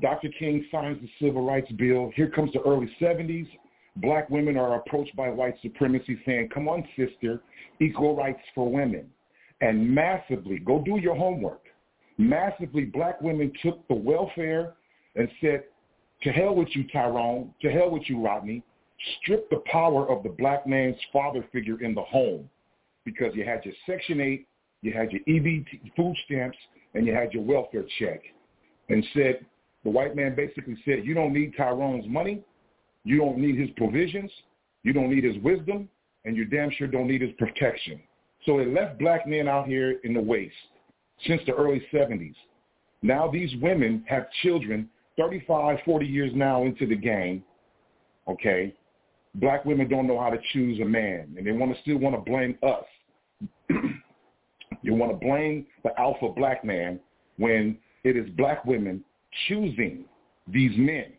Dr. 0.00 0.28
King 0.40 0.66
signs 0.72 0.98
the 1.00 1.24
Civil 1.24 1.46
Rights 1.46 1.70
Bill. 1.72 2.10
Here 2.16 2.30
comes 2.30 2.52
the 2.52 2.62
early 2.62 2.90
70s. 3.00 3.48
Black 3.96 4.28
women 4.28 4.56
are 4.56 4.74
approached 4.74 5.14
by 5.14 5.28
white 5.28 5.54
supremacy 5.62 6.18
saying, 6.26 6.48
come 6.52 6.68
on, 6.68 6.86
sister, 6.96 7.42
equal 7.80 8.16
rights 8.16 8.40
for 8.56 8.70
women. 8.70 9.08
And 9.60 9.94
massively, 9.94 10.58
go 10.58 10.82
do 10.82 10.98
your 10.98 11.14
homework. 11.14 11.62
Massively, 12.18 12.84
black 12.84 13.20
women 13.20 13.52
took 13.62 13.86
the 13.88 13.94
welfare 13.94 14.74
and 15.16 15.28
said, 15.40 15.64
to 16.22 16.30
hell 16.30 16.54
with 16.54 16.68
you, 16.72 16.86
Tyrone. 16.92 17.54
To 17.62 17.70
hell 17.70 17.90
with 17.90 18.02
you, 18.06 18.24
Rodney. 18.24 18.62
Strip 19.22 19.48
the 19.48 19.62
power 19.66 20.08
of 20.10 20.22
the 20.22 20.28
black 20.28 20.66
man's 20.66 20.96
father 21.12 21.44
figure 21.52 21.82
in 21.82 21.94
the 21.94 22.02
home 22.02 22.48
because 23.04 23.34
you 23.34 23.44
had 23.44 23.64
your 23.64 23.74
Section 23.86 24.20
8, 24.20 24.46
you 24.82 24.92
had 24.92 25.10
your 25.10 25.22
EBT 25.22 25.92
food 25.96 26.14
stamps, 26.26 26.58
and 26.94 27.06
you 27.06 27.14
had 27.14 27.32
your 27.32 27.42
welfare 27.42 27.84
check. 27.98 28.20
And 28.90 29.06
said, 29.14 29.46
the 29.84 29.90
white 29.90 30.14
man 30.14 30.34
basically 30.34 30.76
said, 30.84 31.04
you 31.04 31.14
don't 31.14 31.32
need 31.32 31.54
Tyrone's 31.56 32.06
money, 32.06 32.42
you 33.04 33.18
don't 33.18 33.38
need 33.38 33.58
his 33.58 33.70
provisions, 33.76 34.30
you 34.82 34.92
don't 34.92 35.10
need 35.10 35.24
his 35.24 35.38
wisdom, 35.42 35.88
and 36.24 36.36
you 36.36 36.44
damn 36.44 36.70
sure 36.72 36.86
don't 36.86 37.08
need 37.08 37.22
his 37.22 37.32
protection. 37.38 38.00
So 38.46 38.58
it 38.58 38.68
left 38.72 38.98
black 38.98 39.26
men 39.26 39.48
out 39.48 39.66
here 39.66 39.98
in 40.04 40.14
the 40.14 40.20
waste 40.20 40.54
since 41.26 41.42
the 41.46 41.52
early 41.52 41.82
70s. 41.92 42.34
Now 43.02 43.30
these 43.30 43.50
women 43.60 44.04
have 44.08 44.26
children 44.42 44.88
35, 45.18 45.78
40 45.84 46.06
years 46.06 46.32
now 46.34 46.64
into 46.64 46.86
the 46.86 46.96
game, 46.96 47.42
okay? 48.28 48.74
Black 49.36 49.64
women 49.64 49.88
don't 49.88 50.06
know 50.06 50.18
how 50.18 50.30
to 50.30 50.38
choose 50.52 50.80
a 50.80 50.84
man, 50.84 51.34
and 51.36 51.46
they 51.46 51.52
want 51.52 51.74
to 51.74 51.80
still 51.82 51.98
want 51.98 52.16
to 52.16 52.30
blame 52.30 52.58
us. 52.62 52.84
you 54.82 54.94
want 54.94 55.12
to 55.12 55.26
blame 55.26 55.66
the 55.84 55.98
alpha 55.98 56.28
black 56.30 56.64
man 56.64 56.98
when 57.36 57.78
it 58.04 58.16
is 58.16 58.28
black 58.30 58.64
women 58.64 59.04
choosing 59.46 60.04
these 60.48 60.76
men. 60.76 61.12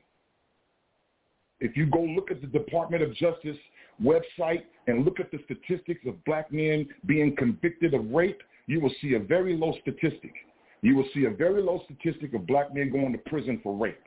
If 1.59 1.77
you 1.77 1.85
go 1.85 2.01
look 2.01 2.31
at 2.31 2.41
the 2.41 2.47
Department 2.47 3.03
of 3.03 3.13
Justice 3.15 3.57
website 4.03 4.63
and 4.87 5.05
look 5.05 5.19
at 5.19 5.31
the 5.31 5.39
statistics 5.45 6.01
of 6.07 6.23
black 6.25 6.51
men 6.51 6.87
being 7.05 7.35
convicted 7.35 7.93
of 7.93 8.09
rape, 8.11 8.41
you 8.67 8.79
will 8.79 8.93
see 9.01 9.13
a 9.13 9.19
very 9.19 9.55
low 9.55 9.73
statistic. 9.81 10.33
You 10.81 10.95
will 10.95 11.07
see 11.13 11.25
a 11.25 11.29
very 11.29 11.61
low 11.61 11.83
statistic 11.85 12.33
of 12.33 12.47
black 12.47 12.73
men 12.73 12.91
going 12.91 13.11
to 13.11 13.19
prison 13.29 13.59
for 13.61 13.75
rape. 13.75 14.01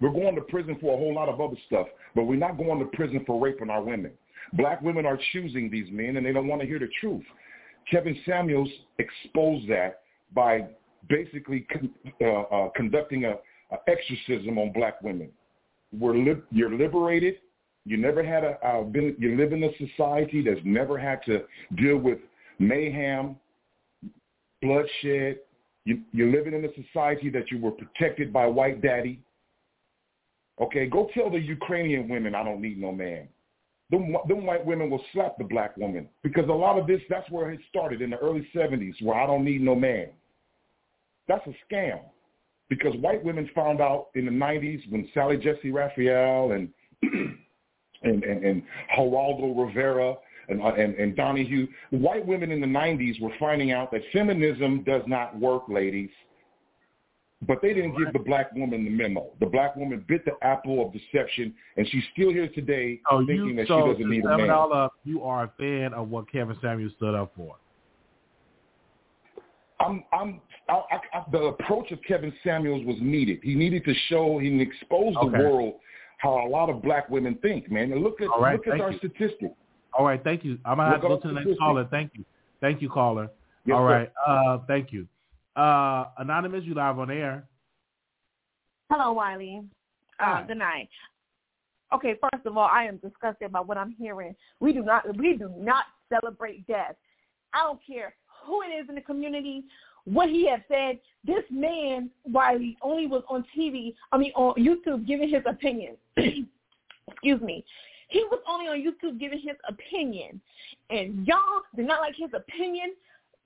We're 0.00 0.12
going 0.12 0.34
to 0.34 0.40
prison 0.42 0.76
for 0.80 0.94
a 0.94 0.96
whole 0.96 1.14
lot 1.14 1.28
of 1.28 1.40
other 1.40 1.56
stuff, 1.66 1.86
but 2.14 2.24
we're 2.24 2.36
not 2.36 2.58
going 2.58 2.80
to 2.80 2.86
prison 2.86 3.22
for 3.26 3.40
raping 3.40 3.70
our 3.70 3.82
women. 3.82 4.10
Black 4.54 4.82
women 4.82 5.06
are 5.06 5.18
choosing 5.32 5.70
these 5.70 5.86
men, 5.90 6.16
and 6.16 6.26
they 6.26 6.32
don't 6.32 6.48
want 6.48 6.60
to 6.60 6.66
hear 6.66 6.80
the 6.80 6.88
truth. 7.00 7.22
Kevin 7.90 8.16
Samuels 8.26 8.68
exposed 8.98 9.68
that 9.68 10.00
by 10.34 10.66
basically 11.08 11.66
con- 11.72 11.90
uh, 12.20 12.42
uh, 12.42 12.68
conducting 12.74 13.24
a, 13.24 13.34
exorcism 13.88 14.58
on 14.58 14.70
black 14.72 15.00
women. 15.02 15.30
We're 15.98 16.16
li- 16.16 16.42
you're 16.50 16.76
liberated. 16.76 17.36
You 17.84 17.96
never 17.96 18.22
had 18.22 18.44
a 18.44 18.58
uh, 18.64 18.82
been. 18.82 19.16
You 19.18 19.36
live 19.36 19.52
in 19.52 19.64
a 19.64 19.70
society 19.76 20.42
that's 20.42 20.60
never 20.64 20.98
had 20.98 21.20
to 21.26 21.42
deal 21.76 21.96
with 21.96 22.18
mayhem, 22.58 23.36
bloodshed. 24.60 25.38
You, 25.84 26.00
you're 26.12 26.30
living 26.30 26.54
in 26.54 26.64
a 26.64 26.68
society 26.74 27.28
that 27.30 27.50
you 27.50 27.58
were 27.58 27.72
protected 27.72 28.32
by 28.32 28.46
white 28.46 28.80
daddy. 28.82 29.20
Okay, 30.60 30.86
go 30.86 31.08
tell 31.12 31.28
the 31.28 31.40
Ukrainian 31.40 32.08
women 32.08 32.36
I 32.36 32.44
don't 32.44 32.60
need 32.60 32.78
no 32.78 32.92
man. 32.92 33.26
Them, 33.90 34.14
them 34.28 34.46
white 34.46 34.64
women 34.64 34.88
will 34.88 35.04
slap 35.12 35.36
the 35.36 35.44
black 35.44 35.76
woman 35.76 36.08
because 36.22 36.48
a 36.48 36.52
lot 36.52 36.78
of 36.78 36.86
this, 36.86 37.00
that's 37.10 37.28
where 37.30 37.50
it 37.50 37.60
started 37.68 38.00
in 38.00 38.10
the 38.10 38.16
early 38.18 38.48
70s 38.54 38.94
where 39.02 39.18
I 39.18 39.26
don't 39.26 39.44
need 39.44 39.60
no 39.60 39.74
man. 39.74 40.08
That's 41.28 41.46
a 41.46 41.74
scam 41.74 42.00
because 42.68 42.94
white 43.00 43.22
women 43.22 43.50
found 43.54 43.80
out 43.80 44.06
in 44.14 44.24
the 44.24 44.30
90s 44.30 44.90
when 44.90 45.08
Sally 45.12 45.36
Jessy 45.36 45.70
Raphael 45.70 46.52
and 46.52 46.68
and, 48.04 48.22
and, 48.24 48.44
and 48.44 48.62
Geraldo 48.96 49.66
Rivera 49.66 50.14
and, 50.48 50.60
and, 50.60 50.94
and 50.94 51.16
Donahue, 51.16 51.66
white 51.90 52.26
women 52.26 52.50
in 52.50 52.60
the 52.60 52.66
90s 52.66 53.20
were 53.20 53.32
finding 53.38 53.72
out 53.72 53.90
that 53.92 54.02
feminism 54.12 54.82
does 54.84 55.02
not 55.06 55.38
work, 55.38 55.62
ladies. 55.68 56.10
But 57.46 57.60
they 57.60 57.74
didn't 57.74 57.98
give 57.98 58.12
the 58.12 58.20
black 58.20 58.52
woman 58.54 58.84
the 58.84 58.90
memo. 58.90 59.30
The 59.40 59.46
black 59.46 59.74
woman 59.74 60.04
bit 60.06 60.24
the 60.24 60.32
apple 60.42 60.86
of 60.86 60.92
deception, 60.92 61.52
and 61.76 61.88
she's 61.88 62.04
still 62.12 62.30
here 62.30 62.48
today 62.48 63.00
oh, 63.10 63.20
So 63.20 63.26
thinking 63.26 63.48
you, 63.48 63.56
that 63.56 63.66
so 63.66 63.80
she 63.80 63.92
doesn't 63.92 64.10
need 64.10 64.24
a 64.24 64.36
man. 64.36 64.50
all 64.50 64.72
up, 64.72 64.94
you 65.02 65.24
are 65.24 65.44
a 65.44 65.52
fan 65.58 65.92
of 65.92 66.08
what 66.08 66.30
Kevin 66.30 66.56
Samuels 66.62 66.92
stood 66.96 67.16
up 67.16 67.32
for. 67.36 67.56
I'm, 69.80 70.04
I'm, 70.12 70.40
I, 70.68 70.74
I, 70.74 71.18
I, 71.18 71.24
the 71.32 71.38
approach 71.38 71.90
of 71.90 71.98
Kevin 72.06 72.32
Samuels 72.44 72.86
was 72.86 72.96
needed. 73.00 73.40
He 73.42 73.56
needed 73.56 73.84
to 73.86 73.94
show, 74.08 74.38
he 74.38 74.60
exposed 74.60 75.16
Okay. 75.16 75.36
the 75.36 75.42
world 75.42 75.74
how 76.22 76.46
a 76.46 76.48
lot 76.48 76.70
of 76.70 76.80
black 76.82 77.10
women 77.10 77.36
think, 77.42 77.70
man. 77.70 77.92
And 77.92 78.02
look 78.02 78.20
at 78.20 78.28
All 78.28 78.40
right, 78.40 78.58
look 78.64 78.74
at 78.74 78.80
our 78.80 78.92
you. 78.92 78.98
statistics. 78.98 79.54
All 79.92 80.06
right, 80.06 80.22
thank 80.22 80.44
you. 80.44 80.56
I'm 80.64 80.76
gonna 80.76 80.90
have 80.90 81.02
to 81.02 81.08
go 81.08 81.18
to 81.18 81.28
the 81.28 81.34
next 81.34 81.58
caller. 81.58 81.86
Thank 81.90 82.12
you. 82.14 82.24
Thank 82.60 82.80
you, 82.80 82.88
caller. 82.88 83.28
Yes, 83.66 83.74
All 83.74 83.82
sir. 83.82 83.86
right. 83.86 84.12
Uh, 84.26 84.58
thank 84.68 84.92
you. 84.92 85.06
Uh, 85.56 86.04
Anonymous, 86.18 86.64
you 86.64 86.74
live 86.74 86.98
on 86.98 87.10
air. 87.10 87.44
Hello, 88.90 89.12
Wiley. 89.12 89.62
Uh, 90.20 90.42
good 90.44 90.58
night. 90.58 90.88
Okay, 91.92 92.14
first 92.20 92.46
of 92.46 92.56
all, 92.56 92.70
I 92.72 92.84
am 92.84 92.98
disgusted 92.98 93.52
by 93.52 93.60
what 93.60 93.76
I'm 93.76 93.90
hearing. 93.98 94.34
We 94.60 94.72
do 94.72 94.82
not 94.82 95.04
we 95.18 95.36
do 95.36 95.52
not 95.58 95.84
celebrate 96.08 96.66
death. 96.68 96.94
I 97.52 97.64
don't 97.64 97.80
care 97.84 98.14
who 98.46 98.62
it 98.62 98.68
is 98.68 98.88
in 98.88 98.94
the 98.94 99.00
community, 99.00 99.64
what 100.04 100.28
he 100.28 100.48
had 100.48 100.64
said. 100.68 100.98
This 101.24 101.44
man, 101.50 102.10
while 102.24 102.58
he 102.58 102.76
only 102.82 103.06
was 103.06 103.22
on 103.28 103.44
TV, 103.56 103.94
I 104.10 104.18
mean 104.18 104.32
on 104.34 104.54
YouTube 104.56 105.06
giving 105.06 105.28
his 105.28 105.42
opinion. 105.46 105.96
Excuse 106.16 107.40
me. 107.40 107.64
He 108.08 108.24
was 108.30 108.40
only 108.48 108.66
on 108.66 108.78
YouTube 108.78 109.18
giving 109.18 109.40
his 109.40 109.56
opinion. 109.68 110.40
And 110.90 111.26
y'all 111.26 111.62
did 111.74 111.86
not 111.86 112.00
like 112.00 112.14
his 112.16 112.30
opinion. 112.34 112.94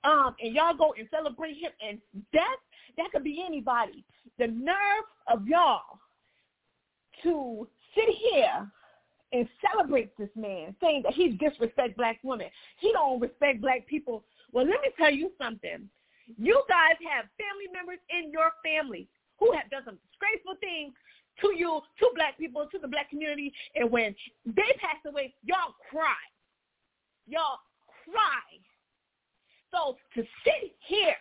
Um, 0.03 0.35
and 0.41 0.53
y'all 0.53 0.75
go 0.75 0.93
and 0.97 1.07
celebrate 1.11 1.53
him 1.55 1.71
and 1.81 1.99
that 2.33 2.57
that 2.97 3.11
could 3.11 3.23
be 3.23 3.43
anybody. 3.45 4.03
The 4.37 4.47
nerve 4.47 4.75
of 5.31 5.47
y'all 5.47 5.99
to 7.23 7.67
sit 7.95 8.15
here 8.31 8.69
and 9.33 9.47
celebrate 9.71 10.15
this 10.17 10.29
man, 10.35 10.75
saying 10.81 11.01
that 11.03 11.13
he 11.13 11.29
disrespect 11.29 11.97
black 11.97 12.19
women. 12.23 12.47
He 12.79 12.91
don't 12.91 13.19
respect 13.19 13.61
black 13.61 13.85
people. 13.87 14.23
Well, 14.51 14.65
let 14.65 14.81
me 14.81 14.89
tell 14.97 15.11
you 15.11 15.31
something. 15.41 15.89
You 16.35 16.61
guys 16.67 16.99
have 17.07 17.31
family 17.39 17.71
members 17.71 17.99
in 18.11 18.31
your 18.31 18.51
family 18.59 19.07
who 19.39 19.53
have 19.53 19.69
done 19.71 19.83
some 19.85 19.97
disgraceful 20.11 20.59
things 20.59 20.93
to 21.41 21.55
you, 21.55 21.79
to 21.99 22.09
black 22.15 22.37
people, 22.37 22.67
to 22.71 22.79
the 22.79 22.87
black 22.87 23.09
community, 23.09 23.53
and 23.75 23.89
when 23.91 24.15
they 24.45 24.73
pass 24.81 24.97
away, 25.05 25.33
y'all 25.43 25.75
cry. 25.89 26.19
y'all 27.27 27.59
cry. 28.03 28.43
So 29.71 29.97
to 30.15 30.27
sit 30.43 30.75
here 30.87 31.15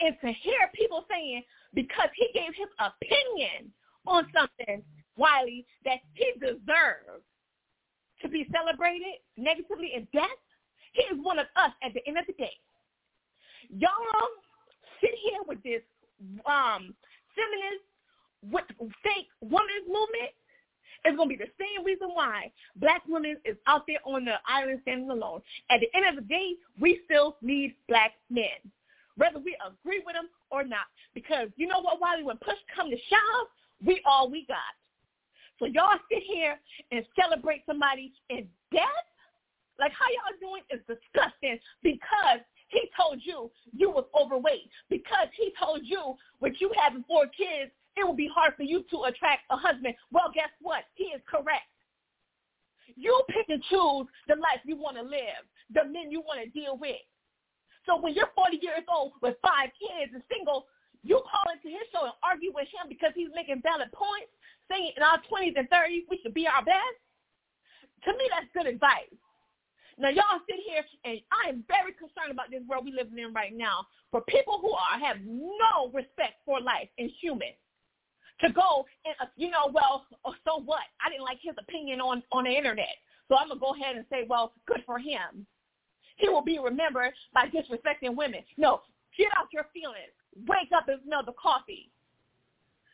and 0.00 0.14
to 0.20 0.32
hear 0.32 0.70
people 0.74 1.04
saying 1.10 1.42
because 1.74 2.08
he 2.14 2.28
gave 2.32 2.54
his 2.54 2.68
opinion 2.78 3.72
on 4.06 4.26
something, 4.32 4.82
Wiley, 5.16 5.66
that 5.84 5.98
he 6.14 6.32
deserves 6.38 7.24
to 8.22 8.28
be 8.28 8.46
celebrated 8.52 9.20
negatively 9.36 9.92
in 9.94 10.06
death, 10.12 10.40
he 10.92 11.02
is 11.02 11.18
one 11.22 11.38
of 11.38 11.46
us 11.56 11.72
at 11.82 11.92
the 11.92 12.06
end 12.06 12.18
of 12.18 12.26
the 12.26 12.32
day. 12.34 12.52
Y'all 13.68 13.90
sit 15.00 15.14
here 15.14 15.40
with 15.46 15.62
this 15.62 15.82
um, 16.46 16.94
feminist 17.34 17.84
with 18.42 18.64
fake 19.02 19.28
women's 19.40 19.86
movement 19.86 20.32
it's 21.06 21.16
going 21.16 21.28
to 21.28 21.36
be 21.36 21.42
the 21.42 21.50
same 21.54 21.84
reason 21.84 22.08
why 22.12 22.50
black 22.76 23.02
women 23.06 23.36
is 23.44 23.56
out 23.66 23.86
there 23.86 24.02
on 24.04 24.24
the 24.24 24.34
island 24.48 24.80
standing 24.82 25.10
alone. 25.10 25.40
At 25.70 25.80
the 25.80 25.88
end 25.94 26.06
of 26.08 26.16
the 26.16 26.28
day, 26.28 26.54
we 26.80 27.00
still 27.04 27.36
need 27.42 27.74
black 27.88 28.12
men, 28.28 28.58
whether 29.16 29.38
we 29.38 29.56
agree 29.62 30.02
with 30.04 30.14
them 30.14 30.28
or 30.50 30.64
not. 30.64 30.86
Because 31.14 31.48
you 31.56 31.68
know 31.68 31.80
what, 31.80 32.00
Wiley, 32.00 32.24
when 32.24 32.38
push 32.38 32.58
come 32.74 32.90
to 32.90 32.96
shove, 32.96 33.46
we 33.84 34.00
all 34.04 34.30
we 34.30 34.46
got. 34.46 34.74
So 35.58 35.66
y'all 35.66 35.98
sit 36.10 36.22
here 36.26 36.58
and 36.90 37.04
celebrate 37.18 37.62
somebody 37.66 38.12
in 38.28 38.48
death? 38.72 39.06
Like 39.78 39.92
how 39.92 40.06
y'all 40.10 40.40
doing 40.40 40.62
is 40.70 40.80
disgusting 40.88 41.58
because 41.82 42.40
he 42.68 42.90
told 42.96 43.20
you 43.22 43.50
you 43.72 43.90
was 43.90 44.04
overweight. 44.18 44.70
Because 44.90 45.28
he 45.36 45.52
told 45.58 45.80
you 45.84 46.14
with 46.40 46.54
you 46.60 46.70
having 46.76 47.04
four 47.04 47.26
kids, 47.26 47.70
it 47.96 48.06
will 48.06 48.16
be 48.16 48.30
hard 48.32 48.54
for 48.56 48.62
you 48.62 48.84
to 48.90 49.04
attract 49.04 49.42
a 49.50 49.56
husband. 49.56 49.94
Well, 50.12 50.30
guess 50.34 50.52
what? 50.60 50.84
He 50.94 51.04
is 51.16 51.22
correct. 51.26 51.70
You 52.94 53.22
pick 53.28 53.48
and 53.48 53.62
choose 53.68 54.06
the 54.28 54.36
life 54.36 54.62
you 54.64 54.76
want 54.76 54.96
to 54.96 55.02
live, 55.02 55.42
the 55.74 55.84
men 55.84 56.10
you 56.10 56.20
want 56.20 56.40
to 56.44 56.48
deal 56.50 56.76
with. 56.76 57.02
So 57.84 57.98
when 57.98 58.14
you're 58.14 58.30
40 58.34 58.58
years 58.60 58.84
old 58.90 59.12
with 59.22 59.36
five 59.42 59.70
kids 59.78 60.12
and 60.12 60.22
single, 60.30 60.66
you 61.02 61.22
call 61.22 61.46
into 61.54 61.70
his 61.70 61.86
show 61.94 62.04
and 62.04 62.18
argue 62.22 62.50
with 62.54 62.66
him 62.66 62.90
because 62.90 63.14
he's 63.14 63.30
making 63.34 63.62
valid 63.62 63.90
points, 63.94 64.34
saying 64.66 64.92
in 64.96 65.02
our 65.02 65.22
20s 65.30 65.54
and 65.54 65.70
30s 65.70 66.02
we 66.10 66.18
should 66.22 66.34
be 66.34 66.46
our 66.46 66.64
best. 66.66 66.98
To 68.04 68.12
me, 68.12 68.26
that's 68.30 68.50
good 68.54 68.66
advice. 68.66 69.14
Now, 69.98 70.10
y'all 70.10 70.44
sit 70.46 70.60
here, 70.66 70.84
and 71.04 71.20
I 71.32 71.48
am 71.48 71.64
very 71.68 71.92
concerned 71.92 72.30
about 72.30 72.50
this 72.50 72.60
world 72.68 72.84
we 72.84 72.92
live 72.92 73.08
in 73.16 73.32
right 73.32 73.56
now 73.56 73.86
for 74.10 74.20
people 74.28 74.60
who 74.60 74.72
are 74.72 75.00
have 75.00 75.16
no 75.24 75.88
respect 75.92 76.44
for 76.44 76.60
life 76.60 76.88
and 76.98 77.10
humans 77.20 77.56
to 78.40 78.52
go 78.52 78.84
and 79.04 79.14
uh, 79.20 79.26
you 79.36 79.50
know, 79.50 79.70
well, 79.72 80.04
oh, 80.24 80.34
so 80.44 80.62
what? 80.62 80.84
I 81.04 81.10
didn't 81.10 81.24
like 81.24 81.38
his 81.40 81.54
opinion 81.58 82.00
on 82.00 82.22
on 82.32 82.44
the 82.44 82.50
internet, 82.50 82.92
so 83.28 83.36
I'm 83.36 83.48
gonna 83.48 83.60
go 83.60 83.74
ahead 83.74 83.96
and 83.96 84.04
say, 84.10 84.26
well, 84.28 84.52
good 84.66 84.82
for 84.84 84.98
him. 84.98 85.46
He 86.16 86.28
will 86.28 86.44
be 86.44 86.58
remembered 86.58 87.12
by 87.32 87.46
disrespecting 87.48 88.16
women. 88.16 88.40
No, 88.56 88.82
get 89.16 89.28
out 89.38 89.48
your 89.52 89.66
feelings. 89.72 90.12
Wake 90.46 90.70
up 90.76 90.88
and 90.88 91.00
smell 91.06 91.24
the 91.24 91.32
coffee. 91.32 91.90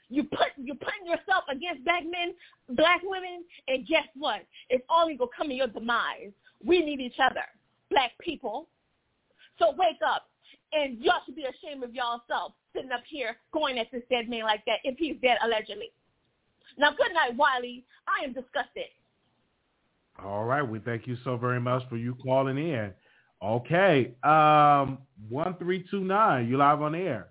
You 0.08 0.24
put 0.24 0.54
you 0.56 0.74
putting 0.74 1.06
yourself 1.06 1.44
against 1.50 1.84
black 1.84 2.04
men, 2.04 2.34
black 2.70 3.00
women, 3.02 3.44
and 3.66 3.86
guess 3.86 4.06
what? 4.14 4.42
It's 4.70 4.84
only 4.90 5.16
gonna 5.16 5.30
come 5.36 5.48
to 5.48 5.54
your 5.54 5.68
demise. 5.68 6.32
We 6.64 6.84
need 6.84 7.00
each 7.00 7.18
other, 7.22 7.44
black 7.90 8.12
people. 8.20 8.68
So 9.58 9.74
wake 9.76 10.00
up, 10.06 10.28
and 10.72 10.98
y'all 10.98 11.20
should 11.26 11.36
be 11.36 11.44
ashamed 11.44 11.84
of 11.84 11.94
y'all 11.94 12.22
self 12.28 12.52
sitting 12.74 12.92
up 12.92 13.02
here 13.06 13.36
going 13.52 13.78
at 13.78 13.88
this 13.92 14.02
dead 14.10 14.28
man 14.28 14.44
like 14.44 14.64
that 14.66 14.78
if 14.84 14.96
he's 14.98 15.16
dead 15.22 15.38
allegedly. 15.44 15.90
Now, 16.78 16.90
good 16.90 17.12
night, 17.12 17.36
Wiley. 17.36 17.84
I 18.08 18.24
am 18.24 18.32
disgusted. 18.32 18.86
All 20.24 20.44
right. 20.44 20.62
We 20.62 20.78
thank 20.78 21.06
you 21.06 21.16
so 21.24 21.36
very 21.36 21.60
much 21.60 21.82
for 21.88 21.96
you 21.96 22.16
calling 22.22 22.56
in. 22.56 22.92
Okay. 23.42 24.14
Um, 24.22 24.98
1329, 25.28 26.48
you 26.48 26.56
live 26.56 26.80
on 26.80 26.94
air. 26.94 27.28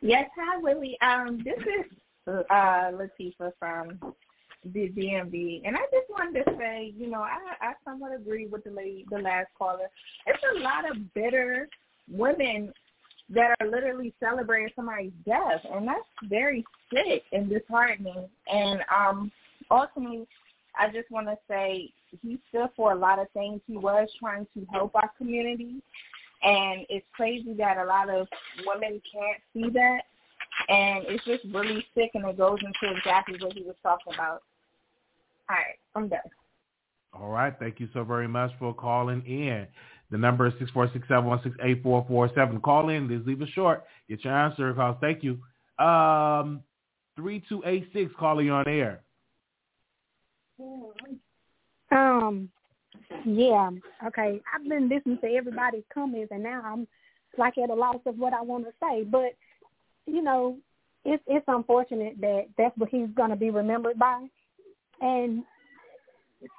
Yes, 0.00 0.28
hi, 0.36 0.58
Willie. 0.58 0.98
Um, 1.00 1.44
this 1.44 1.58
is 1.58 1.92
uh, 2.26 2.90
Latifa 2.90 3.52
from 3.58 4.00
the 4.64 4.88
DMV, 4.90 5.62
and 5.64 5.76
I 5.76 5.80
just 5.90 6.08
wanted 6.10 6.44
to 6.44 6.56
say, 6.56 6.92
you 6.96 7.08
know, 7.08 7.20
I, 7.20 7.38
I 7.60 7.72
somewhat 7.84 8.14
agree 8.14 8.46
with 8.46 8.64
the 8.64 8.70
lady, 8.70 9.04
the 9.10 9.18
last 9.18 9.48
caller. 9.58 9.90
It's 10.26 10.42
a 10.56 10.60
lot 10.60 10.90
of 10.90 11.12
bitter 11.14 11.68
women 12.10 12.72
that 13.30 13.56
are 13.60 13.66
literally 13.66 14.12
celebrating 14.20 14.70
somebody's 14.76 15.12
death, 15.24 15.64
and 15.72 15.86
that's 15.86 16.00
very 16.24 16.64
sick 16.92 17.22
and 17.32 17.48
disheartening. 17.48 18.28
And 18.52 18.80
um, 18.94 19.32
ultimately, 19.70 20.26
I 20.78 20.90
just 20.90 21.10
want 21.10 21.26
to 21.26 21.38
say 21.48 21.90
he 22.20 22.38
stood 22.48 22.68
for 22.76 22.92
a 22.92 22.98
lot 22.98 23.18
of 23.18 23.30
things. 23.30 23.60
He 23.66 23.76
was 23.76 24.08
trying 24.20 24.46
to 24.54 24.66
help 24.70 24.94
our 24.94 25.10
community, 25.18 25.82
and 26.42 26.86
it's 26.88 27.06
crazy 27.12 27.54
that 27.54 27.78
a 27.78 27.84
lot 27.84 28.10
of 28.10 28.26
women 28.66 29.00
can't 29.12 29.40
see 29.52 29.70
that. 29.70 30.02
And 30.68 31.04
it's 31.08 31.24
just 31.24 31.44
really 31.52 31.84
sick, 31.94 32.10
and 32.14 32.26
it 32.26 32.36
goes 32.36 32.58
into 32.60 32.94
exactly 32.96 33.38
what 33.40 33.54
he 33.54 33.62
was 33.62 33.76
talking 33.82 34.12
about. 34.14 34.42
All 35.52 35.58
right, 35.58 35.76
I'm 35.94 36.08
done. 36.08 36.20
All 37.12 37.28
right, 37.28 37.52
thank 37.60 37.78
you 37.78 37.88
so 37.92 38.04
very 38.04 38.26
much 38.26 38.52
for 38.58 38.72
calling 38.72 39.22
in. 39.26 39.66
The 40.10 40.16
number 40.16 40.46
is 40.46 40.54
six 40.58 40.70
four 40.70 40.88
six 40.92 41.06
seven 41.08 41.26
one 41.26 41.40
six 41.42 41.54
eight 41.62 41.82
four 41.82 42.04
four 42.08 42.30
seven. 42.34 42.58
Call 42.60 42.88
in. 42.88 43.08
Just 43.08 43.26
leave 43.26 43.42
it 43.42 43.48
short. 43.54 43.84
Get 44.08 44.24
your 44.24 44.34
answer. 44.34 44.72
Call. 44.72 44.96
Thank 45.00 45.22
you. 45.22 45.38
Um, 45.84 46.62
three 47.16 47.42
two 47.48 47.62
eight 47.66 47.88
six. 47.92 48.10
Calling 48.18 48.50
on 48.50 48.66
air. 48.66 49.00
Um, 51.90 52.48
yeah. 53.26 53.70
Okay. 54.06 54.40
I've 54.54 54.68
been 54.68 54.88
listening 54.88 55.18
to 55.18 55.34
everybody's 55.34 55.84
comments, 55.92 56.32
and 56.32 56.42
now 56.42 56.62
I'm 56.64 56.88
like 57.36 57.58
at 57.58 57.70
a 57.70 57.74
loss 57.74 58.00
of 58.06 58.18
what 58.18 58.32
I 58.32 58.40
want 58.40 58.64
to 58.64 58.72
say. 58.80 59.04
But 59.04 59.34
you 60.06 60.22
know, 60.22 60.56
it's 61.04 61.22
it's 61.26 61.44
unfortunate 61.48 62.20
that 62.22 62.46
that's 62.56 62.76
what 62.78 62.88
he's 62.88 63.08
going 63.14 63.30
to 63.30 63.36
be 63.36 63.50
remembered 63.50 63.98
by. 63.98 64.26
And 65.02 65.42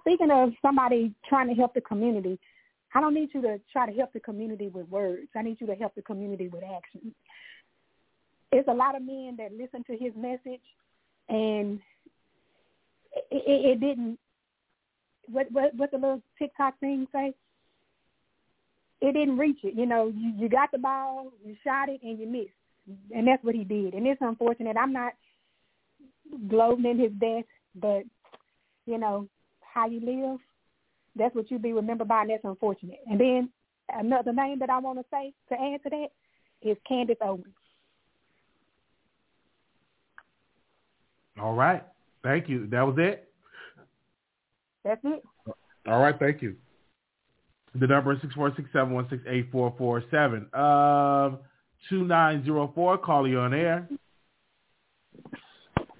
speaking 0.02 0.30
of 0.30 0.52
somebody 0.62 1.14
trying 1.28 1.48
to 1.48 1.56
help 1.56 1.74
the 1.74 1.82
community, 1.82 2.38
I 2.94 3.02
don't 3.02 3.16
need 3.16 3.30
you 3.34 3.42
to 3.42 3.60
try 3.72 3.90
to 3.90 3.98
help 3.98 4.14
the 4.14 4.20
community 4.20 4.68
with 4.68 4.88
words. 4.90 5.30
I 5.36 5.42
need 5.42 5.58
you 5.60 5.68
to 5.68 5.76
help 5.76 5.96
the 5.96 6.02
community 6.04 6.50
with 6.50 6.64
action. 6.64 7.16
There's 8.52 8.66
a 8.68 8.74
lot 8.74 8.96
of 8.96 9.02
men 9.02 9.38
that 9.40 9.58
listen 9.58 9.84
to 9.86 9.98
his 9.98 10.14
message, 10.16 10.62
and 11.28 11.80
it, 13.32 13.44
it, 13.48 13.66
it 13.72 13.80
didn't. 13.80 14.20
What 15.28 15.52
what 15.52 15.74
what 15.76 15.92
the 15.92 15.98
little 15.98 16.22
TikTok 16.38 16.80
thing 16.80 17.08
say? 17.12 17.34
It 19.02 19.14
didn't 19.14 19.38
reach 19.38 19.60
it. 19.64 19.74
You 19.74 19.88
know, 19.88 20.14
you 20.16 20.34
you 20.38 20.50
got 20.50 20.72
the 20.72 20.78
ball, 20.78 21.32
you 21.44 21.56
shot 21.64 21.90
it, 21.90 22.02
and 22.04 22.20
you 22.20 22.28
missed, 22.28 22.52
and 23.16 23.28
that's 23.28 23.44
what 23.44 23.56
he 23.56 23.64
did. 23.64 23.96
And 23.96 24.06
it's 24.06 24.22
unfortunate. 24.22 24.78
I'm 24.78 24.94
not 24.94 25.14
gloating 26.48 26.86
in 26.86 27.00
his 27.00 27.12
death, 27.14 27.46
but 27.74 28.04
you 28.86 28.98
know 28.98 29.28
how 29.62 29.88
you 29.88 30.00
live 30.00 30.40
that's 31.16 31.36
what 31.36 31.52
you 31.52 31.60
be 31.60 31.74
remembered 31.74 32.08
by, 32.08 32.22
and 32.22 32.32
that's 32.32 32.44
unfortunate. 32.44 33.00
And 33.08 33.20
then 33.20 33.50
another 33.90 34.34
name 34.34 34.60
that 34.60 34.70
I 34.70 34.80
want 34.80 35.00
to 35.00 35.06
say 35.12 35.34
to 35.50 35.56
add 35.56 35.84
to 35.84 35.90
that 35.90 36.08
is 36.62 36.78
Candace 36.88 37.18
Owens. 37.22 37.46
All 41.40 41.54
right. 41.54 41.84
Thank 42.24 42.48
you. 42.48 42.68
That 42.68 42.82
was 42.82 42.96
it? 42.98 43.30
That's 44.84 45.02
it. 45.04 45.24
All 45.88 46.02
right. 46.02 46.18
Thank 46.18 46.42
you. 46.42 46.56
The 47.76 47.88
number 47.88 48.14
is 48.14 48.22
six 48.22 48.34
four 48.36 48.54
six 48.56 48.70
seven 48.72 48.94
one 48.94 49.08
six 49.10 49.24
eight 49.28 49.50
four 49.52 49.74
four 49.78 50.04
seven. 50.12 50.48
Um, 50.54 51.40
two 51.90 52.06
nine 52.06 52.44
zero 52.46 52.72
four. 52.74 52.98
Call 52.98 53.28
you 53.28 53.40
on 53.40 53.54
air. 53.54 53.88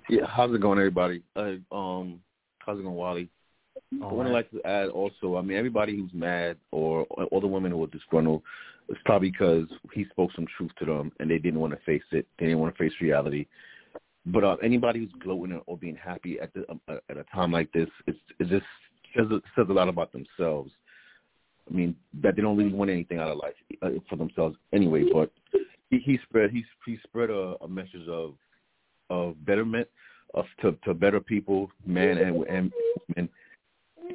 Yeah, 0.10 0.26
how's 0.28 0.54
it 0.54 0.62
going, 0.62 0.78
everybody? 0.78 1.24
Uh, 1.36 1.56
um, 1.76 2.20
it 2.68 2.84
going, 2.84 2.96
Wally? 2.96 3.30
I 4.04 4.12
would 4.12 4.28
like 4.28 4.50
to 4.52 4.62
add 4.64 4.90
also, 4.90 5.38
I 5.38 5.42
mean, 5.42 5.58
everybody 5.58 5.96
who's 5.96 6.14
mad 6.14 6.58
or, 6.72 7.04
all 7.04 7.42
the 7.42 7.48
women 7.48 7.72
who 7.72 7.84
are 7.84 7.88
disgruntled, 7.88 8.42
it's 8.90 9.00
probably 9.06 9.32
because 9.32 9.68
he 9.94 10.06
spoke 10.12 10.32
some 10.36 10.48
truth 10.58 10.72
to 10.80 10.86
them 10.86 11.12
and 11.20 11.30
they 11.30 11.38
didn't 11.38 11.60
want 11.60 11.74
to 11.74 11.80
face 11.86 12.04
it. 12.12 12.28
They 12.38 12.48
didn't 12.48 12.60
want 12.60 12.76
to 12.76 12.84
face 12.84 12.94
reality. 13.02 13.48
But 14.26 14.44
uh, 14.44 14.58
anybody 14.64 15.00
who's 15.00 15.24
gloating 15.24 15.60
or 15.66 15.78
being 15.78 15.96
happy 15.96 16.40
at 16.40 16.54
the, 16.54 16.66
uh, 16.88 16.98
at 17.10 17.18
a 17.18 17.24
time 17.34 17.52
like 17.52 17.72
this, 17.72 17.90
it's, 18.08 18.18
it 18.40 18.48
just 18.48 18.66
says, 19.16 19.26
says 19.56 19.66
a 19.70 19.74
lot 19.74 19.90
about 19.90 20.12
themselves. 20.12 20.72
I 21.70 21.74
mean, 21.74 21.96
that 22.22 22.36
they 22.36 22.42
don't 22.42 22.58
really 22.58 22.74
want 22.74 22.92
anything 22.92 23.20
out 23.20 23.30
of 23.30 23.38
life 23.38 23.54
uh, 23.82 23.90
for 24.10 24.16
themselves 24.16 24.56
anyway. 24.74 25.06
But 25.12 25.32
he, 25.90 26.00
he 26.00 26.20
spread 26.24 26.52
he 26.52 26.66
he 26.86 26.98
spread 27.04 27.30
a, 27.30 27.56
a 27.62 27.68
message 27.68 28.08
of 28.10 28.34
of 29.10 29.46
betterment 29.46 29.88
of 30.34 30.46
to 30.62 30.78
to 30.84 30.94
better 30.94 31.20
people, 31.20 31.72
man 31.86 32.18
and 32.18 32.44
and 32.48 32.72
women 33.08 33.30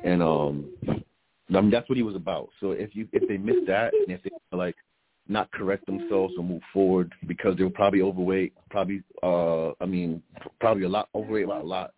and 0.04 0.22
um, 0.22 0.70
I 0.88 1.60
mean 1.60 1.70
that's 1.70 1.88
what 1.88 1.96
he 1.96 2.02
was 2.02 2.16
about. 2.16 2.50
So 2.60 2.72
if 2.72 2.94
you 2.94 3.08
if 3.12 3.28
they 3.28 3.36
miss 3.36 3.56
that 3.66 3.92
and 3.94 4.10
if 4.10 4.22
they 4.22 4.30
like 4.56 4.76
not 5.28 5.50
correct 5.52 5.86
themselves 5.86 6.34
or 6.38 6.44
move 6.44 6.62
forward 6.72 7.12
because 7.26 7.56
they 7.56 7.64
were 7.64 7.70
probably 7.70 8.02
overweight, 8.02 8.54
probably 8.70 9.02
uh 9.22 9.70
I 9.80 9.86
mean 9.86 10.22
probably 10.60 10.84
a 10.84 10.88
lot 10.88 11.08
overweight 11.14 11.48
by 11.48 11.58
a 11.58 11.62
lot, 11.62 11.92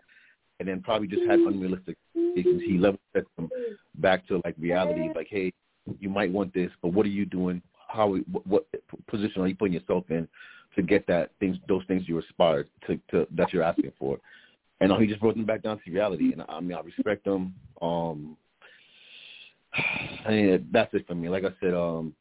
and 0.59 0.69
then 0.69 0.83
probably 0.83 1.09
just 1.09 1.23
had 1.23 1.41
unrealistic 1.41 1.97
he, 2.35 2.43
he 2.67 2.79
level 2.79 3.01
them 3.15 3.49
back 3.97 4.27
to 4.29 4.41
like 4.45 4.55
reality. 4.59 5.09
Like, 5.15 5.29
hey, 5.31 5.53
you 5.99 6.09
might 6.09 6.31
want 6.31 6.53
this, 6.55 6.71
but 6.83 6.93
what 6.93 7.07
are 7.07 7.11
you 7.11 7.27
doing? 7.27 7.63
How 7.93 8.17
what, 8.31 8.47
what 8.47 8.67
position 9.09 9.43
are 9.43 9.49
you 9.49 9.57
putting 9.57 9.75
yourself 9.75 10.05
in 10.11 10.29
to 10.77 10.83
get 10.83 11.07
that 11.09 11.31
things 11.41 11.57
those 11.69 11.83
things 11.89 12.05
you 12.07 12.19
aspire 12.19 12.67
to, 12.87 12.99
to 13.11 13.27
that 13.33 13.53
you're 13.53 13.63
asking 13.63 13.93
for? 13.99 14.19
And 14.81 14.93
he 14.93 15.07
just 15.07 15.21
brought 15.21 15.37
them 15.37 15.45
back 15.45 15.63
down 15.63 15.79
to 15.85 15.91
reality. 15.91 16.33
And 16.33 16.43
I 16.49 16.61
mean, 16.61 16.77
I 16.77 16.81
respect 16.81 17.25
them. 17.25 17.55
Um, 17.83 18.37
I 20.27 20.31
mean, 20.31 20.69
that's 20.73 20.93
it 20.95 21.07
for 21.07 21.15
me. 21.15 21.29
Like 21.29 21.45
I 21.45 21.51
said, 21.61 21.75
um, 21.75 22.15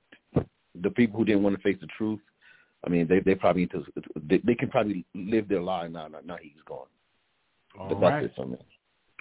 the 0.82 0.90
people 0.90 1.20
who 1.20 1.26
didn't 1.26 1.44
want 1.44 1.56
to 1.56 1.62
face 1.62 1.78
the 1.80 1.88
truth, 1.98 2.20
I 2.86 2.90
mean, 2.90 3.08
they 3.08 3.20
they 3.20 3.36
probably 3.36 3.68
to 3.68 3.84
they, 4.28 4.40
they 4.40 4.56
can 4.56 4.70
probably 4.70 5.06
live 5.14 5.48
their 5.48 5.62
life 5.62 5.92
now. 5.92 6.08
Now, 6.08 6.20
now 6.26 6.38
he's 6.42 6.54
gone. 6.66 6.88
All 7.80 7.90
but 7.90 8.00
right. 8.00 8.22
that's 8.22 8.34
it 8.34 8.36
for 8.36 8.48
me. 8.48 8.58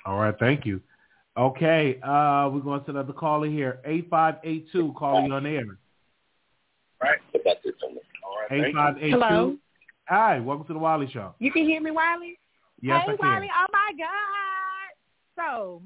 All 0.06 0.18
right, 0.18 0.34
thank 0.38 0.64
you. 0.64 0.80
Okay, 1.36 2.00
uh, 2.02 2.48
we're 2.52 2.60
going 2.60 2.82
to 2.84 2.90
another 2.90 3.12
caller 3.12 3.48
here. 3.48 3.80
Eight 3.84 4.08
five 4.10 4.36
eight 4.44 4.66
two, 4.72 4.94
calling 4.96 5.30
on 5.30 5.46
air. 5.46 5.64
Right. 7.02 7.18
But 7.32 7.42
that's 7.44 7.60
it 7.64 7.74
for 7.80 7.90
me. 7.90 8.00
All 8.24 8.36
right. 8.40 8.66
Eight 8.66 8.74
five 8.74 8.96
eight 9.00 9.12
Hello? 9.12 9.56
Hi, 10.06 10.40
welcome 10.40 10.66
to 10.66 10.72
the 10.72 10.78
Wiley 10.78 11.08
Show. 11.12 11.34
You 11.38 11.52
can 11.52 11.64
hear 11.64 11.82
me, 11.82 11.90
Wiley? 11.90 12.38
Yes, 12.80 13.02
hey, 13.06 13.12
I 13.12 13.16
can. 13.16 13.26
Wiley. 13.26 13.50
Oh, 13.54 13.66
my 13.72 13.92
God. 13.98 14.92
So, 15.36 15.82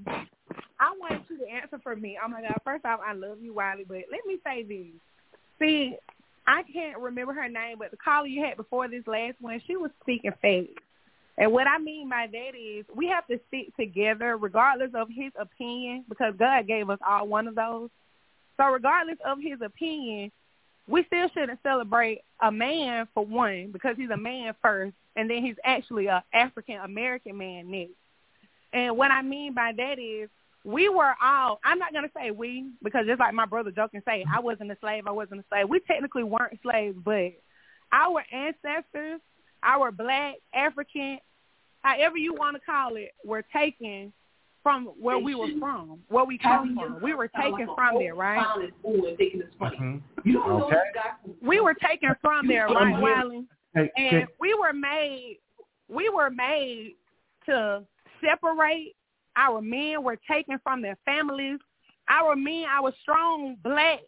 I 0.79 0.95
want 0.99 1.25
you 1.29 1.39
to 1.39 1.49
answer 1.51 1.81
for 1.83 1.97
me. 1.97 2.19
Oh, 2.23 2.29
my 2.29 2.41
God. 2.41 2.55
First 2.65 2.85
off, 2.85 3.01
I 3.05 3.15
love 3.15 3.39
you, 3.41 3.53
Wiley, 3.53 3.85
but 3.87 3.99
let 4.11 4.21
me 4.27 4.39
say 4.45 4.63
this. 4.63 4.95
See, 5.59 5.97
I 6.47 6.63
can't 6.73 6.99
remember 6.99 7.33
her 7.33 7.49
name, 7.49 7.79
but 7.79 7.91
the 7.91 7.97
caller 7.97 8.27
you 8.27 8.45
had 8.45 8.57
before 8.57 8.89
this 8.89 9.07
last 9.07 9.37
one, 9.41 9.61
she 9.67 9.77
was 9.77 9.91
speaking 10.03 10.33
fast. 10.41 10.69
And 11.39 11.53
what 11.53 11.67
I 11.67 11.79
mean 11.79 12.09
by 12.09 12.29
that 12.31 12.51
is 12.57 12.85
we 12.95 13.09
have 13.09 13.27
to 13.27 13.41
stick 13.49 13.75
together 13.77 14.37
regardless 14.37 14.91
of 14.95 15.09
his 15.09 15.33
opinion 15.41 16.05
because 16.09 16.35
God 16.39 16.67
gave 16.67 16.91
us 16.91 16.99
all 17.07 17.27
one 17.27 17.49
of 17.49 17.55
those. 17.55 17.91
So 18.57 18.67
regardless 18.67 19.19
of 19.25 19.39
his 19.41 19.61
opinion, 19.65 20.31
we 20.89 21.05
still 21.05 21.28
shouldn't 21.28 21.62
celebrate 21.62 22.22
a 22.41 22.51
man 22.51 23.07
for 23.14 23.24
one 23.24 23.70
because 23.72 23.97
he's 23.97 24.11
a 24.11 24.16
man 24.16 24.55
first 24.61 24.95
and 25.16 25.30
then 25.30 25.45
he's 25.45 25.57
actually 25.64 26.07
a 26.07 26.24
African 26.33 26.76
American 26.78 27.37
man 27.37 27.70
next. 27.70 27.93
And 28.72 28.97
what 28.97 29.11
I 29.11 29.22
mean 29.22 29.55
by 29.55 29.72
that 29.76 29.99
is 29.99 30.28
we 30.64 30.89
were 30.89 31.14
all 31.22 31.61
I'm 31.64 31.78
not 31.78 31.93
gonna 31.93 32.11
say 32.16 32.30
we 32.30 32.70
because 32.83 33.07
just 33.07 33.20
like 33.20 33.35
my 33.35 33.47
brother 33.47 33.70
joking 33.70 34.03
say, 34.07 34.24
I 34.33 34.41
wasn't 34.41 34.72
a 34.72 34.76
slave, 34.80 35.05
I 35.07 35.12
wasn't 35.12 35.41
a 35.41 35.45
slave. 35.49 35.68
We 35.68 35.80
technically 35.80 36.24
weren't 36.24 36.59
slaves, 36.62 36.97
but 37.05 37.33
our 37.93 38.24
ancestors, 38.33 39.20
our 39.62 39.93
black, 39.93 40.37
African, 40.55 41.18
however 41.83 42.16
you 42.16 42.35
want 42.35 42.57
to 42.57 42.62
call 42.64 42.97
it, 42.97 43.12
were 43.24 43.45
taken 43.53 44.12
from 44.63 44.87
where 45.01 45.19
we 45.19 45.35
were 45.35 45.49
from, 45.59 45.99
where 46.09 46.25
we 46.25 46.39
come 46.39 46.77
from. 46.77 47.01
We 47.03 47.15
were 47.15 47.29
taken 47.29 47.69
from 47.75 47.99
there, 47.99 48.15
right? 48.15 48.71
Mhm. 48.85 50.03
Okay. 50.27 50.77
Okay. 50.77 51.11
We 51.41 51.61
were 51.61 51.75
taken 51.75 52.15
from 52.21 52.47
there, 52.47 52.69
right, 52.69 53.01
Wiley? 53.01 53.47
Hey, 53.75 53.91
And 53.97 54.11
hey, 54.11 54.27
we 54.39 54.55
were 54.55 54.73
made 54.73 55.39
we 55.89 56.09
were 56.09 56.31
made 56.31 56.95
to 57.47 57.85
separate 58.21 58.95
our 59.37 59.61
men 59.61 60.03
were 60.03 60.19
taken 60.31 60.59
from 60.63 60.83
their 60.83 60.97
families. 61.05 61.59
Our 62.09 62.37
men, 62.37 62.65
our 62.69 62.93
strong 63.03 63.57
black, 63.63 64.01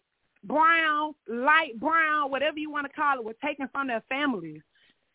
brown, 0.45 1.15
light 1.29 1.79
brown, 1.81 2.31
whatever 2.31 2.59
you 2.59 2.71
want 2.71 2.87
to 2.87 2.93
call 2.93 3.19
it, 3.19 3.25
were 3.25 3.37
taken 3.43 3.69
from 3.73 3.87
their 3.87 4.03
families. 4.09 4.61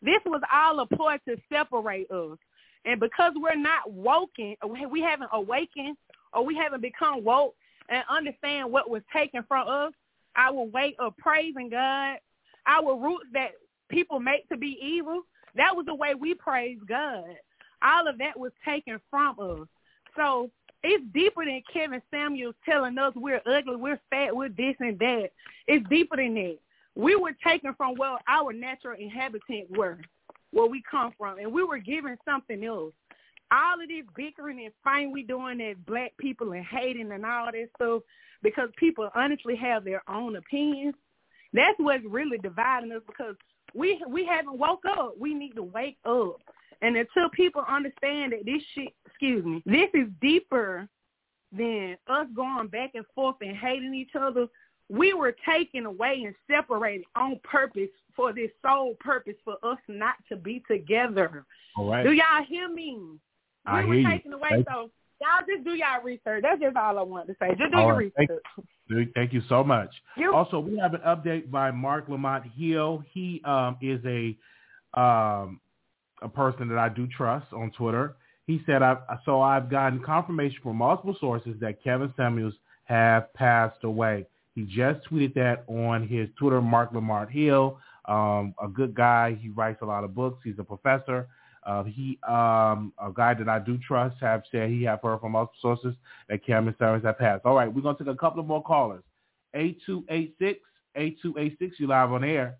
This 0.02 0.20
was 0.26 0.40
all 0.52 0.80
a 0.80 0.86
ploy 0.86 1.18
to 1.28 1.36
separate 1.52 2.10
us. 2.10 2.38
And 2.84 2.98
because 2.98 3.32
we're 3.36 3.54
not 3.54 3.90
woken, 3.90 4.56
we 4.90 5.00
haven't 5.00 5.30
awakened 5.32 5.96
or 6.32 6.44
we 6.44 6.56
haven't 6.56 6.80
become 6.80 7.24
woke 7.24 7.54
and 7.88 8.02
understand 8.08 8.70
what 8.70 8.88
was 8.88 9.02
taken 9.12 9.44
from 9.46 9.68
us, 9.68 9.92
our 10.36 10.62
way 10.62 10.94
of 10.98 11.16
praising 11.16 11.68
God, 11.70 12.18
our 12.66 12.96
roots 12.96 13.26
that 13.32 13.50
people 13.88 14.20
make 14.20 14.48
to 14.48 14.56
be 14.56 14.78
evil, 14.80 15.22
that 15.56 15.74
was 15.74 15.86
the 15.86 15.94
way 15.94 16.14
we 16.14 16.34
praise 16.34 16.78
God. 16.88 17.24
All 17.82 18.06
of 18.06 18.18
that 18.18 18.38
was 18.38 18.52
taken 18.64 19.00
from 19.10 19.36
us. 19.40 19.66
So 20.16 20.50
it's 20.82 21.04
deeper 21.12 21.44
than 21.44 21.62
Kevin 21.72 22.00
Samuels 22.10 22.54
telling 22.64 22.96
us 22.98 23.12
we're 23.16 23.42
ugly, 23.46 23.76
we're 23.76 24.00
fat, 24.08 24.34
we're 24.34 24.48
this 24.48 24.76
and 24.80 24.98
that. 25.00 25.30
It's 25.66 25.86
deeper 25.88 26.16
than 26.16 26.34
that. 26.34 26.58
We 26.94 27.16
were 27.16 27.36
taken 27.44 27.74
from 27.74 27.96
where 27.96 28.18
our 28.28 28.52
natural 28.52 28.96
inhabitants 28.98 29.70
were, 29.76 29.98
where 30.52 30.66
we 30.66 30.82
come 30.90 31.12
from, 31.16 31.38
and 31.38 31.52
we 31.52 31.62
were 31.62 31.78
given 31.78 32.16
something 32.24 32.64
else. 32.64 32.92
All 33.52 33.82
of 33.82 33.88
this 33.88 34.04
bickering 34.16 34.64
and 34.64 34.72
fighting 34.84 35.12
we 35.12 35.22
doing 35.22 35.60
as 35.60 35.76
black 35.86 36.12
people 36.18 36.52
and 36.52 36.64
hating 36.64 37.10
and 37.10 37.26
all 37.26 37.46
that 37.46 37.68
stuff 37.76 38.02
because 38.42 38.68
people 38.76 39.10
honestly 39.14 39.56
have 39.56 39.84
their 39.84 40.02
own 40.08 40.36
opinions. 40.36 40.94
That's 41.52 41.78
what's 41.78 42.04
really 42.08 42.38
dividing 42.38 42.92
us 42.92 43.02
because 43.06 43.34
we 43.74 44.00
we 44.08 44.24
haven't 44.24 44.58
woke 44.58 44.84
up. 44.88 45.14
We 45.18 45.34
need 45.34 45.54
to 45.54 45.64
wake 45.64 45.98
up. 46.04 46.36
And 46.82 46.96
until 46.96 47.28
people 47.30 47.64
understand 47.68 48.32
that 48.32 48.44
this 48.44 48.62
shit, 48.74 48.92
excuse 49.06 49.44
me, 49.44 49.62
this 49.66 49.90
is 49.94 50.08
deeper 50.20 50.88
than 51.52 51.96
us 52.06 52.26
going 52.34 52.68
back 52.68 52.92
and 52.94 53.04
forth 53.14 53.36
and 53.40 53.56
hating 53.56 53.94
each 53.94 54.14
other. 54.18 54.46
We 54.90 55.12
were 55.14 55.34
taken 55.48 55.86
away 55.86 56.24
and 56.26 56.34
separated 56.50 57.06
on 57.14 57.38
purpose 57.44 57.88
for 58.16 58.32
this 58.32 58.50
sole 58.60 58.94
purpose 58.98 59.36
for 59.44 59.54
us 59.62 59.78
not 59.88 60.16
to 60.28 60.36
be 60.36 60.62
together. 60.68 61.44
All 61.76 61.88
right. 61.88 62.02
Do 62.04 62.12
y'all 62.12 62.44
hear 62.46 62.68
me? 62.68 62.98
I 63.66 63.80
we 63.82 63.86
were 63.86 63.94
hear 63.94 64.02
you. 64.02 64.08
taken 64.10 64.32
away, 64.32 64.48
Thank 64.50 64.66
so 64.68 64.90
y'all 65.20 65.46
just 65.48 65.64
do 65.64 65.74
y'all 65.74 66.02
research. 66.02 66.42
That's 66.42 66.60
just 66.60 66.76
all 66.76 66.98
I 66.98 67.02
wanted 67.02 67.28
to 67.28 67.36
say. 67.40 67.54
Just 67.56 67.72
do 67.72 67.78
All 67.78 67.86
your 67.86 67.96
right. 67.96 68.12
Research. 68.18 68.42
Thank- 68.90 69.14
Thank 69.14 69.32
you 69.32 69.42
so 69.48 69.62
much. 69.62 69.90
You- 70.16 70.34
Also, 70.34 70.58
we 70.58 70.76
have 70.78 70.94
an 70.94 71.02
update 71.06 71.48
by 71.50 71.70
Marc 71.70 72.08
Lamont 72.08 72.44
Hill. 72.56 73.04
He 73.12 73.40
um, 73.44 73.76
is 73.80 74.00
a 74.04 74.36
um, 75.00 75.60
a 76.22 76.28
person 76.28 76.68
that 76.68 76.78
I 76.78 76.88
do 76.88 77.06
trust 77.06 77.46
on 77.52 77.70
Twitter. 77.70 78.16
He 78.46 78.60
said, 78.66 78.82
I've, 78.82 78.98
so 79.24 79.40
I've 79.40 79.70
gotten 79.70 80.02
confirmation 80.02 80.58
from 80.62 80.76
multiple 80.76 81.16
sources 81.20 81.54
that 81.60 81.82
Kevin 81.84 82.12
Samuels 82.16 82.54
have 82.84 83.32
passed 83.34 83.84
away. 83.84 84.26
He 84.54 84.64
just 84.64 85.08
tweeted 85.08 85.34
that 85.34 85.64
on 85.68 86.06
his 86.06 86.28
Twitter, 86.38 86.60
Marc 86.60 86.92
Lamont 86.92 87.30
Hill, 87.30 87.78
um, 88.06 88.54
a 88.62 88.68
good 88.68 88.94
guy. 88.94 89.38
He 89.40 89.48
writes 89.48 89.80
a 89.82 89.86
lot 89.86 90.04
of 90.04 90.14
books. 90.14 90.40
He's 90.44 90.58
a 90.58 90.64
professor. 90.64 91.28
Uh, 91.64 91.84
he, 91.84 92.18
um, 92.26 92.92
a 92.98 93.10
guy 93.14 93.34
that 93.34 93.48
I 93.48 93.58
do 93.58 93.78
trust, 93.86 94.16
have 94.20 94.42
said 94.50 94.70
he 94.70 94.82
have 94.84 95.02
heard 95.02 95.20
from 95.20 95.32
multiple 95.32 95.58
sources 95.60 95.94
that 96.28 96.44
Cameron 96.44 96.74
Samuels 96.78 97.04
have 97.04 97.18
passed. 97.18 97.44
All 97.44 97.54
right, 97.54 97.72
we're 97.72 97.82
going 97.82 97.96
to 97.96 98.04
take 98.04 98.12
a 98.12 98.16
couple 98.16 98.40
of 98.40 98.46
more 98.46 98.62
callers. 98.62 99.04
8286, 99.54 100.60
8286, 100.96 101.80
you 101.80 101.86
live 101.86 102.12
on 102.12 102.24
air. 102.24 102.56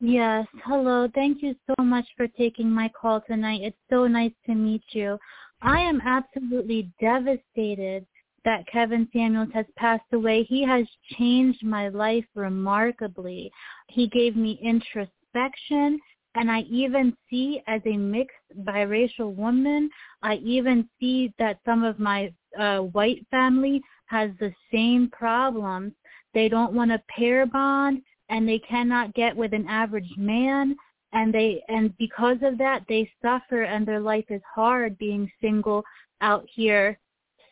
Yes. 0.00 0.46
Hello. 0.64 1.08
Thank 1.12 1.42
you 1.42 1.56
so 1.66 1.82
much 1.82 2.06
for 2.16 2.28
taking 2.28 2.70
my 2.70 2.88
call 2.88 3.20
tonight. 3.20 3.62
It's 3.62 3.76
so 3.90 4.06
nice 4.06 4.32
to 4.46 4.54
meet 4.54 4.84
you. 4.90 5.18
I 5.60 5.80
am 5.80 6.00
absolutely 6.00 6.92
devastated 7.00 8.06
that 8.44 8.66
Kevin 8.66 9.08
Samuels 9.12 9.50
has 9.52 9.66
passed 9.76 10.12
away. 10.12 10.42
He 10.44 10.64
has 10.64 10.86
changed 11.16 11.64
my 11.64 11.88
life 11.88 12.24
remarkably. 12.34 13.50
He 13.88 14.08
gave 14.08 14.36
me 14.36 14.58
introspection 14.62 16.00
and 16.34 16.50
I 16.50 16.60
even 16.70 17.16
see 17.28 17.62
as 17.66 17.80
a 17.84 17.96
mixed 17.96 18.36
biracial 18.60 19.34
woman, 19.34 19.90
I 20.22 20.36
even 20.36 20.88
see 21.00 21.32
that 21.38 21.58
some 21.64 21.82
of 21.82 21.98
my 21.98 22.32
uh, 22.58 22.78
white 22.78 23.26
family 23.30 23.82
has 24.06 24.30
the 24.38 24.52
same 24.72 25.10
problems. 25.10 25.92
They 26.34 26.48
don't 26.48 26.74
want 26.74 26.92
a 26.92 27.02
pair 27.08 27.44
bond 27.46 28.02
and 28.28 28.48
they 28.48 28.60
cannot 28.60 29.14
get 29.14 29.36
with 29.36 29.52
an 29.52 29.66
average 29.68 30.12
man 30.16 30.76
and 31.12 31.32
they 31.32 31.62
and 31.68 31.96
because 31.96 32.36
of 32.42 32.58
that 32.58 32.84
they 32.88 33.10
suffer 33.22 33.62
and 33.62 33.86
their 33.86 34.00
life 34.00 34.26
is 34.28 34.42
hard 34.54 34.98
being 34.98 35.30
single 35.40 35.82
out 36.20 36.44
here 36.54 36.98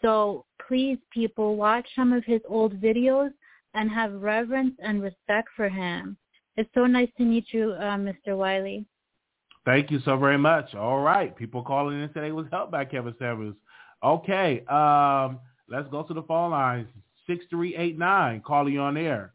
so 0.03 0.45
please 0.67 0.99
people 1.13 1.57
watch 1.57 1.87
some 1.95 2.13
of 2.13 2.25
his 2.25 2.41
old 2.49 2.81
videos 2.81 3.31
and 3.75 3.91
have 3.91 4.13
reverence 4.15 4.75
and 4.81 5.03
respect 5.03 5.49
for 5.57 5.69
him 5.69 6.17
it's 6.57 6.71
so 6.75 6.87
nice 6.87 7.11
to 7.17 7.25
meet 7.25 7.47
you 7.53 7.73
uh, 7.73 7.97
mr 7.97 8.37
wiley 8.37 8.87
Thank 9.67 9.91
you 9.91 9.99
so 10.05 10.17
very 10.17 10.39
much. 10.39 10.77
All 10.77 11.01
right. 11.01 11.37
People 11.37 11.61
calling 11.61 12.01
in 12.01 12.13
today 12.13 12.31
was 12.31 12.47
helped 12.53 12.71
by 12.71 12.85
Kevin 12.85 13.15
Samuels. 13.19 13.57
Okay. 14.03 14.65
Um, 14.67 15.41
let's 15.69 15.89
go 15.91 16.05
to 16.05 16.15
the 16.15 16.23
phone 16.23 16.53
lines. 16.53 16.87
6389, 17.27 18.43
calling 18.47 18.73
you 18.73 18.81
on 18.81 18.97
air. 18.97 19.33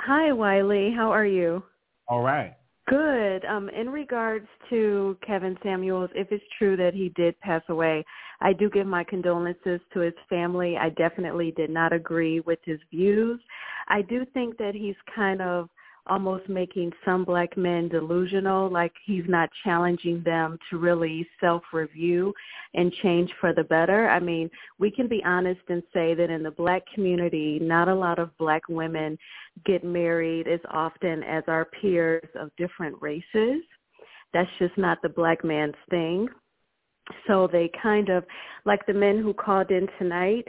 Hi, 0.00 0.30
Wiley. 0.32 0.92
How 0.94 1.10
are 1.10 1.24
you? 1.24 1.62
All 2.06 2.20
right. 2.20 2.54
Good. 2.90 3.44
Um, 3.44 3.68
in 3.68 3.88
regards 3.88 4.48
to 4.68 5.16
Kevin 5.24 5.56
Samuels, 5.62 6.10
if 6.12 6.32
it's 6.32 6.42
true 6.58 6.76
that 6.76 6.92
he 6.92 7.10
did 7.10 7.38
pass 7.38 7.62
away, 7.68 8.04
I 8.40 8.52
do 8.52 8.68
give 8.68 8.84
my 8.84 9.04
condolences 9.04 9.80
to 9.94 10.00
his 10.00 10.14
family. 10.28 10.76
I 10.76 10.88
definitely 10.88 11.52
did 11.52 11.70
not 11.70 11.92
agree 11.92 12.40
with 12.40 12.58
his 12.64 12.80
views. 12.90 13.40
I 13.86 14.02
do 14.02 14.26
think 14.34 14.58
that 14.58 14.74
he's 14.74 14.96
kind 15.14 15.40
of 15.40 15.68
almost 16.10 16.48
making 16.48 16.92
some 17.04 17.24
black 17.24 17.56
men 17.56 17.88
delusional, 17.88 18.68
like 18.68 18.92
he's 19.06 19.24
not 19.28 19.48
challenging 19.64 20.22
them 20.24 20.58
to 20.68 20.76
really 20.76 21.26
self-review 21.40 22.34
and 22.74 22.92
change 23.02 23.30
for 23.40 23.54
the 23.54 23.64
better. 23.64 24.10
I 24.10 24.18
mean, 24.18 24.50
we 24.78 24.90
can 24.90 25.08
be 25.08 25.22
honest 25.24 25.60
and 25.68 25.82
say 25.94 26.14
that 26.14 26.28
in 26.28 26.42
the 26.42 26.50
black 26.50 26.82
community, 26.92 27.58
not 27.62 27.88
a 27.88 27.94
lot 27.94 28.18
of 28.18 28.36
black 28.36 28.62
women 28.68 29.16
get 29.64 29.84
married 29.84 30.48
as 30.48 30.60
often 30.70 31.22
as 31.22 31.44
our 31.46 31.64
peers 31.64 32.28
of 32.34 32.50
different 32.56 32.96
races. 33.00 33.62
That's 34.34 34.50
just 34.58 34.76
not 34.76 35.00
the 35.02 35.08
black 35.08 35.44
man's 35.44 35.74
thing. 35.88 36.28
So 37.26 37.48
they 37.50 37.70
kind 37.82 38.08
of, 38.08 38.24
like 38.64 38.84
the 38.86 38.94
men 38.94 39.18
who 39.22 39.34
called 39.34 39.70
in 39.70 39.88
tonight, 39.98 40.46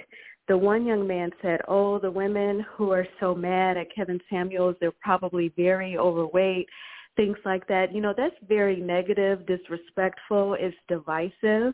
the 0.52 0.58
one 0.58 0.86
young 0.86 1.08
man 1.08 1.30
said, 1.42 1.62
oh, 1.70 1.98
the 1.98 2.12
women 2.12 2.66
who 2.76 2.92
are 2.92 3.08
so 3.22 3.34
mad 3.34 3.78
at 3.78 3.88
Kevin 3.96 4.20
Samuels, 4.30 4.76
they're 4.82 4.92
probably 5.00 5.54
very 5.56 5.98
overweight, 5.98 6.68
things 7.16 7.38
like 7.46 7.66
that. 7.70 7.96
You 7.96 8.02
know, 8.02 8.14
that's 8.16 8.36
very 8.50 8.76
negative, 8.82 9.48
disrespectful, 9.48 10.58
it's 10.60 10.76
divisive. 10.90 11.74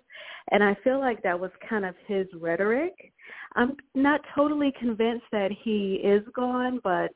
And 0.51 0.63
I 0.63 0.77
feel 0.83 0.99
like 0.99 1.23
that 1.23 1.39
was 1.39 1.49
kind 1.67 1.85
of 1.85 1.95
his 2.05 2.27
rhetoric. 2.39 2.93
I'm 3.55 3.77
not 3.95 4.21
totally 4.35 4.71
convinced 4.79 5.25
that 5.31 5.49
he 5.63 5.95
is 6.03 6.21
gone, 6.35 6.79
but 6.83 7.09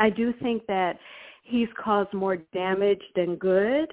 I 0.00 0.10
do 0.10 0.34
think 0.42 0.66
that 0.66 0.98
he's 1.44 1.68
caused 1.80 2.12
more 2.12 2.38
damage 2.52 3.02
than 3.14 3.36
good. 3.36 3.92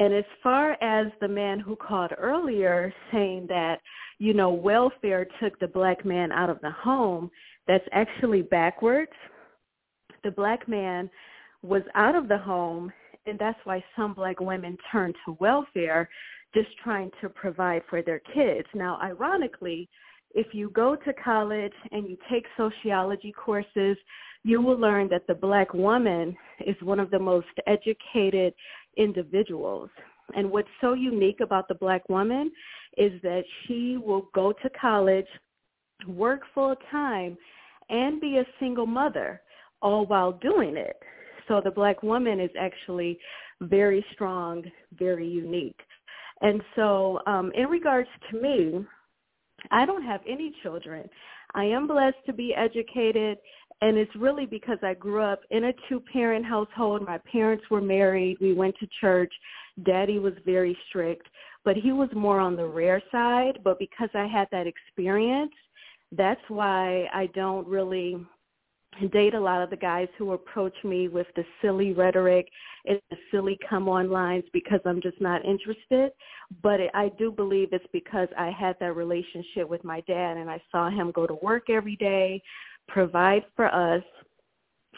And 0.00 0.14
as 0.14 0.24
far 0.42 0.82
as 0.82 1.08
the 1.20 1.28
man 1.28 1.60
who 1.60 1.76
called 1.76 2.12
earlier 2.16 2.90
saying 3.12 3.44
that, 3.50 3.80
you 4.18 4.32
know, 4.32 4.48
welfare 4.48 5.26
took 5.42 5.58
the 5.60 5.68
black 5.68 6.06
man 6.06 6.32
out 6.32 6.48
of 6.48 6.58
the 6.62 6.70
home, 6.70 7.30
that's 7.68 7.84
actually 7.92 8.40
backwards. 8.40 9.12
The 10.24 10.30
black 10.30 10.66
man 10.66 11.10
was 11.62 11.82
out 11.94 12.14
of 12.14 12.28
the 12.28 12.38
home, 12.38 12.90
and 13.26 13.38
that's 13.38 13.58
why 13.64 13.84
some 13.94 14.14
black 14.14 14.40
women 14.40 14.78
turn 14.90 15.12
to 15.26 15.36
welfare, 15.38 16.08
just 16.54 16.68
trying 16.82 17.10
to 17.20 17.28
provide 17.28 17.82
for 17.90 18.00
their 18.00 18.22
kids. 18.34 18.66
Now, 18.74 18.98
ironically, 19.02 19.86
if 20.34 20.48
you 20.52 20.70
go 20.70 20.96
to 20.96 21.12
college 21.12 21.72
and 21.92 22.08
you 22.08 22.16
take 22.30 22.44
sociology 22.56 23.32
courses, 23.32 23.96
you 24.42 24.62
will 24.62 24.78
learn 24.78 25.08
that 25.08 25.26
the 25.26 25.34
black 25.34 25.74
woman 25.74 26.36
is 26.66 26.76
one 26.82 27.00
of 27.00 27.10
the 27.10 27.18
most 27.18 27.48
educated 27.66 28.54
individuals. 28.96 29.90
And 30.34 30.50
what's 30.50 30.68
so 30.80 30.94
unique 30.94 31.40
about 31.40 31.68
the 31.68 31.74
black 31.74 32.08
woman 32.08 32.50
is 32.96 33.12
that 33.22 33.42
she 33.66 33.96
will 33.96 34.28
go 34.34 34.52
to 34.52 34.70
college, 34.80 35.26
work 36.06 36.42
full 36.54 36.76
time, 36.90 37.36
and 37.88 38.20
be 38.20 38.38
a 38.38 38.46
single 38.60 38.86
mother 38.86 39.42
all 39.82 40.06
while 40.06 40.32
doing 40.32 40.76
it. 40.76 40.96
So 41.48 41.60
the 41.62 41.70
black 41.70 42.02
woman 42.02 42.38
is 42.40 42.50
actually 42.58 43.18
very 43.60 44.04
strong, 44.12 44.62
very 44.96 45.26
unique. 45.26 45.80
And 46.40 46.62
so 46.76 47.20
um, 47.26 47.52
in 47.54 47.66
regards 47.66 48.08
to 48.30 48.40
me, 48.40 48.86
I 49.70 49.86
don't 49.86 50.04
have 50.04 50.20
any 50.28 50.54
children. 50.62 51.08
I 51.54 51.64
am 51.64 51.86
blessed 51.86 52.24
to 52.26 52.32
be 52.32 52.54
educated 52.54 53.38
and 53.82 53.96
it's 53.96 54.14
really 54.14 54.46
because 54.46 54.78
I 54.82 54.94
grew 54.94 55.22
up 55.22 55.40
in 55.50 55.64
a 55.64 55.72
two-parent 55.88 56.44
household. 56.44 57.02
My 57.06 57.18
parents 57.18 57.64
were 57.70 57.80
married. 57.80 58.36
We 58.40 58.52
went 58.52 58.76
to 58.78 58.88
church. 59.00 59.32
Daddy 59.84 60.18
was 60.18 60.34
very 60.44 60.76
strict, 60.88 61.26
but 61.64 61.76
he 61.76 61.92
was 61.92 62.10
more 62.14 62.40
on 62.40 62.56
the 62.56 62.66
rare 62.66 63.02
side. 63.10 63.60
But 63.64 63.78
because 63.78 64.10
I 64.12 64.26
had 64.26 64.48
that 64.52 64.66
experience, 64.66 65.52
that's 66.12 66.40
why 66.48 67.08
I 67.14 67.26
don't 67.34 67.66
really 67.66 68.18
date 69.12 69.34
a 69.34 69.40
lot 69.40 69.62
of 69.62 69.70
the 69.70 69.76
guys 69.76 70.08
who 70.18 70.32
approach 70.32 70.74
me 70.84 71.08
with 71.08 71.26
the 71.36 71.44
silly 71.62 71.92
rhetoric 71.92 72.48
and 72.86 73.00
the 73.10 73.16
silly 73.30 73.58
come 73.68 73.88
on 73.88 74.10
lines 74.10 74.44
because 74.52 74.80
I'm 74.84 75.00
just 75.00 75.20
not 75.20 75.44
interested. 75.44 76.12
But 76.62 76.80
it, 76.80 76.90
I 76.94 77.10
do 77.18 77.30
believe 77.30 77.68
it's 77.72 77.84
because 77.92 78.28
I 78.36 78.50
had 78.50 78.76
that 78.80 78.96
relationship 78.96 79.68
with 79.68 79.84
my 79.84 80.00
dad 80.02 80.36
and 80.36 80.50
I 80.50 80.60
saw 80.70 80.90
him 80.90 81.12
go 81.12 81.26
to 81.26 81.34
work 81.34 81.70
every 81.70 81.96
day 81.96 82.42
provide 82.88 83.44
for 83.54 83.66
us. 83.66 84.02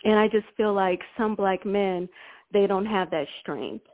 And 0.05 0.19
I 0.19 0.27
just 0.29 0.47
feel 0.57 0.73
like 0.73 1.01
some 1.17 1.35
black 1.35 1.65
men, 1.65 2.09
they 2.53 2.67
don't 2.67 2.87
have 2.87 3.11
that 3.11 3.27
strength. 3.41 3.85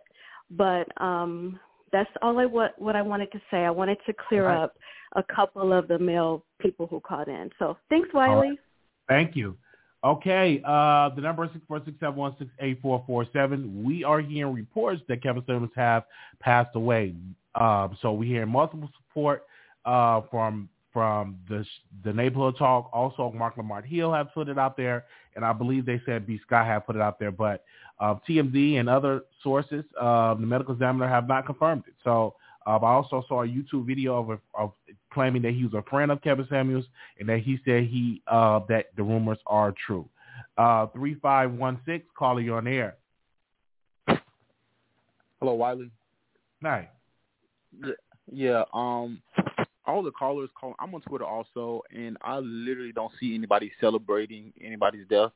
But 0.50 0.86
um 1.02 1.58
that's 1.92 2.10
all 2.22 2.38
I 2.38 2.46
what 2.46 2.78
what 2.78 2.96
I 2.96 3.02
wanted 3.02 3.32
to 3.32 3.40
say. 3.50 3.58
I 3.58 3.70
wanted 3.70 3.98
to 4.06 4.14
clear 4.28 4.46
right. 4.46 4.62
up 4.62 4.76
a 5.16 5.22
couple 5.22 5.72
of 5.72 5.88
the 5.88 5.98
male 5.98 6.44
people 6.60 6.86
who 6.86 7.00
called 7.00 7.28
in. 7.28 7.50
So 7.58 7.76
thanks, 7.88 8.08
Wiley. 8.12 8.48
Right. 8.48 8.58
Thank 9.08 9.36
you. 9.36 9.56
Okay, 10.04 10.62
uh, 10.64 11.08
the 11.16 11.20
number 11.20 11.44
is 11.44 11.50
six 11.52 11.64
four 11.66 11.82
six 11.84 11.98
seven 11.98 12.14
one 12.14 12.34
six 12.38 12.50
eight 12.60 12.80
four 12.80 13.02
four 13.04 13.26
seven. 13.32 13.82
We 13.84 14.04
are 14.04 14.20
hearing 14.20 14.54
reports 14.54 15.02
that 15.08 15.22
Kevin 15.22 15.42
Simmons 15.44 15.72
have 15.74 16.04
passed 16.38 16.76
away. 16.76 17.14
Um, 17.56 17.98
so 18.00 18.12
we 18.12 18.28
hear 18.28 18.46
multiple 18.46 18.88
support 18.96 19.44
uh, 19.84 20.20
from 20.30 20.68
from 20.92 21.38
the 21.48 21.64
the 22.04 22.12
neighborhood 22.12 22.56
talk. 22.56 22.90
Also, 22.92 23.32
Marc 23.36 23.56
Lamont 23.56 23.84
Hill 23.84 24.12
have 24.12 24.32
put 24.32 24.48
it 24.48 24.56
out 24.56 24.76
there, 24.76 25.04
and 25.34 25.44
I 25.44 25.52
believe 25.52 25.84
they 25.84 26.00
said 26.06 26.28
B. 26.28 26.38
Scott 26.46 26.66
have 26.66 26.86
put 26.86 26.94
it 26.94 27.02
out 27.02 27.18
there. 27.18 27.32
But 27.32 27.64
uh, 27.98 28.14
and 28.28 28.88
other 28.88 29.22
sources, 29.42 29.84
uh, 30.00 30.34
the 30.34 30.46
medical 30.46 30.74
examiner, 30.74 31.08
have 31.08 31.26
not 31.26 31.44
confirmed 31.44 31.82
it. 31.88 31.94
So 32.04 32.36
uh, 32.66 32.76
I 32.76 32.92
also 32.92 33.24
saw 33.28 33.42
a 33.42 33.48
YouTube 33.48 33.86
video 33.86 34.16
of, 34.16 34.38
of 34.54 34.72
claiming 35.18 35.42
that 35.42 35.52
he 35.52 35.64
was 35.64 35.74
a 35.74 35.82
friend 35.90 36.12
of 36.12 36.22
Kevin 36.22 36.46
Samuels 36.48 36.84
and 37.18 37.28
that 37.28 37.40
he 37.40 37.58
said 37.64 37.82
he 37.82 38.22
uh, 38.28 38.60
that 38.68 38.86
the 38.96 39.02
rumors 39.02 39.38
are 39.48 39.74
true. 39.84 40.08
Uh, 40.56 40.86
three 40.94 41.16
five 41.16 41.50
one 41.50 41.80
six, 41.84 42.04
caller, 42.16 42.40
you 42.40 42.54
on 42.54 42.68
air. 42.68 42.94
Hello, 45.40 45.54
Wiley. 45.54 45.90
Hi. 46.62 46.88
Yeah, 47.84 47.92
yeah. 48.32 48.62
Um, 48.72 49.20
all 49.86 50.04
the 50.04 50.12
callers 50.12 50.50
call. 50.54 50.76
I'm 50.78 50.94
on 50.94 51.00
Twitter 51.00 51.24
also, 51.24 51.82
and 51.90 52.16
I 52.22 52.38
literally 52.38 52.92
don't 52.92 53.10
see 53.18 53.34
anybody 53.34 53.72
celebrating 53.80 54.52
anybody's 54.64 55.08
death. 55.08 55.32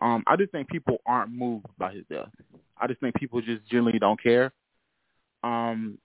Um, 0.00 0.22
I 0.28 0.36
just 0.36 0.52
think 0.52 0.68
people 0.68 0.98
aren't 1.04 1.32
moved 1.32 1.66
by 1.78 1.94
his 1.94 2.04
death. 2.08 2.30
I 2.78 2.86
just 2.86 3.00
think 3.00 3.16
people 3.16 3.40
just 3.40 3.66
generally 3.68 3.98
don't 3.98 4.22
care. 4.22 4.52
Um, 5.42 5.98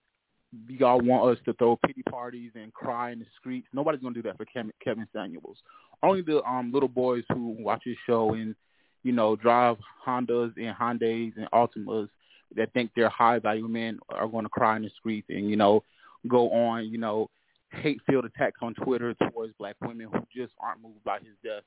y'all 0.67 1.01
want 1.01 1.37
us 1.37 1.43
to 1.45 1.53
throw 1.53 1.77
pity 1.85 2.03
parties 2.03 2.51
and 2.55 2.73
cry 2.73 3.11
in 3.11 3.19
the 3.19 3.25
streets. 3.39 3.67
Nobody's 3.73 4.01
gonna 4.01 4.15
do 4.15 4.21
that 4.23 4.37
for 4.37 4.45
Kevin, 4.45 4.71
Kevin 4.83 5.07
Samuels. 5.13 5.57
Only 6.03 6.21
the 6.21 6.43
um 6.43 6.71
little 6.71 6.89
boys 6.89 7.23
who 7.29 7.55
watch 7.59 7.81
his 7.85 7.97
show 8.05 8.33
and 8.33 8.55
you 9.03 9.11
know 9.11 9.35
drive 9.35 9.77
Hondas 10.05 10.53
and 10.57 10.75
Hyundais 10.75 11.33
and 11.37 11.49
Altimas 11.51 12.09
that 12.55 12.71
think 12.73 12.91
they're 12.95 13.09
high 13.09 13.39
value 13.39 13.67
men 13.67 13.99
are 14.09 14.27
going 14.27 14.45
to 14.45 14.49
cry 14.49 14.75
in 14.77 14.83
the 14.83 14.91
streets 14.97 15.27
and 15.29 15.49
you 15.49 15.55
know 15.55 15.83
go 16.27 16.51
on 16.51 16.85
you 16.85 16.97
know 16.97 17.29
hate-filled 17.71 18.25
attacks 18.25 18.59
on 18.61 18.73
Twitter 18.75 19.13
towards 19.29 19.53
black 19.59 19.75
women 19.81 20.07
who 20.11 20.19
just 20.35 20.53
aren't 20.59 20.81
moved 20.81 21.03
by 21.03 21.17
his 21.19 21.35
death. 21.43 21.63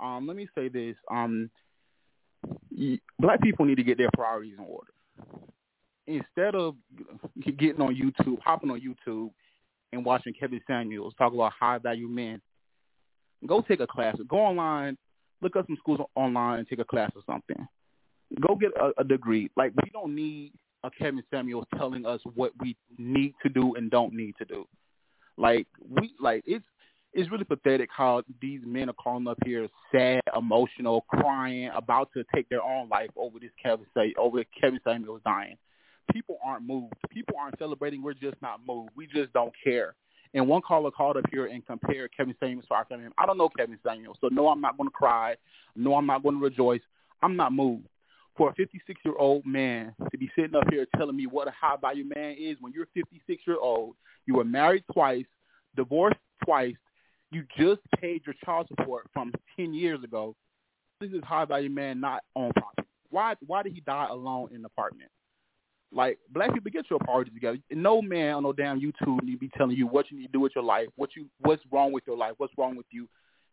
Um, 0.00 0.26
let 0.26 0.36
me 0.36 0.48
say 0.54 0.68
this: 0.68 0.96
um, 1.10 1.50
black 3.18 3.40
people 3.42 3.64
need 3.66 3.76
to 3.76 3.82
get 3.82 3.98
their 3.98 4.10
priorities 4.14 4.54
in 4.58 4.64
order. 4.64 4.92
Instead 6.10 6.54
of 6.54 6.74
getting 7.58 7.80
on 7.80 7.94
YouTube, 7.94 8.38
hopping 8.42 8.70
on 8.70 8.80
YouTube, 8.80 9.30
and 9.92 10.04
watching 10.04 10.32
Kevin 10.38 10.60
Samuels 10.66 11.14
talk 11.18 11.32
about 11.32 11.52
high-value 11.58 12.08
men, 12.08 12.40
go 13.46 13.60
take 13.60 13.80
a 13.80 13.86
class. 13.86 14.16
Go 14.28 14.38
online, 14.38 14.96
look 15.42 15.56
up 15.56 15.66
some 15.66 15.76
schools 15.78 16.00
online, 16.14 16.60
and 16.60 16.68
take 16.68 16.78
a 16.78 16.84
class 16.84 17.10
or 17.14 17.22
something. 17.26 17.66
Go 18.40 18.54
get 18.54 18.70
a, 18.80 18.92
a 19.00 19.04
degree. 19.04 19.50
Like 19.56 19.72
we 19.82 19.90
don't 19.90 20.14
need 20.14 20.52
a 20.84 20.90
Kevin 20.90 21.22
Samuels 21.30 21.66
telling 21.76 22.06
us 22.06 22.20
what 22.34 22.52
we 22.60 22.76
need 22.98 23.34
to 23.42 23.48
do 23.48 23.74
and 23.74 23.90
don't 23.90 24.14
need 24.14 24.34
to 24.38 24.44
do. 24.44 24.66
Like 25.36 25.66
we 25.88 26.14
like 26.20 26.42
it's 26.46 26.64
it's 27.12 27.30
really 27.30 27.44
pathetic 27.44 27.90
how 27.92 28.22
these 28.40 28.60
men 28.64 28.88
are 28.88 28.94
calling 28.94 29.26
up 29.26 29.38
here 29.44 29.68
sad, 29.90 30.20
emotional, 30.36 31.04
crying, 31.08 31.70
about 31.74 32.08
to 32.14 32.24
take 32.32 32.48
their 32.48 32.62
own 32.62 32.88
life 32.88 33.10
over 33.16 33.40
this 33.40 33.50
Kevin 33.60 33.86
say 33.96 34.14
over 34.16 34.44
Kevin 34.60 34.80
Samuels 34.84 35.20
dying. 35.24 35.56
People 36.12 36.38
aren't 36.44 36.66
moved. 36.66 36.94
People 37.10 37.36
aren't 37.38 37.58
celebrating. 37.58 38.02
We're 38.02 38.14
just 38.14 38.40
not 38.42 38.60
moved. 38.66 38.90
We 38.96 39.06
just 39.06 39.32
don't 39.32 39.52
care. 39.62 39.94
And 40.32 40.46
one 40.46 40.62
caller 40.62 40.90
called 40.90 41.16
up 41.16 41.24
here 41.30 41.46
and 41.46 41.66
compared 41.66 42.10
Kevin 42.16 42.34
Samuels 42.38 42.66
to 42.68 42.74
our 42.74 42.84
family. 42.84 43.06
I 43.18 43.26
don't 43.26 43.38
know 43.38 43.48
Kevin 43.48 43.78
Samuels, 43.84 44.18
so 44.20 44.28
no, 44.28 44.48
I'm 44.48 44.60
not 44.60 44.76
going 44.76 44.88
to 44.88 44.94
cry. 44.94 45.36
No, 45.74 45.94
I'm 45.96 46.06
not 46.06 46.22
going 46.22 46.36
to 46.36 46.40
rejoice. 46.40 46.82
I'm 47.22 47.36
not 47.36 47.52
moved. 47.52 47.86
For 48.36 48.50
a 48.50 48.54
56 48.54 49.00
year 49.04 49.14
old 49.18 49.44
man 49.44 49.92
to 50.10 50.18
be 50.18 50.30
sitting 50.36 50.54
up 50.54 50.64
here 50.70 50.86
telling 50.96 51.16
me 51.16 51.26
what 51.26 51.48
a 51.48 51.50
high 51.50 51.76
value 51.80 52.04
man 52.14 52.36
is 52.38 52.56
when 52.60 52.72
you're 52.72 52.86
56 52.94 53.42
year 53.46 53.58
old, 53.60 53.96
you 54.26 54.34
were 54.36 54.44
married 54.44 54.84
twice, 54.92 55.26
divorced 55.76 56.18
twice, 56.44 56.76
you 57.32 57.44
just 57.58 57.80
paid 58.00 58.22
your 58.24 58.34
child 58.44 58.68
support 58.68 59.08
from 59.12 59.32
10 59.56 59.74
years 59.74 60.02
ago. 60.02 60.34
This 61.00 61.10
is 61.10 61.22
high 61.24 61.44
value 61.44 61.70
man 61.70 62.00
not 62.00 62.22
on 62.34 62.52
property. 62.52 62.88
Why 63.10 63.34
why 63.46 63.62
did 63.62 63.72
he 63.72 63.80
die 63.80 64.06
alone 64.08 64.50
in 64.50 64.58
an 64.58 64.64
apartment? 64.64 65.10
Like 65.92 66.18
black 66.32 66.52
people 66.54 66.70
get 66.70 66.88
your 66.88 67.00
priorities 67.00 67.34
together. 67.34 67.58
No 67.72 68.00
man 68.00 68.34
on 68.34 68.42
no 68.44 68.52
damn 68.52 68.80
YouTube 68.80 69.22
need 69.24 69.32
to 69.32 69.38
be 69.38 69.50
telling 69.56 69.76
you 69.76 69.86
what 69.86 70.10
you 70.10 70.18
need 70.18 70.26
to 70.26 70.32
do 70.32 70.40
with 70.40 70.52
your 70.54 70.62
life, 70.64 70.86
what 70.96 71.10
you 71.16 71.26
what's 71.40 71.62
wrong 71.72 71.92
with 71.92 72.04
your 72.06 72.16
life, 72.16 72.34
what's 72.38 72.52
wrong 72.56 72.76
with 72.76 72.86
you. 72.90 73.08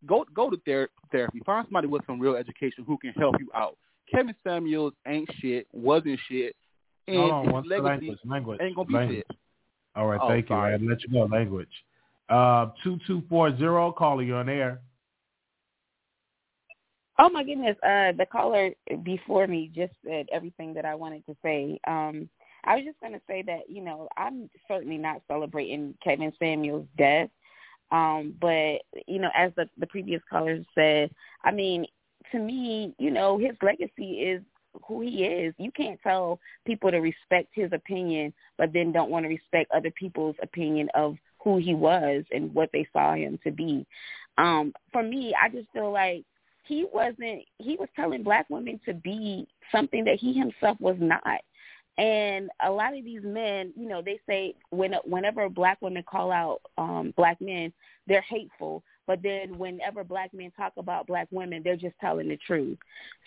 Go 0.06 0.24
go 0.36 0.50
to 0.52 0.58
ther- 0.66 0.90
therapy. 1.12 1.42
Find 1.46 1.66
somebody 1.66 1.88
with 1.88 2.04
some 2.06 2.20
real 2.20 2.36
education 2.36 2.84
who 2.86 2.98
can 2.98 3.12
help 3.14 3.36
you 3.40 3.50
out. 3.56 3.76
Kevin 4.14 4.36
Samuels 4.44 4.94
ain't 5.08 5.28
shit, 5.42 5.68
wasn't 5.74 6.20
shit, 6.30 6.56
and 7.08 7.18
Hold 7.18 7.32
on, 7.32 7.64
his 7.64 7.70
legacy 7.72 7.84
language, 7.84 8.20
language, 8.26 8.60
ain't 8.62 8.76
gonna 8.76 8.86
be 8.88 8.94
language. 8.94 9.18
shit. 9.30 9.38
All 9.96 10.06
right, 10.06 10.20
Oh, 10.22 10.30
thank 10.30 10.48
sorry. 10.48 10.60
you. 10.62 10.68
I 10.68 10.72
had 10.72 10.82
to 10.82 10.88
let 10.88 11.02
you 11.02 11.10
go. 11.10 11.24
language. 11.26 11.72
Uh, 12.30 12.68
two 12.84 13.00
two 13.08 13.24
four 13.30 13.58
zero. 13.58 13.92
Caller, 13.92 14.22
you 14.22 14.36
on 14.36 14.48
air. 14.48 14.80
Oh 17.20 17.30
my 17.30 17.43
goodness, 17.43 17.78
uh 17.84 18.11
the 18.18 18.28
caller 18.32 18.72
before 19.03 19.47
me 19.47 19.72
just 19.74 19.93
said 20.05 20.28
everything 20.32 20.74
that 20.76 20.86
I 20.86 20.95
wanted 20.95 21.26
to 21.28 21.36
say. 21.43 21.80
Um 21.88 22.30
I 22.63 22.76
was 22.76 22.86
just 22.86 22.99
gonna 23.01 23.22
say 23.28 23.43
that, 23.43 23.70
you 23.70 23.82
know, 23.84 24.07
I'm 24.18 24.49
certainly 24.68 24.97
not 24.97 25.22
celebrating 25.28 25.95
Kevin 26.03 26.34
Samuel's 26.39 26.88
death. 26.97 27.30
Um, 27.89 28.36
but, 28.41 28.80
you 29.07 29.20
know, 29.20 29.30
as 29.36 29.51
the 29.55 29.70
the 29.78 29.88
previous 29.88 30.22
caller 30.30 30.59
said, 30.76 31.09
I 31.43 31.51
mean, 31.51 31.86
to 32.32 32.39
me, 32.39 32.93
you 32.99 33.11
know, 33.11 33.38
his 33.38 33.55
legacy 33.61 34.22
is 34.22 34.41
who 34.86 35.01
he 35.01 35.24
is. 35.24 35.53
You 35.57 35.72
can't 35.72 35.99
tell 36.03 36.39
people 36.65 36.91
to 36.91 36.97
respect 36.97 37.49
his 37.53 37.72
opinion 37.74 38.34
but 38.57 38.74
then 38.74 38.91
don't 38.91 39.09
want 39.09 39.24
to 39.24 39.30
respect 39.30 39.72
other 39.72 39.91
people's 39.91 40.36
opinion 40.41 40.89
of 40.95 41.15
who 41.43 41.57
he 41.57 41.74
was 41.74 42.24
and 42.32 42.53
what 42.53 42.70
they 42.74 42.88
saw 42.91 43.13
him 43.13 43.39
to 43.43 43.51
be. 43.51 43.86
Um, 44.38 44.74
for 44.91 45.03
me, 45.03 45.34
I 45.41 45.49
just 45.49 45.70
feel 45.72 45.91
like 45.91 46.26
he 46.68 46.86
wasn't 46.91 47.43
he 47.57 47.76
was 47.80 47.89
telling 47.95 48.24
black 48.24 48.49
women 48.49 48.80
to 48.86 48.93
be 48.93 49.47
something 49.72 50.03
that 50.05 50.20
he 50.20 50.34
himself 50.34 50.80
was 50.80 50.97
not. 50.99 51.41
And 51.97 52.49
a 52.63 52.70
lot 52.70 52.95
of 52.95 53.03
these 53.03 53.24
men 53.24 53.74
you 53.76 53.88
know 53.88 54.01
they 54.01 54.20
say 54.28 54.55
when 54.70 54.93
whenever 55.05 55.49
black 55.49 55.82
women 55.82 56.03
call 56.09 56.32
out 56.32 56.61
um 56.78 57.13
black 57.18 57.39
men 57.41 57.74
they're 58.07 58.22
hateful. 58.22 58.84
But 59.05 59.24
then 59.24 59.57
whenever 59.57 60.03
black 60.03 60.34
men 60.34 60.51
talk 60.57 60.74
about 60.78 61.07
black 61.07 61.28
women 61.32 61.61
they're 61.63 61.76
just 61.76 61.95
telling 61.99 62.28
the 62.30 62.38
truth. 62.45 62.78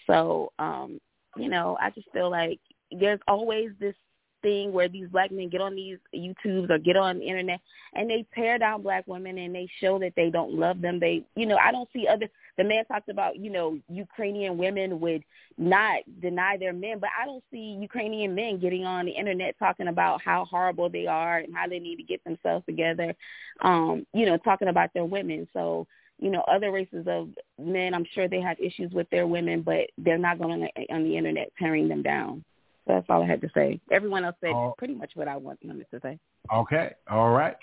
So 0.07 0.53
um 0.59 1.01
you 1.36 1.49
know 1.49 1.78
i 1.80 1.91
just 1.91 2.11
feel 2.12 2.28
like 2.28 2.59
there's 2.91 3.20
always 3.28 3.70
this 3.78 3.95
thing 4.43 4.72
where 4.72 4.88
these 4.88 5.09
black 5.09 5.30
men 5.30 5.49
get 5.49 5.61
on 5.61 5.74
these 5.74 5.99
YouTubes 6.14 6.70
or 6.70 6.78
get 6.78 6.97
on 6.97 7.18
the 7.18 7.26
internet 7.26 7.61
and 7.95 8.09
they 8.09 8.26
tear 8.34 8.59
down 8.59 8.82
black 8.82 9.07
women 9.07 9.38
and 9.38 9.55
they 9.55 9.68
show 9.80 9.99
that 9.99 10.12
they 10.16 10.30
don't 10.30 10.55
love 10.55 10.80
them. 10.80 11.01
They, 11.01 11.24
you 11.36 11.47
know, 11.47 11.57
I 11.57 11.72
don't 11.72 11.88
see 11.93 12.07
other. 12.07 12.28
The 12.57 12.64
man 12.64 12.84
talked 12.84 13.09
about, 13.09 13.36
you 13.36 13.51
know, 13.51 13.78
Ukrainian 13.88 14.59
women 14.59 15.01
would 15.01 15.24
not 15.57 16.01
deny 16.20 16.57
their 16.57 16.72
men, 16.72 16.99
but 16.99 17.11
I 17.20 17.26
don't 17.26 17.45
see 17.51 17.78
Ukrainian 17.80 18.34
men 18.34 18.59
getting 18.59 18.84
on 18.84 19.07
the 19.07 19.12
internet 19.12 19.59
talking 19.59 19.88
about 19.88 20.22
how 20.22 20.45
horrible 20.45 20.88
they 20.88 21.07
are 21.07 21.38
and 21.38 21.55
how 21.55 21.68
they 21.68 21.78
need 21.78 21.97
to 21.97 22.03
get 22.03 22.22
themselves 22.24 22.64
together. 22.66 23.14
Um, 23.61 24.07
you 24.12 24.26
know, 24.26 24.36
talking 24.38 24.68
about 24.68 24.93
their 24.95 25.05
women. 25.05 25.49
So 25.53 25.86
you 26.20 26.30
know, 26.30 26.43
other 26.43 26.70
races 26.70 27.07
of 27.09 27.30
men, 27.59 27.95
I'm 27.95 28.05
sure 28.14 28.28
they 28.28 28.43
have 28.43 28.61
issues 28.61 28.93
with 28.93 29.09
their 29.11 29.26
women, 29.26 29.62
but 29.62 29.86
they're 29.97 30.18
not 30.18 30.38
going 30.38 30.62
on 30.62 30.68
the, 30.76 30.95
on 30.95 31.05
the 31.05 31.16
internet 31.16 31.51
tearing 31.59 31.88
them 31.88 32.03
down. 32.03 32.45
So 32.87 32.95
that's 32.95 33.07
all 33.11 33.22
I 33.22 33.26
had 33.26 33.41
to 33.43 33.51
say. 33.55 33.81
Everyone 33.91 34.24
else 34.24 34.37
said 34.41 34.51
Oh. 34.55 34.74
pretty 34.78 34.95
much 34.95 35.12
what 35.14 35.28
I 35.28 35.37
want- 35.37 35.62
wanted 35.64 35.87
to 35.91 36.01
say. 36.01 36.18
Okay. 36.53 36.95
All 37.09 37.31
right. 37.31 37.57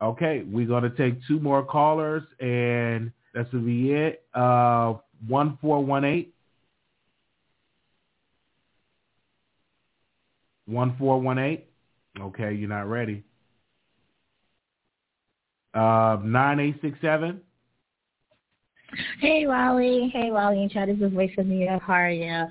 Okay. 0.00 0.42
We're 0.42 0.66
gonna 0.66 0.90
take 0.90 1.22
two 1.26 1.38
more 1.40 1.62
callers, 1.64 2.22
and 2.40 3.12
that's 3.34 3.50
gonna 3.50 3.64
be 3.64 3.92
it. 3.92 4.24
Uh, 4.34 4.94
one 5.26 5.56
four 5.58 5.84
one 5.84 6.04
eight. 6.04 6.34
One 10.66 10.96
four 10.96 11.20
one 11.20 11.38
eight. 11.38 11.66
Okay, 12.18 12.52
you're 12.54 12.68
not 12.68 12.88
ready. 12.88 13.22
Uh, 15.74 16.18
nine 16.24 16.58
eight 16.60 16.80
six 16.80 16.98
seven. 17.00 17.40
Hey 19.20 19.46
Wally, 19.46 20.08
hey 20.12 20.30
Wally 20.30 20.62
and 20.62 20.70
Chad, 20.70 20.88
this 20.88 20.98
is 20.98 21.12
Voice 21.12 21.30
of 21.38 21.46
New 21.46 21.64
York. 21.64 21.82
How 21.82 21.94
are 21.94 22.10
you? 22.10 22.46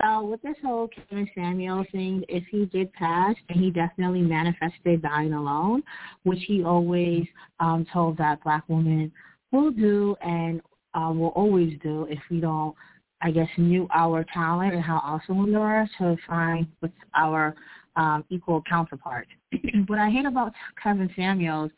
So 0.00 0.22
with 0.24 0.42
this 0.42 0.56
whole 0.62 0.88
Kevin 0.88 1.28
Samuel 1.34 1.84
thing, 1.90 2.24
if 2.28 2.44
he 2.50 2.66
did 2.66 2.92
pass, 2.92 3.34
and 3.48 3.58
he 3.58 3.70
definitely 3.70 4.22
manifested 4.22 5.02
dying 5.02 5.32
alone, 5.32 5.82
which 6.24 6.40
he 6.46 6.64
always 6.64 7.26
um, 7.60 7.86
told 7.92 8.18
that 8.18 8.42
black 8.42 8.68
woman 8.68 9.10
will 9.52 9.70
do 9.70 10.16
and 10.20 10.60
uh, 10.94 11.12
will 11.12 11.28
always 11.28 11.78
do 11.82 12.06
if 12.10 12.18
we 12.30 12.40
don't, 12.40 12.74
I 13.22 13.30
guess, 13.30 13.48
knew 13.56 13.88
our 13.94 14.24
talent 14.34 14.74
and 14.74 14.82
how 14.82 14.96
awesome 14.98 15.44
we 15.44 15.54
are 15.54 15.88
to 15.98 16.16
find 16.26 16.66
with 16.82 16.92
our 17.14 17.54
um, 17.96 18.24
equal 18.28 18.62
counterpart. 18.68 19.26
what 19.86 19.98
I 19.98 20.10
hate 20.10 20.26
about 20.26 20.52
Kevin 20.82 21.10
Samuels, 21.16 21.70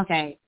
okay, 0.00 0.38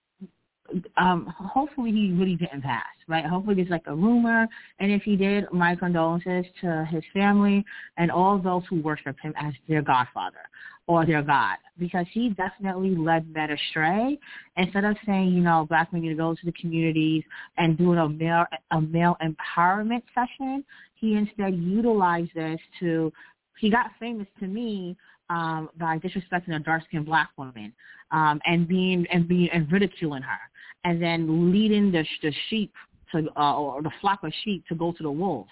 um 0.97 1.27
hopefully 1.27 1.91
he 1.91 2.13
really 2.13 2.37
didn't 2.37 2.63
pass 2.63 2.85
right? 3.09 3.25
Hopefully 3.25 3.61
it's 3.61 3.71
like 3.71 3.83
a 3.87 3.95
rumor. 3.95 4.49
And 4.81 4.91
if 4.91 5.03
he 5.03 5.17
did 5.17 5.45
my 5.53 5.77
condolences 5.77 6.47
to 6.61 6.87
his 6.91 7.03
family 7.13 7.65
and 7.97 8.11
all 8.11 8.39
those 8.39 8.63
who 8.69 8.81
worship 8.81 9.17
him 9.21 9.35
as 9.37 9.53
their 9.69 9.83
godfather 9.83 10.49
or 10.87 11.07
their 11.07 11.23
god. 11.23 11.57
Because 11.79 12.07
he 12.13 12.31
definitely 12.31 12.97
led 12.97 13.33
men 13.33 13.51
astray. 13.51 14.19
Instead 14.57 14.85
of 14.85 14.97
saying 15.07 15.29
you 15.29 15.43
know 15.43 15.67
black 15.69 15.93
men 15.93 16.03
need 16.03 16.11
to 16.11 16.15
go 16.15 16.35
to 16.35 16.45
the 16.45 16.53
communities 16.53 17.23
and 17.59 17.79
doing 17.79 17.99
a 17.99 18.09
male 18.09 18.47
a 18.71 18.81
male 18.81 19.17
empowerment 19.23 20.03
session 20.15 20.65
he 20.95 21.15
instead 21.15 21.55
utilized 21.55 22.31
this 22.35 22.61
to 22.79 23.13
he 23.59 23.71
got 23.71 23.91
famous 23.99 24.27
to 24.39 24.47
me 24.47 24.97
um, 25.31 25.69
by 25.79 25.99
disrespecting 25.99 26.55
a 26.55 26.59
dark 26.59 26.83
skinned 26.85 27.07
black 27.07 27.31
woman 27.37 27.73
um, 28.13 28.41
and 28.45 28.69
being 28.69 29.07
and 29.13 29.27
being 29.27 29.49
and 29.53 29.71
ridiculing 29.73 30.23
her, 30.23 30.39
and 30.85 31.03
then 31.03 31.53
leading 31.53 31.93
the 31.93 32.05
the 32.23 32.33
sheep 32.49 32.73
to 33.13 33.29
uh, 33.37 33.57
or 33.57 33.83
the 33.83 33.91
flock 34.01 34.21
of 34.23 34.33
sheep 34.45 34.67
to 34.69 34.75
go 34.75 34.93
to 34.93 35.03
the 35.03 35.11
wolves. 35.11 35.51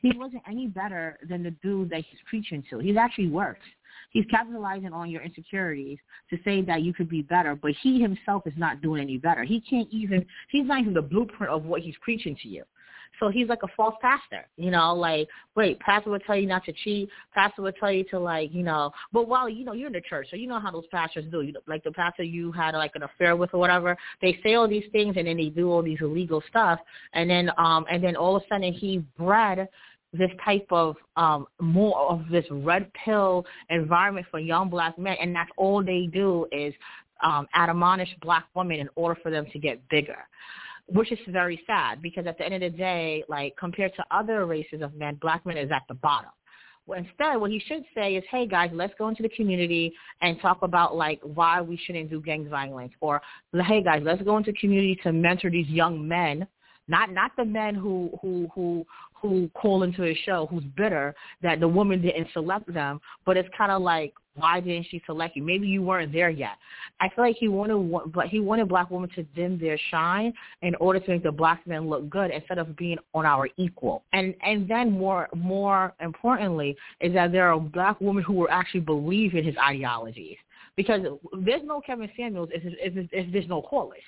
He 0.00 0.12
wasn't 0.16 0.42
any 0.48 0.66
better 0.66 1.18
than 1.28 1.42
the 1.42 1.50
dude 1.62 1.90
that 1.90 2.04
he's 2.10 2.20
preaching 2.28 2.62
to. 2.70 2.78
He's 2.78 2.96
actually 2.96 3.28
worse. 3.28 3.58
He's 4.10 4.26
capitalizing 4.30 4.92
on 4.92 5.10
your 5.10 5.22
insecurities 5.22 5.98
to 6.30 6.38
say 6.44 6.62
that 6.62 6.82
you 6.82 6.92
could 6.92 7.08
be 7.08 7.22
better, 7.22 7.54
but 7.54 7.72
he 7.82 8.00
himself 8.00 8.46
is 8.46 8.52
not 8.56 8.82
doing 8.82 9.02
any 9.02 9.16
better. 9.16 9.44
He 9.44 9.60
can't 9.60 9.88
even. 9.90 10.24
He's 10.50 10.66
not 10.66 10.80
even 10.80 10.94
the 10.94 11.02
blueprint 11.02 11.52
of 11.52 11.64
what 11.64 11.82
he's 11.82 11.96
preaching 12.02 12.36
to 12.42 12.48
you. 12.48 12.64
So 13.20 13.28
he's 13.28 13.48
like 13.48 13.62
a 13.62 13.68
false 13.76 13.94
pastor, 14.00 14.46
you 14.56 14.70
know, 14.70 14.94
like, 14.94 15.28
wait, 15.54 15.78
pastor 15.80 16.10
would 16.10 16.22
tell 16.24 16.36
you 16.36 16.46
not 16.46 16.64
to 16.64 16.72
cheat. 16.72 17.08
Pastor 17.34 17.62
would 17.62 17.76
tell 17.76 17.92
you 17.92 18.04
to 18.10 18.18
like, 18.18 18.52
you 18.52 18.62
know, 18.62 18.90
but 19.12 19.28
while, 19.28 19.48
you 19.48 19.64
know, 19.64 19.72
you're 19.72 19.86
in 19.88 19.92
the 19.92 20.00
church, 20.00 20.26
so 20.30 20.36
you 20.36 20.46
know 20.46 20.60
how 20.60 20.70
those 20.70 20.86
pastors 20.90 21.24
do. 21.30 21.42
You 21.42 21.52
know, 21.52 21.60
like 21.66 21.84
the 21.84 21.92
pastor 21.92 22.22
you 22.22 22.52
had 22.52 22.74
like 22.74 22.92
an 22.94 23.04
affair 23.04 23.36
with 23.36 23.54
or 23.54 23.60
whatever, 23.60 23.96
they 24.20 24.38
say 24.42 24.54
all 24.54 24.68
these 24.68 24.84
things 24.92 25.14
and 25.16 25.26
then 25.26 25.36
they 25.36 25.48
do 25.48 25.70
all 25.70 25.82
these 25.82 26.00
illegal 26.00 26.42
stuff. 26.48 26.80
And 27.12 27.28
then, 27.28 27.50
um, 27.56 27.84
and 27.90 28.02
then 28.02 28.16
all 28.16 28.36
of 28.36 28.42
a 28.42 28.46
sudden 28.48 28.72
he 28.72 29.04
bred 29.16 29.68
this 30.12 30.30
type 30.44 30.66
of 30.70 30.96
um 31.16 31.46
more 31.60 32.08
of 32.10 32.22
this 32.30 32.44
red 32.50 32.90
pill 33.04 33.44
environment 33.68 34.26
for 34.30 34.38
young 34.38 34.70
black 34.70 34.96
men 34.98 35.16
and 35.20 35.34
that's 35.34 35.50
all 35.56 35.82
they 35.82 36.08
do 36.12 36.46
is 36.52 36.72
um 37.22 37.46
admonish 37.54 38.08
black 38.22 38.46
women 38.54 38.78
in 38.78 38.88
order 38.94 39.18
for 39.22 39.30
them 39.30 39.44
to 39.52 39.58
get 39.58 39.86
bigger 39.88 40.18
which 40.86 41.12
is 41.12 41.18
very 41.28 41.60
sad 41.66 42.02
because 42.02 42.26
at 42.26 42.38
the 42.38 42.44
end 42.44 42.54
of 42.54 42.72
the 42.72 42.78
day, 42.78 43.24
like 43.28 43.56
compared 43.56 43.94
to 43.96 44.04
other 44.10 44.46
races 44.46 44.82
of 44.82 44.94
men, 44.94 45.16
black 45.20 45.44
men 45.46 45.56
is 45.56 45.70
at 45.70 45.82
the 45.88 45.94
bottom. 45.94 46.30
Well, 46.86 46.98
instead, 46.98 47.36
what 47.36 47.50
he 47.50 47.62
should 47.66 47.84
say 47.94 48.16
is, 48.16 48.24
hey 48.30 48.46
guys, 48.46 48.70
let's 48.74 48.92
go 48.98 49.08
into 49.08 49.22
the 49.22 49.30
community 49.30 49.94
and 50.20 50.38
talk 50.40 50.58
about 50.60 50.94
like 50.94 51.18
why 51.22 51.62
we 51.62 51.78
shouldn't 51.78 52.10
do 52.10 52.20
gang 52.20 52.46
violence, 52.48 52.92
or 53.00 53.22
hey 53.66 53.82
guys, 53.82 54.02
let's 54.04 54.22
go 54.22 54.36
into 54.36 54.52
community 54.54 54.98
to 55.02 55.12
mentor 55.12 55.50
these 55.50 55.68
young 55.68 56.06
men, 56.06 56.46
not 56.86 57.10
not 57.10 57.32
the 57.38 57.44
men 57.44 57.74
who 57.74 58.10
who 58.20 58.48
who 58.54 58.86
who 59.28 59.48
call 59.54 59.82
into 59.82 60.02
his 60.02 60.16
show 60.18 60.46
who's 60.50 60.64
bitter 60.76 61.14
that 61.42 61.60
the 61.60 61.68
woman 61.68 62.02
didn't 62.02 62.28
select 62.32 62.72
them, 62.72 63.00
but 63.24 63.36
it's 63.36 63.48
kind 63.56 63.72
of 63.72 63.82
like 63.82 64.12
why 64.36 64.58
didn't 64.58 64.86
she 64.90 65.00
select 65.06 65.36
you? 65.36 65.44
Maybe 65.44 65.68
you 65.68 65.80
weren't 65.80 66.12
there 66.12 66.28
yet. 66.28 66.56
I 67.00 67.08
feel 67.08 67.24
like 67.24 67.36
he 67.36 67.46
wanted, 67.46 68.12
but 68.12 68.26
he 68.26 68.40
wanted 68.40 68.68
black 68.68 68.90
women 68.90 69.08
to 69.10 69.22
dim 69.22 69.60
their 69.60 69.78
shine 69.92 70.32
in 70.62 70.74
order 70.76 70.98
to 70.98 71.08
make 71.08 71.22
the 71.22 71.30
black 71.30 71.64
men 71.68 71.88
look 71.88 72.10
good 72.10 72.32
instead 72.32 72.58
of 72.58 72.76
being 72.76 72.98
on 73.14 73.24
our 73.26 73.48
equal. 73.56 74.02
And 74.12 74.34
and 74.44 74.68
then 74.68 74.90
more 74.90 75.28
more 75.34 75.94
importantly 76.00 76.76
is 77.00 77.14
that 77.14 77.30
there 77.30 77.52
are 77.52 77.60
black 77.60 78.00
women 78.00 78.24
who 78.24 78.32
will 78.32 78.48
actually 78.50 78.80
believe 78.80 79.34
in 79.34 79.44
his 79.44 79.56
ideologies 79.56 80.36
because 80.76 81.00
there's 81.44 81.62
no 81.64 81.80
Kevin 81.80 82.10
Samuels 82.16 82.48
if, 82.52 82.62
if, 82.64 83.08
if 83.12 83.32
there's 83.32 83.48
no 83.48 83.62
Corliss. 83.62 83.98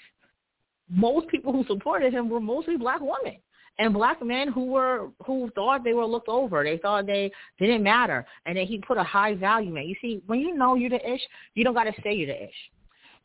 Most 0.91 1.29
people 1.29 1.53
who 1.53 1.65
supported 1.67 2.13
him 2.13 2.29
were 2.29 2.41
mostly 2.41 2.77
black 2.77 3.01
women 3.01 3.39
and 3.79 3.93
black 3.93 4.25
men 4.25 4.49
who 4.49 4.67
were 4.67 5.09
who 5.27 5.51
thought 5.55 5.85
they 5.85 5.93
were 5.93 6.07
looked 6.07 6.29
over. 6.29 6.65
They 6.65 6.79
thought 6.79 7.07
they 7.07 7.31
didn't 7.59 7.83
matter, 7.83 8.27
and 8.47 8.57
then 8.57 8.67
he 8.67 8.79
put 8.79 8.97
a 8.99 9.05
high 9.05 9.35
value 9.35 9.73
man. 9.73 9.87
You 9.87 9.97
see, 10.01 10.23
when 10.27 10.41
you 10.41 10.55
know 10.55 10.75
you're 10.75 10.91
the 10.91 11.13
ish, 11.13 11.21
you 11.55 11.65
don't 11.65 11.75
got 11.75 11.85
to 11.85 11.93
say 12.03 12.15
you're 12.15 12.29
the 12.29 12.45
ish. 12.45 12.55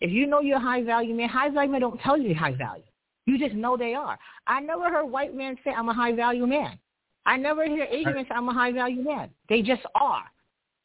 If 0.01 0.11
you 0.11 0.27
know 0.27 0.41
you're 0.41 0.57
a 0.57 0.61
high 0.61 0.83
value 0.83 1.13
man, 1.13 1.29
high 1.29 1.49
value 1.49 1.71
men 1.71 1.81
don't 1.81 1.99
tell 2.01 2.17
you 2.17 2.35
high 2.35 2.55
value. 2.55 2.83
You 3.25 3.37
just 3.37 3.55
know 3.55 3.77
they 3.77 3.93
are. 3.93 4.17
I 4.47 4.59
never 4.59 4.89
heard 4.89 5.05
white 5.05 5.35
men 5.35 5.55
say 5.63 5.71
I'm 5.71 5.89
a 5.89 5.93
high 5.93 6.13
value 6.13 6.47
man. 6.47 6.79
I 7.25 7.37
never 7.37 7.65
hear 7.65 7.83
Asian 7.83 8.15
men 8.15 8.25
say 8.27 8.35
I'm 8.35 8.49
a 8.49 8.53
high 8.53 8.71
value 8.71 9.03
man. 9.03 9.29
They 9.47 9.61
just 9.61 9.83
are. 9.95 10.23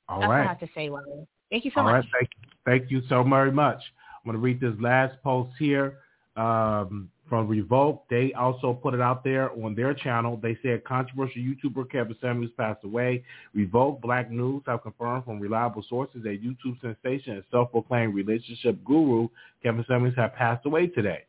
All 0.08 0.20
That's 0.20 0.30
right. 0.30 0.44
I 0.44 0.48
have 0.48 0.60
to 0.60 0.68
say, 0.74 0.90
Larry. 0.90 1.26
Thank 1.50 1.64
you 1.64 1.70
so 1.74 1.80
All 1.80 1.86
much. 1.86 1.94
right. 1.94 2.04
Thank, 2.12 2.28
thank 2.64 2.90
you 2.90 3.02
so 3.08 3.24
very 3.24 3.50
much. 3.50 3.78
I'm 3.78 4.30
going 4.30 4.36
to 4.36 4.42
read 4.42 4.60
this 4.60 4.74
last 4.80 5.14
post 5.22 5.50
here 5.58 5.98
um, 6.36 7.10
from 7.29 7.49
Revolt. 7.49 8.05
They 8.09 8.33
also 8.35 8.72
put 8.72 8.95
it 8.95 9.01
out 9.01 9.24
there 9.24 9.51
on 9.53 9.74
their 9.74 9.95
channel. 9.95 10.39
They 10.41 10.57
said 10.62 10.85
controversial 10.85 11.43
YouTuber 11.43 11.91
Kevin 11.91 12.16
Samuels 12.20 12.53
passed 12.57 12.85
away. 12.85 13.24
Revolt 13.55 14.01
Black 14.01 14.31
News 14.31 14.62
have 14.66 14.83
confirmed 14.83 15.24
from 15.24 15.41
reliable 15.41 15.85
sources 15.89 16.22
that 16.22 16.43
YouTube 16.43 16.81
sensation 16.81 17.35
and 17.35 17.45
self-proclaimed 17.51 18.14
relationship 18.14 18.83
guru 18.85 19.29
Kevin 19.62 19.85
Samuels 19.89 20.14
have 20.16 20.35
passed 20.35 20.64
away 20.66 20.87
today. 20.87 21.24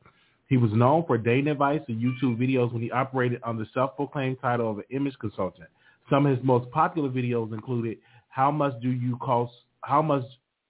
He 0.48 0.58
was 0.58 0.72
known 0.72 1.04
for 1.06 1.18
dating 1.18 1.48
advice 1.48 1.82
and 1.88 2.02
YouTube 2.02 2.38
videos 2.38 2.72
when 2.72 2.82
he 2.82 2.92
operated 2.92 3.42
under 3.44 3.64
the 3.64 3.70
self-proclaimed 3.74 4.38
title 4.42 4.72
of 4.72 4.78
an 4.78 4.86
image 4.92 5.18
consultant. 5.20 5.70
Some 6.10 6.26
of 6.26 6.36
his 6.38 6.46
most 6.46 6.72
popular 6.72 7.10
videos 7.10 7.52
included 7.54 7.98
"How 8.30 8.50
much 8.52 8.80
do 8.82 8.90
you 8.90 9.18
cost? 9.18 9.54
How 9.82 10.02
much? 10.02 10.24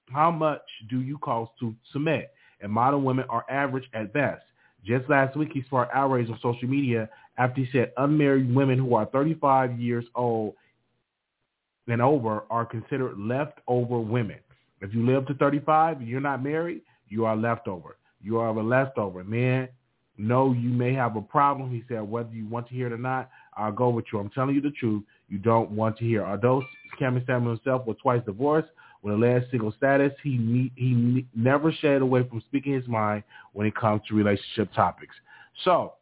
How 0.09 0.31
much 0.31 0.63
do 0.89 1.01
you 1.01 1.17
cost 1.19 1.51
to 1.59 1.75
submit?" 1.91 2.33
and 2.61 2.71
"Modern 2.71 3.03
women 3.03 3.25
are 3.29 3.45
average 3.49 3.87
at 3.93 4.13
best." 4.13 4.41
Just 4.87 5.09
last 5.09 5.35
week, 5.35 5.49
he 5.53 5.63
sparked 5.63 5.93
outrage 5.93 6.29
on 6.29 6.39
social 6.41 6.67
media 6.67 7.09
after 7.37 7.61
he 7.61 7.67
said 7.71 7.91
unmarried 7.97 8.53
women 8.55 8.79
who 8.79 8.95
are 8.95 9.05
35 9.07 9.77
years 9.79 10.05
old 10.15 10.53
and 11.87 12.01
over 12.01 12.43
are 12.49 12.65
considered 12.65 13.19
leftover 13.19 13.99
women. 13.99 14.37
If 14.81 14.93
you 14.93 15.05
live 15.05 15.27
to 15.27 15.33
35 15.33 15.99
and 15.99 16.07
you're 16.07 16.21
not 16.21 16.41
married, 16.41 16.81
you 17.09 17.25
are 17.25 17.35
leftover. 17.35 17.97
You 18.21 18.37
are 18.37 18.49
a 18.49 18.63
leftover. 18.63 19.23
Man, 19.23 19.67
no, 20.17 20.53
you 20.53 20.69
may 20.69 20.93
have 20.93 21.15
a 21.15 21.21
problem. 21.21 21.69
He 21.69 21.83
said, 21.87 22.01
whether 22.01 22.33
you 22.33 22.47
want 22.47 22.67
to 22.69 22.73
hear 22.73 22.87
it 22.87 22.93
or 22.93 22.97
not, 22.97 23.29
I'll 23.55 23.71
go 23.71 23.89
with 23.89 24.05
you. 24.11 24.19
I'm 24.19 24.29
telling 24.29 24.55
you 24.55 24.61
the 24.61 24.71
truth. 24.71 25.03
You 25.27 25.37
don't 25.37 25.71
want 25.71 25.97
to 25.97 26.05
hear. 26.05 26.25
Although 26.25 26.63
Cameron 26.97 27.23
Samuel 27.27 27.55
himself 27.55 27.85
was 27.85 27.97
twice 28.01 28.21
divorced, 28.25 28.69
with 29.07 29.15
a 29.15 29.25
last 29.25 29.49
single 29.51 29.71
status, 29.71 30.11
he 30.23 30.71
he 30.75 31.25
never 31.35 31.71
shied 31.71 32.01
away 32.01 32.27
from 32.27 32.41
speaking 32.41 32.73
his 32.73 32.87
mind 32.87 33.23
when 33.53 33.67
it 33.67 33.75
comes 33.75 34.01
to 34.07 34.15
relationship 34.15 34.73
topics. 34.73 35.15
So, 35.63 35.93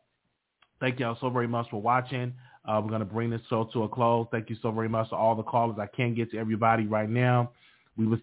thank 0.80 1.00
y'all 1.00 1.18
so 1.22 1.30
very 1.30 1.48
much 1.48 1.70
for 1.70 1.82
watching. 1.82 2.34
Uh, 2.66 2.82
we're 2.84 2.90
to 3.00 3.06
bring 3.06 3.30
this 3.30 3.42
show 3.50 3.70
to 3.74 3.84
a 3.84 3.90
close. 3.90 4.28
Thank 4.32 4.50
you 4.50 4.58
so 4.62 4.72
very 4.72 4.90
much 4.90 5.10
to 5.10 5.16
all 5.16 5.36
the 5.36 5.44
callers. 5.44 5.78
I 5.80 5.86
can't 5.86 6.16
get 6.16 6.32
to 6.32 6.38
everybody 6.38 6.88
right 6.88 7.10
now. 7.10 7.52
We 7.96 8.08
was 8.08 8.20